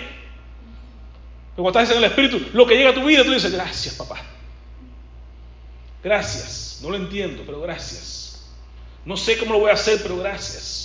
Pero 1.56 1.62
cuando 1.64 1.80
estás 1.80 1.96
en 1.96 2.04
el 2.04 2.10
espíritu, 2.10 2.50
lo 2.52 2.66
que 2.66 2.76
llega 2.76 2.90
a 2.90 2.94
tu 2.94 3.04
vida, 3.04 3.24
tú 3.24 3.32
dices, 3.32 3.50
gracias, 3.50 3.94
papá. 3.94 4.20
Gracias. 6.04 6.80
No 6.82 6.90
lo 6.90 6.96
entiendo, 6.96 7.42
pero 7.44 7.60
gracias. 7.60 8.48
No 9.04 9.16
sé 9.16 9.38
cómo 9.38 9.54
lo 9.54 9.60
voy 9.60 9.70
a 9.70 9.74
hacer, 9.74 9.98
pero 10.02 10.18
gracias. 10.18 10.79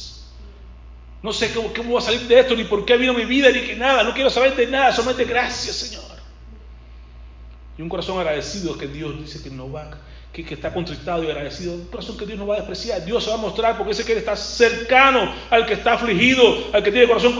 No 1.25 1.33
sé 1.33 1.51
cómo, 1.51 1.73
cómo 1.73 1.89
voy 1.93 1.97
a 1.97 2.05
salir 2.05 2.21
de 2.21 2.39
esto, 2.39 2.55
ni 2.55 2.65
por 2.65 2.85
qué 2.85 2.97
vino 2.97 3.11
mi 3.11 3.25
vida, 3.25 3.49
ni 3.49 3.61
que 3.61 3.75
nada. 3.75 4.03
No 4.03 4.13
quiero 4.13 4.29
saber 4.29 4.55
de 4.55 4.67
nada, 4.67 4.91
solamente 4.91 5.25
gracias, 5.25 5.75
Señor. 5.75 6.03
Y 7.79 7.81
un 7.81 7.89
corazón 7.89 8.19
agradecido 8.19 8.77
que 8.77 8.87
Dios 8.87 9.17
dice 9.19 9.41
que 9.41 9.49
no 9.49 9.71
va 9.71 9.89
que, 10.31 10.53
está 10.53 10.71
contristado 10.71 11.23
y 11.23 11.27
agradecido, 11.27 11.73
un 11.73 11.87
corazón 11.87 12.15
que 12.15 12.27
Dios 12.27 12.37
no 12.37 12.45
va 12.45 12.53
a 12.53 12.57
despreciar. 12.57 13.03
Dios 13.03 13.23
se 13.23 13.31
va 13.31 13.37
a 13.37 13.39
mostrar 13.39 13.75
porque 13.75 13.93
ese 13.93 14.05
que 14.05 14.13
está 14.13 14.35
cercano 14.35 15.33
al 15.49 15.65
que 15.65 15.73
está 15.73 15.93
afligido, 15.93 16.67
al 16.73 16.83
que 16.83 16.91
tiene 16.91 17.07
corazón 17.07 17.35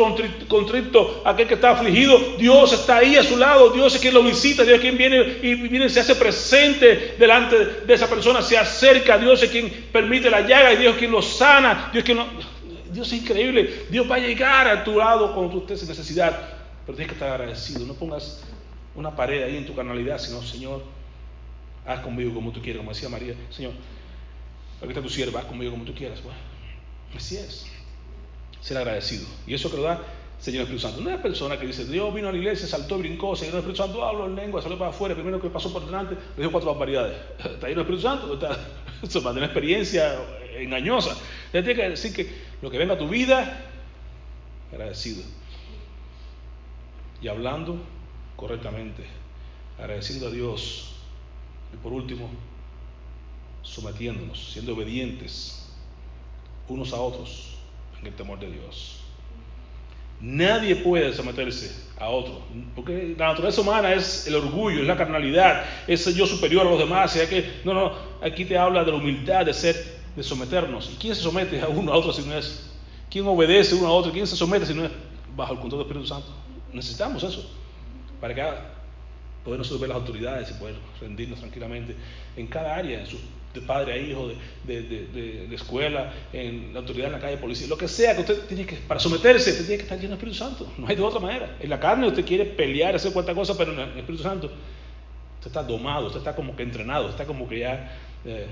contrito, 0.48 1.22
aquel 1.24 1.48
que 1.48 1.54
está 1.54 1.72
afligido. 1.72 2.18
Dios 2.40 2.74
está 2.74 2.98
ahí 2.98 3.18
a 3.18 3.24
su 3.24 3.38
lado, 3.38 3.70
Dios 3.70 3.94
es 3.94 4.02
quien 4.02 4.16
lo 4.16 4.24
visita, 4.24 4.64
Dios 4.64 4.78
es 4.78 4.82
quien 4.82 4.98
viene 4.98 5.38
y 5.44 5.54
viene, 5.54 5.90
se 5.90 6.00
hace 6.00 6.16
presente 6.16 7.16
delante 7.20 7.84
de 7.86 7.94
esa 7.94 8.10
persona, 8.10 8.42
se 8.42 8.58
acerca, 8.58 9.20
Dios 9.20 9.44
es 9.44 9.52
quien 9.52 9.70
permite 9.92 10.28
la 10.32 10.42
llaga 10.42 10.74
y 10.74 10.78
Dios 10.78 10.94
es 10.94 11.00
quien 11.00 11.12
lo 11.12 11.22
sana, 11.22 11.90
Dios 11.92 12.04
es 12.04 12.06
quien 12.06 12.26
Dios 12.96 13.12
es 13.12 13.22
increíble, 13.22 13.86
Dios 13.89 14.10
va 14.10 14.16
a 14.16 14.20
llegar 14.20 14.68
a 14.70 14.84
tu 14.84 14.98
lado 14.98 15.34
cuando 15.34 15.52
tú 15.52 15.60
estés 15.60 15.84
en 15.84 15.89
necesidad, 15.89 16.32
pero 16.86 16.96
tienes 16.96 17.10
que 17.10 17.16
estar 17.16 17.30
agradecido, 17.30 17.86
no 17.86 17.93
pongas 17.93 18.41
una 18.96 19.14
pared 19.14 19.43
ahí 19.43 19.58
en 19.58 19.66
tu 19.66 19.76
carnalidad, 19.76 20.18
sino 20.18 20.41
Señor, 20.41 20.82
haz 21.86 22.00
conmigo 22.00 22.34
como 22.34 22.54
tú 22.54 22.62
quieras, 22.62 22.80
como 22.80 22.91
decía 22.91 23.10
María, 23.10 23.36
Señor, 23.50 23.74
aquí 24.80 24.88
está 24.88 25.02
tu 25.02 25.10
sierva, 25.10 25.41
haz 25.41 25.46
conmigo 25.46 25.72
como 25.72 25.84
tú 25.84 25.93
quieras. 25.93 26.24
Bueno, 26.24 26.39
así 27.14 27.36
es, 27.36 27.66
ser 28.62 28.78
agradecido. 28.78 29.28
Y 29.46 29.54
eso 29.54 29.70
que 29.70 29.76
lo 29.76 29.84
da 29.84 30.02
Señor 30.39 30.64
Espíritu 30.64 30.88
Santo. 30.88 31.02
No 31.02 31.10
es 31.10 31.20
persona 31.20 31.60
que 31.60 31.68
dice, 31.68 31.86
Dios 31.86 32.14
vino 32.14 32.30
a 32.30 32.32
la 32.32 32.38
iglesia, 32.38 32.68
saltó, 32.68 32.98
brincó, 32.98 33.36
Señor 33.36 33.56
Espíritu 33.56 33.84
Santo, 33.84 34.06
hablo 34.06 34.26
en 34.26 34.36
lengua, 34.36 34.62
salió 34.62 34.78
para 34.78 34.91
afuera, 34.91 35.16
primero 35.16 35.41
que 35.41 35.50
pasó 35.50 35.72
por 35.72 35.86
delante, 35.86 36.16
le 36.16 36.43
dijo 36.43 36.52
cuatro 36.52 36.72
barbaridades. 36.72 37.18
¿Está 37.39 37.68
ahí 37.68 37.74
el 37.74 37.80
Espíritu 37.80 38.04
Santo? 38.04 38.34
Está, 38.34 38.58
eso 39.02 39.22
va 39.22 39.32
a 39.32 39.34
tener 39.34 39.50
experiencia 39.50 40.18
engañosa. 40.58 41.12
Entonces 41.48 41.64
tiene 41.64 41.76
que 41.76 41.89
decir 41.89 42.14
que 42.14 42.55
lo 42.66 42.72
que 42.72 42.80
venga 42.80 42.95
a 42.95 42.97
tu 42.97 43.07
vida, 43.07 43.61
agradecido. 44.72 45.22
Y 47.22 47.28
hablando 47.28 47.78
correctamente, 48.36 49.05
agradeciendo 49.78 50.30
a 50.30 50.32
Dios 50.32 50.95
y 51.72 51.78
por 51.78 51.93
último, 51.93 52.28
sometiéndonos, 53.61 54.51
siendo 54.51 54.74
obedientes 54.74 55.72
unos 56.68 56.91
a 56.91 56.95
otros 56.95 57.55
en 58.01 58.07
el 58.07 58.16
temor 58.16 58.39
de 58.39 58.49
Dios. 58.49 58.99
Nadie 60.20 60.78
puede 60.78 61.13
someterse 61.13 61.86
a 61.99 62.09
otro, 62.09 62.41
porque 62.76 63.13
la 63.16 63.28
naturaleza 63.28 63.61
humana 63.61 63.93
es 63.93 64.26
el 64.26 64.34
orgullo, 64.34 64.82
es 64.82 64.88
la 64.88 64.97
carnalidad, 64.97 65.66
es 65.86 66.07
el 66.07 66.16
yo 66.16 66.26
superior 66.26 66.66
a 66.66 66.70
los 66.72 66.80
demás. 66.80 67.16
que, 67.30 67.61
no, 67.63 67.76
no, 67.76 67.91
aquí 68.24 68.43
te 68.43 68.57
habla 68.57 68.84
de 68.84 68.91
la 68.91 68.97
humildad 68.97 69.45
de 69.45 69.53
ser, 69.53 69.95
de 70.16 70.24
someternos. 70.24 70.89
¿Y 70.93 70.95
quién 70.95 71.16
se 71.16 71.22
somete 71.22 71.61
a 71.61 71.68
uno 71.68 71.91
a 71.91 71.97
otro 71.97 72.13
si 72.13 72.22
no 72.22 72.38
es? 72.38 72.72
¿Quién 73.09 73.28
obedece 73.28 73.76
uno 73.76 73.88
a 73.88 73.91
otro? 73.91 74.11
¿Quién 74.11 74.28
se 74.28 74.36
somete 74.36 74.66
si 74.66 74.74
no 74.74 74.86
es 74.86 74.91
bajo 75.36 75.53
el 75.53 75.59
control 75.59 75.82
del 75.84 75.88
Espíritu 75.88 76.07
Santo? 76.07 76.28
Necesitamos 76.74 77.24
eso 77.24 77.49
para 78.20 78.34
que 78.34 78.43
poder 79.43 79.59
nosotros 79.59 79.88
las 79.88 79.95
autoridades 79.95 80.49
y 80.49 80.53
poder 80.55 80.76
rendirnos 80.99 81.39
tranquilamente 81.39 81.95
en 82.36 82.47
cada 82.47 82.76
área, 82.76 83.03
de 83.53 83.61
padre 83.61 83.93
a 83.93 83.97
hijo, 83.97 84.30
de, 84.66 84.82
de, 84.82 85.47
de, 85.47 85.55
escuela, 85.55 86.11
en 86.34 86.74
la 86.74 86.80
autoridad 86.80 87.07
en 87.07 87.13
la 87.13 87.20
calle, 87.20 87.38
policía, 87.38 87.68
lo 87.68 87.78
que 87.78 87.88
sea 87.88 88.13
que 88.13 88.22
usted 88.22 88.47
tiene 88.47 88.66
que, 88.66 88.76
para 88.76 88.99
someterse, 88.99 89.51
usted 89.51 89.66
tiene 89.66 89.78
que 89.78 89.84
estar 89.84 89.97
lleno 89.97 90.09
del 90.09 90.18
Espíritu 90.18 90.38
Santo, 90.38 90.74
no 90.78 90.88
hay 90.88 90.95
de 90.95 91.01
otra 91.01 91.20
manera. 91.20 91.55
En 91.59 91.70
la 91.70 91.80
carne 91.80 92.07
usted 92.07 92.26
quiere 92.26 92.45
pelear, 92.45 92.95
hacer 92.95 93.13
cuanta 93.13 93.34
cosa, 93.34 93.55
pero 93.57 93.72
en 93.72 93.80
el 93.80 93.99
Espíritu 93.99 94.24
Santo 94.24 94.47
usted 94.47 95.47
está 95.47 95.63
domado, 95.63 96.07
usted 96.07 96.20
está 96.20 96.36
como 96.36 96.55
que 96.55 96.63
entrenado, 96.63 97.07
está 97.09 97.26
como 97.26 97.47
que 97.47 97.59
ya 97.59 97.97
eh, 98.26 98.47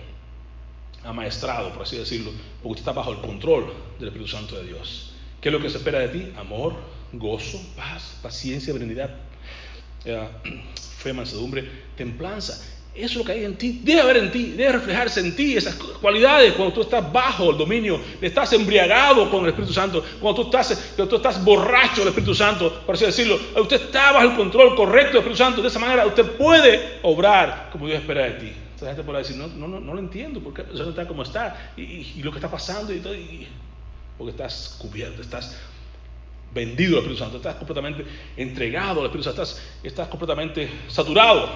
amaestrado, 1.03 1.71
por 1.73 1.83
así 1.83 1.97
decirlo, 1.97 2.31
porque 2.61 2.79
usted 2.79 2.81
está 2.81 2.91
bajo 2.91 3.11
el 3.11 3.19
control 3.19 3.73
del 3.99 4.09
Espíritu 4.09 4.31
Santo 4.31 4.55
de 4.55 4.65
Dios. 4.65 5.13
¿Qué 5.41 5.49
es 5.49 5.53
lo 5.53 5.61
que 5.61 5.69
se 5.69 5.77
espera 5.77 5.99
de 5.99 6.07
ti? 6.07 6.33
Amor, 6.37 6.75
gozo, 7.11 7.59
paz, 7.75 8.17
paciencia, 8.21 8.73
benignidad, 8.73 9.09
eh, 10.05 10.27
fe, 10.97 11.13
mansedumbre, 11.13 11.69
templanza. 11.95 12.53
Eso 12.95 13.05
es 13.05 13.15
lo 13.15 13.23
que 13.25 13.31
hay 13.31 13.43
en 13.43 13.57
ti. 13.57 13.81
Debe 13.83 14.01
haber 14.01 14.17
en 14.17 14.31
ti, 14.31 14.51
debe 14.51 14.73
reflejarse 14.73 15.19
en 15.19 15.35
ti 15.35 15.57
esas 15.57 15.73
cualidades 15.75 16.53
cuando 16.53 16.75
tú 16.75 16.81
estás 16.81 17.11
bajo 17.11 17.49
el 17.49 17.57
dominio, 17.57 17.99
estás 18.21 18.53
embriagado 18.53 19.31
con 19.31 19.43
el 19.43 19.49
Espíritu 19.49 19.73
Santo, 19.73 20.05
cuando 20.21 20.43
tú 20.43 20.47
estás, 20.47 20.93
cuando 20.95 21.09
tú 21.09 21.15
estás 21.15 21.43
borracho 21.43 22.01
del 22.01 22.09
Espíritu 22.09 22.35
Santo, 22.35 22.81
por 22.85 22.93
así 22.93 23.05
decirlo. 23.05 23.39
Usted 23.59 23.81
está 23.81 24.11
bajo 24.11 24.29
el 24.29 24.35
control 24.35 24.75
correcto 24.75 25.13
del 25.13 25.17
Espíritu 25.17 25.37
Santo. 25.37 25.61
De 25.61 25.69
esa 25.69 25.79
manera 25.79 26.05
usted 26.05 26.23
puede 26.37 26.99
obrar 27.01 27.69
como 27.71 27.87
Dios 27.87 27.99
espera 27.99 28.25
de 28.25 28.31
ti. 28.31 28.53
Esta 28.83 28.95
gente 28.95 29.03
puede 29.03 29.19
decir, 29.19 29.37
no, 29.37 29.47
no, 29.47 29.65
no, 29.65 29.79
no 29.79 29.93
lo 29.93 29.99
entiendo, 29.99 30.41
porque 30.41 30.61
la 30.63 30.67
persona 30.67 30.89
está 30.89 31.07
como 31.07 31.23
está 31.23 31.73
y, 31.77 32.21
lo 32.21 32.31
que 32.31 32.37
está 32.37 32.51
pasando 32.51 32.93
y 32.93 32.99
todo. 32.99 33.13
porque 34.17 34.31
estás 34.31 34.75
cubierto, 34.77 35.21
estás 35.21 35.57
vendido 36.53 36.97
al 36.97 36.97
Espíritu 36.97 37.19
Santo, 37.19 37.37
estás 37.37 37.55
completamente 37.55 38.05
entregado 38.35 38.99
al 38.99 39.05
Espíritu 39.05 39.29
Santo, 39.29 39.41
estás, 39.41 39.63
estás 39.83 40.09
completamente 40.09 40.69
saturado, 40.89 41.49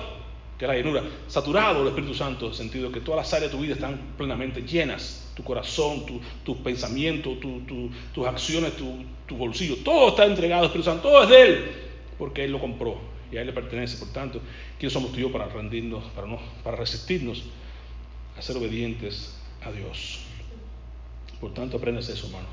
que 0.58 0.64
es 0.64 0.70
la 0.70 0.76
llenura, 0.76 1.04
saturado 1.28 1.80
del 1.80 1.90
Espíritu 1.90 2.14
Santo, 2.14 2.46
en 2.46 2.52
el 2.52 2.58
sentido 2.58 2.92
que 2.94 3.02
todas 3.02 3.18
las 3.18 3.34
áreas 3.34 3.52
de 3.52 3.58
tu 3.58 3.62
vida 3.62 3.74
están 3.74 4.00
plenamente 4.18 4.62
llenas, 4.62 5.30
tu 5.36 5.44
corazón, 5.44 6.06
tus 6.46 6.58
pensamientos, 6.60 7.38
tus 7.42 8.26
acciones, 8.26 8.72
tu, 8.78 9.36
bolsillo, 9.36 9.76
todo 9.84 10.10
está 10.10 10.26
entregado 10.26 10.62
al 10.62 10.68
Espíritu 10.68 10.90
Santo, 10.90 11.10
todo 11.10 11.24
es 11.24 11.30
de 11.30 11.42
Él, 11.42 11.72
porque 12.18 12.46
Él 12.46 12.54
lo 12.54 12.60
compró 12.62 13.17
y 13.32 13.38
a 13.38 13.42
Él 13.42 13.48
le 13.48 13.54
pertenece. 13.54 13.98
Por 13.98 14.10
tanto, 14.10 14.42
¿quiénes 14.80 14.94
somos 14.94 15.12
tú 15.12 15.18
y 15.18 15.22
yo 15.22 15.32
para 15.32 15.48
rendirnos, 15.48 16.04
para, 16.12 16.28
no, 16.28 16.40
para 16.64 16.78
resistirnos 16.78 17.44
a 18.38 18.42
ser 18.42 18.58
obedientes 18.58 19.36
a 19.64 19.72
Dios? 19.72 20.20
Por 21.40 21.54
tanto, 21.54 21.78
aprendes 21.78 22.10
eso, 22.10 22.28
hermano. 22.28 22.48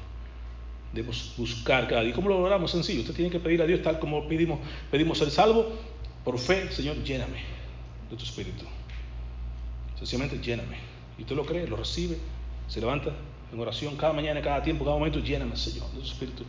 Debemos 0.93 1.35
buscar 1.37 1.89
cada 1.89 2.03
día. 2.03 2.15
¿Cómo 2.15 2.29
lo 2.29 2.39
logramos? 2.39 2.71
Sencillo. 2.71 3.01
Usted 3.01 3.15
tiene 3.15 3.31
que 3.31 3.41
pedir 3.41 3.61
a 3.63 3.67
Dios 3.67 3.83
tal 3.83 3.99
como 3.99 4.29
pedimos, 4.29 4.61
pedimos 4.91 5.19
ser 5.19 5.31
salvo. 5.31 5.73
Por 6.25 6.39
fe, 6.39 6.71
Señor, 6.71 7.03
lléname 7.03 7.43
de 8.11 8.17
tu 8.17 8.25
espíritu. 8.25 8.65
Sencillamente 9.99 10.39
lléname. 10.39 10.77
Y 11.19 11.23
usted 11.23 11.37
lo 11.37 11.45
cree, 11.45 11.67
lo 11.67 11.77
recibe, 11.77 12.17
se 12.69 12.81
levanta 12.81 13.11
en 13.53 13.61
oración 13.61 13.97
cada 13.97 14.13
mañana, 14.13 14.41
cada 14.41 14.63
tiempo, 14.63 14.85
cada 14.85 14.97
momento. 14.97 15.19
Lléname, 15.19 15.57
Señor, 15.57 15.91
de 15.91 15.99
tu 15.99 16.07
espíritu. 16.07 16.45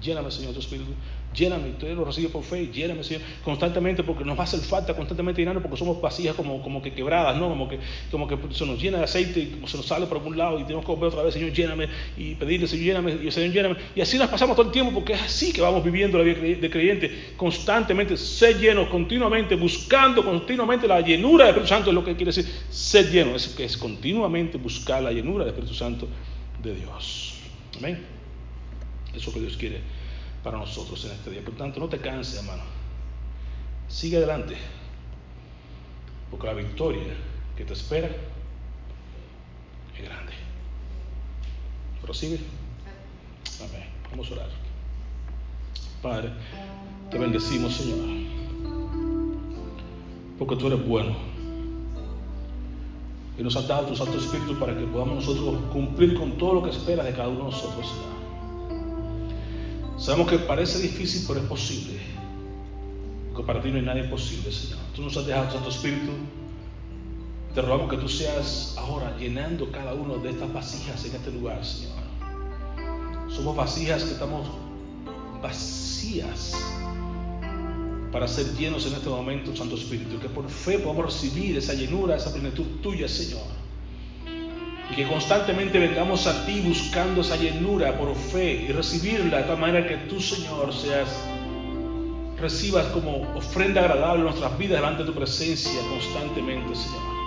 Lléname, 0.00 0.30
Señor, 0.30 0.48
de 0.48 0.54
tu 0.54 0.60
espíritu 0.60 0.92
lléname, 1.34 1.70
usted 1.70 1.94
lo 1.94 2.04
recibe 2.04 2.28
por 2.28 2.42
fe, 2.42 2.68
lléname, 2.68 3.04
Señor, 3.04 3.22
constantemente, 3.44 4.02
porque 4.02 4.24
nos 4.24 4.36
va 4.36 4.42
a 4.42 4.44
hacer 4.44 4.60
falta 4.60 4.94
constantemente 4.94 5.40
llenarnos, 5.40 5.62
porque 5.62 5.76
somos 5.76 6.00
vasijas 6.00 6.34
como, 6.34 6.62
como 6.62 6.82
que 6.82 6.92
quebradas, 6.92 7.36
¿no? 7.36 7.48
Como 7.48 7.68
que, 7.68 7.78
como 8.10 8.26
que 8.26 8.36
se 8.52 8.66
nos 8.66 8.80
llena 8.80 8.98
de 8.98 9.04
aceite 9.04 9.40
y 9.40 9.60
se 9.66 9.76
nos 9.76 9.86
sale 9.86 10.06
por 10.06 10.18
algún 10.18 10.36
lado 10.36 10.58
y 10.58 10.64
tenemos 10.64 10.84
que 10.84 10.90
volver 10.90 11.08
otra 11.08 11.22
vez, 11.22 11.34
Señor, 11.34 11.52
lléname, 11.52 11.88
y 12.16 12.34
pedirle, 12.34 12.66
Señor, 12.66 12.84
lléname, 12.84 13.26
y 13.26 13.30
Señor, 13.30 13.52
lléname. 13.52 13.76
Y 13.94 14.00
así 14.00 14.18
nos 14.18 14.28
pasamos 14.28 14.56
todo 14.56 14.66
el 14.66 14.72
tiempo, 14.72 14.92
porque 14.92 15.12
es 15.12 15.22
así 15.22 15.52
que 15.52 15.60
vamos 15.60 15.84
viviendo 15.84 16.18
la 16.18 16.24
vida 16.24 16.40
de 16.40 16.70
creyente, 16.70 17.32
constantemente, 17.36 18.16
ser 18.16 18.58
llenos, 18.58 18.88
continuamente, 18.88 19.54
buscando 19.54 20.24
continuamente 20.24 20.88
la 20.88 21.00
llenura 21.00 21.46
del 21.46 21.54
Espíritu 21.54 21.74
Santo, 21.74 21.90
es 21.90 21.94
lo 21.94 22.04
que 22.04 22.16
quiere 22.16 22.32
decir 22.32 22.46
ser 22.70 23.10
lleno, 23.10 23.36
es 23.36 23.48
que 23.48 23.64
es 23.64 23.76
continuamente 23.76 24.58
buscar 24.58 25.02
la 25.02 25.12
llenura 25.12 25.44
del 25.44 25.54
Espíritu 25.54 25.74
Santo 25.74 26.08
de 26.62 26.74
Dios. 26.74 27.34
Amén. 27.78 28.04
Eso 29.10 29.18
es 29.18 29.26
lo 29.26 29.32
que 29.32 29.40
Dios 29.40 29.56
quiere 29.56 29.99
para 30.42 30.58
nosotros 30.58 31.04
en 31.04 31.12
este 31.12 31.30
día. 31.30 31.44
Por 31.44 31.54
tanto, 31.54 31.80
no 31.80 31.88
te 31.88 31.98
canses, 31.98 32.38
hermano. 32.38 32.62
Sigue 33.88 34.16
adelante. 34.18 34.56
Porque 36.30 36.46
la 36.46 36.54
victoria 36.54 37.14
que 37.56 37.64
te 37.64 37.72
espera 37.72 38.08
es 39.96 40.02
grande. 40.02 40.32
Prosigue. 42.02 42.40
Amén. 43.60 43.88
Vamos 44.10 44.30
a 44.30 44.34
orar. 44.34 44.48
Padre, 46.02 46.30
te 47.10 47.18
bendecimos, 47.18 47.74
Señor. 47.74 47.98
Porque 50.38 50.56
tú 50.56 50.68
eres 50.68 50.86
bueno. 50.86 51.14
Y 53.38 53.42
nos 53.42 53.56
has 53.56 53.68
dado 53.68 53.86
tu 53.86 53.96
Santo 53.96 54.18
Espíritu 54.18 54.58
para 54.58 54.76
que 54.76 54.84
podamos 54.84 55.26
nosotros 55.26 55.60
cumplir 55.72 56.14
con 56.14 56.38
todo 56.38 56.54
lo 56.54 56.62
que 56.62 56.70
esperas 56.70 57.06
de 57.06 57.12
cada 57.12 57.28
uno 57.28 57.38
de 57.38 57.44
nosotros, 57.50 57.86
Señor. 57.86 58.19
Sabemos 60.00 60.30
que 60.30 60.38
parece 60.38 60.78
difícil, 60.78 61.26
pero 61.28 61.40
es 61.40 61.46
posible. 61.46 62.00
Porque 63.28 63.46
para 63.46 63.60
ti 63.60 63.68
no 63.68 63.76
hay 63.76 63.82
nada 63.82 64.00
imposible, 64.00 64.50
Señor. 64.50 64.78
Tú 64.96 65.02
nos 65.02 65.14
has 65.14 65.26
dejado 65.26 65.52
Santo 65.52 65.68
Espíritu. 65.68 66.12
Te 67.54 67.60
rogamos 67.60 67.90
que 67.90 67.98
tú 67.98 68.08
seas 68.08 68.76
ahora 68.78 69.14
llenando 69.18 69.70
cada 69.70 69.92
uno 69.92 70.16
de 70.16 70.30
estas 70.30 70.50
vasijas 70.54 71.04
en 71.04 71.16
este 71.16 71.30
lugar, 71.30 71.62
Señor. 71.62 71.98
Somos 73.28 73.54
vasijas 73.54 74.04
que 74.04 74.12
estamos 74.12 74.48
vacías 75.42 76.54
para 78.10 78.26
ser 78.26 78.56
llenos 78.56 78.86
en 78.86 78.94
este 78.94 79.08
momento, 79.10 79.54
Santo 79.54 79.74
Espíritu. 79.74 80.18
Que 80.18 80.30
por 80.30 80.48
fe 80.48 80.78
podamos 80.78 81.12
recibir 81.12 81.58
esa 81.58 81.74
llenura, 81.74 82.16
esa 82.16 82.32
plenitud 82.32 82.64
tuya, 82.82 83.06
Señor. 83.06 83.44
Que 84.94 85.06
constantemente 85.06 85.78
vengamos 85.78 86.26
a 86.26 86.44
ti 86.44 86.60
buscando 86.60 87.20
esa 87.20 87.36
llenura 87.36 87.96
por 87.96 88.14
fe 88.14 88.66
y 88.68 88.72
recibirla 88.72 89.38
de 89.38 89.44
tal 89.44 89.58
manera 89.58 89.86
que 89.86 89.96
tú, 90.08 90.20
Señor, 90.20 90.74
seas, 90.74 91.08
recibas 92.38 92.86
como 92.86 93.22
ofrenda 93.36 93.82
agradable 93.82 94.24
nuestras 94.24 94.58
vidas 94.58 94.80
delante 94.80 95.04
de 95.04 95.10
tu 95.10 95.14
presencia 95.14 95.80
constantemente, 95.90 96.74
Señor. 96.74 97.20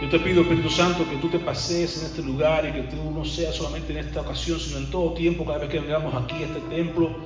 Yo 0.00 0.08
te 0.10 0.20
pido, 0.20 0.42
Espíritu 0.42 0.70
Santo, 0.70 1.08
que 1.10 1.16
tú 1.16 1.28
te 1.28 1.40
pasees 1.40 1.98
en 1.98 2.06
este 2.06 2.22
lugar 2.22 2.64
y 2.68 2.72
que 2.72 2.82
tú 2.82 3.10
no 3.10 3.24
seas 3.24 3.56
solamente 3.56 3.92
en 3.92 3.98
esta 3.98 4.20
ocasión, 4.20 4.60
sino 4.60 4.78
en 4.78 4.90
todo 4.90 5.12
tiempo, 5.14 5.44
cada 5.44 5.58
vez 5.58 5.70
que 5.70 5.80
vengamos 5.80 6.14
aquí 6.14 6.36
a 6.36 6.46
este 6.46 6.60
templo, 6.68 7.16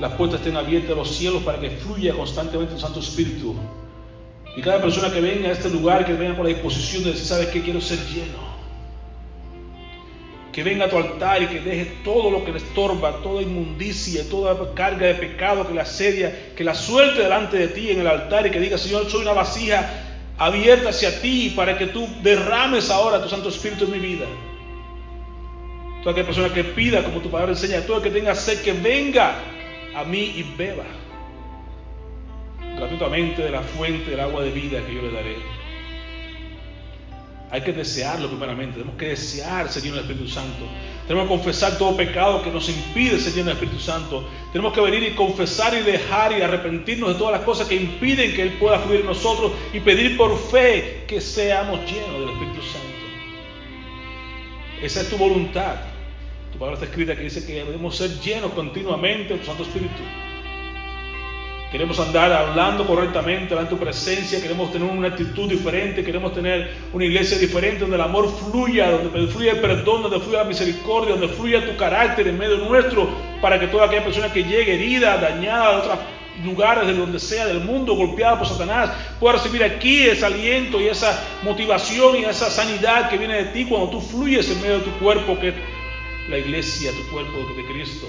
las 0.00 0.12
puertas 0.14 0.40
estén 0.40 0.56
abiertas 0.56 0.92
a 0.92 0.94
los 0.94 1.10
cielos 1.10 1.42
para 1.42 1.60
que 1.60 1.68
fluya 1.68 2.14
constantemente 2.14 2.74
el 2.74 2.80
Santo 2.80 3.00
Espíritu. 3.00 3.54
Y 4.56 4.60
cada 4.60 4.82
persona 4.82 5.10
que 5.10 5.20
venga 5.20 5.48
a 5.48 5.52
este 5.52 5.70
lugar, 5.70 6.04
que 6.04 6.12
venga 6.12 6.36
con 6.36 6.44
la 6.44 6.52
disposición 6.52 7.04
de 7.04 7.10
decir, 7.12 7.26
¿sabes 7.26 7.48
qué? 7.48 7.62
Quiero 7.62 7.80
ser 7.80 7.98
lleno. 8.06 8.52
Que 10.52 10.62
venga 10.62 10.84
a 10.84 10.90
tu 10.90 10.98
altar 10.98 11.42
y 11.42 11.46
que 11.46 11.60
deje 11.60 11.84
todo 12.04 12.30
lo 12.30 12.44
que 12.44 12.52
le 12.52 12.58
estorba, 12.58 13.22
toda 13.22 13.40
inmundicia, 13.40 14.28
toda 14.28 14.74
carga 14.74 15.06
de 15.06 15.14
pecado 15.14 15.66
que 15.66 15.72
le 15.72 15.80
asedia, 15.80 16.52
que 16.54 16.64
la 16.64 16.74
suelte 16.74 17.22
delante 17.22 17.56
de 17.56 17.68
ti 17.68 17.90
en 17.90 18.00
el 18.00 18.06
altar 18.06 18.46
y 18.46 18.50
que 18.50 18.60
diga, 18.60 18.76
Señor, 18.76 19.10
soy 19.10 19.22
una 19.22 19.32
vasija 19.32 19.88
abierta 20.36 20.90
hacia 20.90 21.22
ti 21.22 21.54
para 21.56 21.78
que 21.78 21.86
tú 21.86 22.06
derrames 22.22 22.90
ahora 22.90 23.22
tu 23.22 23.30
Santo 23.30 23.48
Espíritu 23.48 23.84
en 23.86 23.92
mi 23.92 23.98
vida. 24.00 24.26
Toda 26.02 26.12
aquella 26.12 26.26
persona 26.26 26.52
que 26.52 26.64
pida, 26.64 27.02
como 27.02 27.20
tu 27.20 27.30
palabra 27.30 27.52
enseña, 27.52 27.80
todo 27.86 27.98
el 27.98 28.02
que 28.02 28.10
tenga 28.10 28.34
sed, 28.34 28.60
que 28.60 28.72
venga 28.72 29.36
a 29.96 30.04
mí 30.04 30.34
y 30.36 30.42
beba 30.58 30.84
gratuitamente 32.82 33.42
de 33.42 33.50
la 33.50 33.62
fuente 33.62 34.10
del 34.10 34.20
agua 34.20 34.42
de 34.42 34.50
vida 34.50 34.84
que 34.84 34.94
yo 34.94 35.02
le 35.02 35.12
daré. 35.12 35.36
Hay 37.50 37.60
que 37.60 37.72
desearlo 37.72 38.28
primeramente, 38.28 38.78
tenemos 38.78 38.96
que 38.96 39.08
desear 39.08 39.68
ser 39.70 39.82
lleno 39.82 39.96
del 39.96 40.04
Espíritu 40.04 40.28
Santo. 40.28 40.64
Tenemos 41.06 41.28
que 41.28 41.36
confesar 41.36 41.76
todo 41.76 41.96
pecado 41.96 42.42
que 42.42 42.50
nos 42.50 42.68
impide 42.68 43.20
ser 43.20 43.34
lleno 43.34 43.48
del 43.48 43.58
Espíritu 43.58 43.78
Santo. 43.78 44.26
Tenemos 44.52 44.72
que 44.72 44.80
venir 44.80 45.02
y 45.02 45.14
confesar 45.14 45.74
y 45.74 45.82
dejar 45.82 46.32
y 46.32 46.40
arrepentirnos 46.40 47.10
de 47.10 47.14
todas 47.16 47.32
las 47.32 47.42
cosas 47.42 47.68
que 47.68 47.76
impiden 47.76 48.34
que 48.34 48.42
Él 48.42 48.54
pueda 48.54 48.78
fluir 48.78 49.00
en 49.00 49.06
nosotros 49.06 49.52
y 49.72 49.80
pedir 49.80 50.16
por 50.16 50.36
fe 50.38 51.04
que 51.06 51.20
seamos 51.20 51.80
llenos 51.80 52.20
del 52.20 52.30
Espíritu 52.30 52.62
Santo. 52.62 52.88
Esa 54.80 55.00
es 55.02 55.10
tu 55.10 55.18
voluntad. 55.18 55.76
Tu 56.52 56.58
palabra 56.58 56.74
está 56.74 56.86
escrita 56.86 57.14
que 57.14 57.24
dice 57.24 57.46
que 57.46 57.64
debemos 57.64 57.96
ser 57.96 58.10
llenos 58.20 58.52
continuamente 58.52 59.34
del 59.34 59.44
Santo 59.44 59.62
Espíritu. 59.62 60.02
Queremos 61.72 61.98
andar 61.98 62.30
hablando 62.30 62.86
correctamente 62.86 63.54
en 63.54 63.66
tu 63.66 63.78
presencia, 63.78 64.42
queremos 64.42 64.70
tener 64.70 64.86
una 64.90 65.08
actitud 65.08 65.48
diferente, 65.48 66.04
queremos 66.04 66.34
tener 66.34 66.70
una 66.92 67.06
iglesia 67.06 67.38
diferente 67.38 67.78
donde 67.78 67.96
el 67.96 68.02
amor 68.02 68.28
fluya, 68.28 68.90
donde 68.90 69.26
fluya 69.28 69.52
el 69.52 69.60
perdón, 69.60 70.02
donde 70.02 70.20
fluya 70.20 70.40
la 70.40 70.44
misericordia, 70.44 71.12
donde 71.14 71.28
fluya 71.28 71.64
tu 71.64 71.74
carácter 71.78 72.28
en 72.28 72.36
medio 72.36 72.58
nuestro, 72.58 73.08
para 73.40 73.58
que 73.58 73.68
toda 73.68 73.86
aquella 73.86 74.04
persona 74.04 74.30
que 74.30 74.44
llegue 74.44 74.74
herida, 74.74 75.16
dañada 75.16 75.70
de 75.70 75.76
otros 75.78 75.98
lugares, 76.44 76.86
de 76.86 76.92
donde 76.92 77.18
sea 77.18 77.46
del 77.46 77.60
mundo, 77.60 77.94
golpeada 77.94 78.38
por 78.38 78.48
Satanás, 78.48 78.90
pueda 79.18 79.36
recibir 79.36 79.64
aquí 79.64 80.02
ese 80.02 80.26
aliento 80.26 80.78
y 80.78 80.88
esa 80.88 81.24
motivación 81.42 82.16
y 82.16 82.24
esa 82.24 82.50
sanidad 82.50 83.08
que 83.08 83.16
viene 83.16 83.36
de 83.36 83.44
ti 83.44 83.64
cuando 83.64 83.88
tú 83.88 84.00
fluyes 84.02 84.50
en 84.50 84.60
medio 84.60 84.80
de 84.80 84.84
tu 84.84 84.90
cuerpo, 84.98 85.40
que 85.40 85.48
es 85.48 85.54
la 86.28 86.36
iglesia, 86.36 86.90
tu 86.90 87.10
cuerpo 87.10 87.38
de 87.56 87.64
Cristo. 87.64 88.08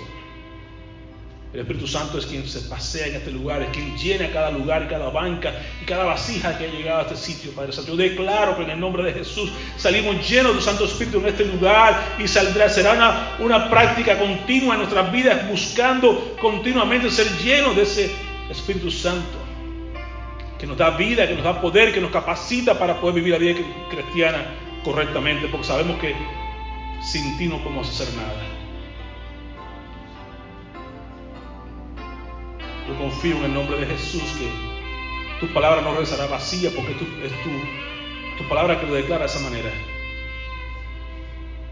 El 1.54 1.60
Espíritu 1.60 1.88
Santo 1.88 2.18
es 2.18 2.26
quien 2.26 2.48
se 2.48 2.62
pasea 2.62 3.06
en 3.06 3.16
este 3.16 3.30
lugar, 3.30 3.62
es 3.62 3.70
quien 3.70 3.96
llena 3.96 4.28
cada 4.32 4.50
lugar 4.50 4.84
y 4.84 4.88
cada 4.88 5.12
banca 5.12 5.54
y 5.80 5.86
cada 5.86 6.04
vasija 6.04 6.58
que 6.58 6.66
ha 6.66 6.72
llegado 6.72 7.00
a 7.00 7.02
este 7.04 7.16
sitio, 7.16 7.52
Padre 7.52 7.72
Santo. 7.72 7.92
Yo 7.92 7.98
declaro 7.98 8.58
que 8.58 8.64
en 8.64 8.72
el 8.72 8.80
nombre 8.80 9.04
de 9.04 9.14
Jesús 9.14 9.52
salimos 9.78 10.28
llenos 10.28 10.56
del 10.56 10.64
Santo 10.64 10.86
Espíritu 10.86 11.20
en 11.20 11.28
este 11.28 11.46
lugar 11.46 12.16
y 12.18 12.28
saldrá, 12.28 12.70
será 12.70 12.94
una, 12.94 13.38
una 13.38 13.70
práctica 13.70 14.18
continua 14.18 14.74
en 14.74 14.80
nuestras 14.80 15.12
vidas, 15.12 15.48
buscando 15.48 16.36
continuamente 16.42 17.12
ser 17.12 17.28
llenos 17.44 17.76
de 17.76 17.84
ese 17.84 18.12
Espíritu 18.50 18.90
Santo 18.90 19.38
que 20.58 20.66
nos 20.66 20.76
da 20.76 20.90
vida, 20.98 21.28
que 21.28 21.36
nos 21.36 21.44
da 21.44 21.62
poder, 21.62 21.94
que 21.94 22.02
nos 22.02 22.10
capacita 22.10 22.80
para 22.80 23.00
poder 23.00 23.16
vivir 23.16 23.34
la 23.34 23.38
vida 23.38 23.60
cristiana 23.92 24.56
correctamente, 24.84 25.48
porque 25.50 25.68
sabemos 25.68 26.00
que 26.00 26.16
sin 27.04 27.38
ti 27.38 27.48
no 27.48 27.60
podemos 27.60 27.88
hacer 27.88 28.12
nada. 28.16 28.63
Confío 32.98 33.38
en 33.38 33.46
el 33.46 33.54
nombre 33.54 33.78
de 33.78 33.86
Jesús 33.86 34.24
que 34.38 35.46
tu 35.46 35.52
palabra 35.54 35.82
no 35.82 35.92
regresará 35.92 36.28
vacía 36.28 36.70
porque 36.76 36.94
tu, 36.94 37.06
es 37.24 37.32
tu, 38.38 38.48
palabra 38.48 38.80
que 38.80 38.88
lo 38.88 38.94
declara 38.94 39.22
de 39.22 39.26
esa 39.26 39.40
manera. 39.40 39.72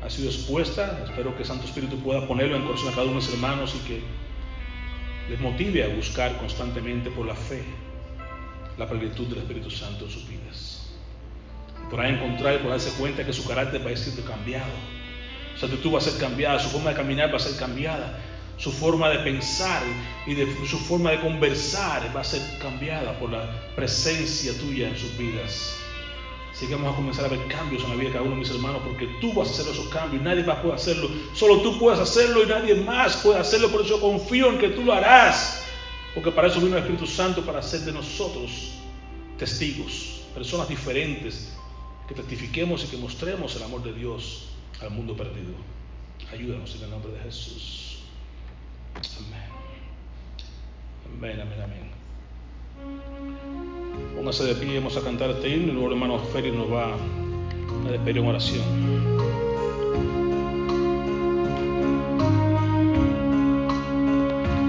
Ha 0.03 0.09
sido 0.09 0.29
expuesta. 0.29 1.01
Espero 1.05 1.35
que 1.37 1.45
Santo 1.45 1.65
Espíritu 1.65 1.97
pueda 1.99 2.27
ponerlo 2.27 2.55
en 2.55 2.63
corazón 2.63 2.89
a 2.89 2.91
cada 2.91 3.03
uno 3.03 3.19
de 3.19 3.25
mis 3.25 3.33
hermanos 3.33 3.75
y 3.75 3.87
que 3.87 4.01
les 5.29 5.39
motive 5.39 5.83
a 5.83 5.95
buscar 5.95 6.37
constantemente 6.37 7.11
por 7.11 7.25
la 7.25 7.35
fe 7.35 7.63
la 8.77 8.87
plenitud 8.87 9.27
del 9.27 9.39
Espíritu 9.39 9.69
Santo 9.69 10.05
en 10.05 10.11
sus 10.11 10.27
vidas. 10.27 10.91
Ahí 11.97 12.13
encontrar 12.13 12.55
y 12.55 12.57
por 12.59 12.71
darse 12.71 12.97
cuenta 12.97 13.25
que 13.25 13.33
su 13.33 13.45
carácter 13.45 13.85
va 13.85 13.91
a 13.91 13.95
ser 13.95 14.23
cambiado. 14.23 14.71
Su 15.57 15.65
actitud 15.65 15.93
va 15.93 15.97
a 15.97 16.01
ser 16.01 16.19
cambiada, 16.19 16.57
su 16.57 16.69
forma 16.69 16.91
de 16.91 16.95
caminar 16.95 17.31
va 17.31 17.35
a 17.35 17.39
ser 17.39 17.59
cambiada 17.59 18.17
su 18.61 18.71
forma 18.71 19.09
de 19.09 19.19
pensar 19.19 19.81
y 20.27 20.35
de, 20.35 20.47
su 20.67 20.77
forma 20.77 21.11
de 21.11 21.19
conversar 21.19 22.15
va 22.15 22.21
a 22.21 22.23
ser 22.23 22.41
cambiada 22.59 23.17
por 23.19 23.31
la 23.31 23.73
presencia 23.75 24.53
tuya 24.59 24.89
en 24.89 24.97
sus 24.97 25.17
vidas. 25.17 25.77
Así 26.51 26.67
que 26.67 26.75
vamos 26.75 26.93
a 26.93 26.95
comenzar 26.95 27.25
a 27.25 27.29
ver 27.29 27.39
cambios 27.47 27.83
en 27.83 27.89
la 27.89 27.95
vida 27.95 28.09
de 28.09 28.13
cada 28.13 28.23
uno 28.23 28.35
de 28.35 28.41
mis 28.41 28.51
hermanos, 28.51 28.81
porque 28.85 29.07
tú 29.19 29.33
vas 29.33 29.47
a 29.47 29.51
hacer 29.51 29.73
esos 29.73 29.87
cambios, 29.87 30.21
nadie 30.21 30.43
más 30.43 30.59
puede 30.59 30.75
hacerlo. 30.75 31.09
Solo 31.33 31.61
tú 31.61 31.79
puedes 31.79 31.99
hacerlo 31.99 32.43
y 32.43 32.45
nadie 32.45 32.75
más 32.75 33.17
puede 33.17 33.39
hacerlo. 33.39 33.71
Por 33.71 33.81
eso 33.81 33.99
confío 33.99 34.49
en 34.49 34.59
que 34.59 34.69
tú 34.69 34.83
lo 34.83 34.93
harás, 34.93 35.63
porque 36.13 36.29
para 36.31 36.47
eso 36.49 36.59
vino 36.59 36.77
el 36.77 36.83
Espíritu 36.83 37.07
Santo, 37.07 37.43
para 37.43 37.59
hacer 37.59 37.79
de 37.81 37.93
nosotros 37.93 38.73
testigos, 39.39 40.21
personas 40.35 40.69
diferentes, 40.69 41.51
que 42.07 42.13
testifiquemos 42.13 42.83
y 42.83 42.87
que 42.87 42.97
mostremos 42.97 43.55
el 43.55 43.63
amor 43.63 43.81
de 43.81 43.93
Dios 43.93 44.49
al 44.81 44.91
mundo 44.91 45.15
perdido. 45.17 45.53
Ayúdanos 46.31 46.75
en 46.75 46.83
el 46.83 46.91
nombre 46.91 47.11
de 47.13 47.19
Jesús. 47.21 47.90
Amén. 48.95 49.51
Amén, 51.17 51.41
amén, 51.41 51.61
amén. 51.61 51.91
Póngase 54.15 54.43
de 54.43 54.55
pie, 54.55 54.75
vamos 54.75 54.97
a 54.97 55.01
cantar 55.01 55.29
este 55.31 55.49
himno 55.49 55.69
y 55.69 55.71
luego 55.71 55.87
el 55.87 55.93
hermano 55.93 56.19
Félix 56.19 56.55
nos 56.55 56.71
va 56.71 56.93
a 56.93 57.91
despedir 57.91 58.17
en 58.17 58.27
oración. 58.27 59.30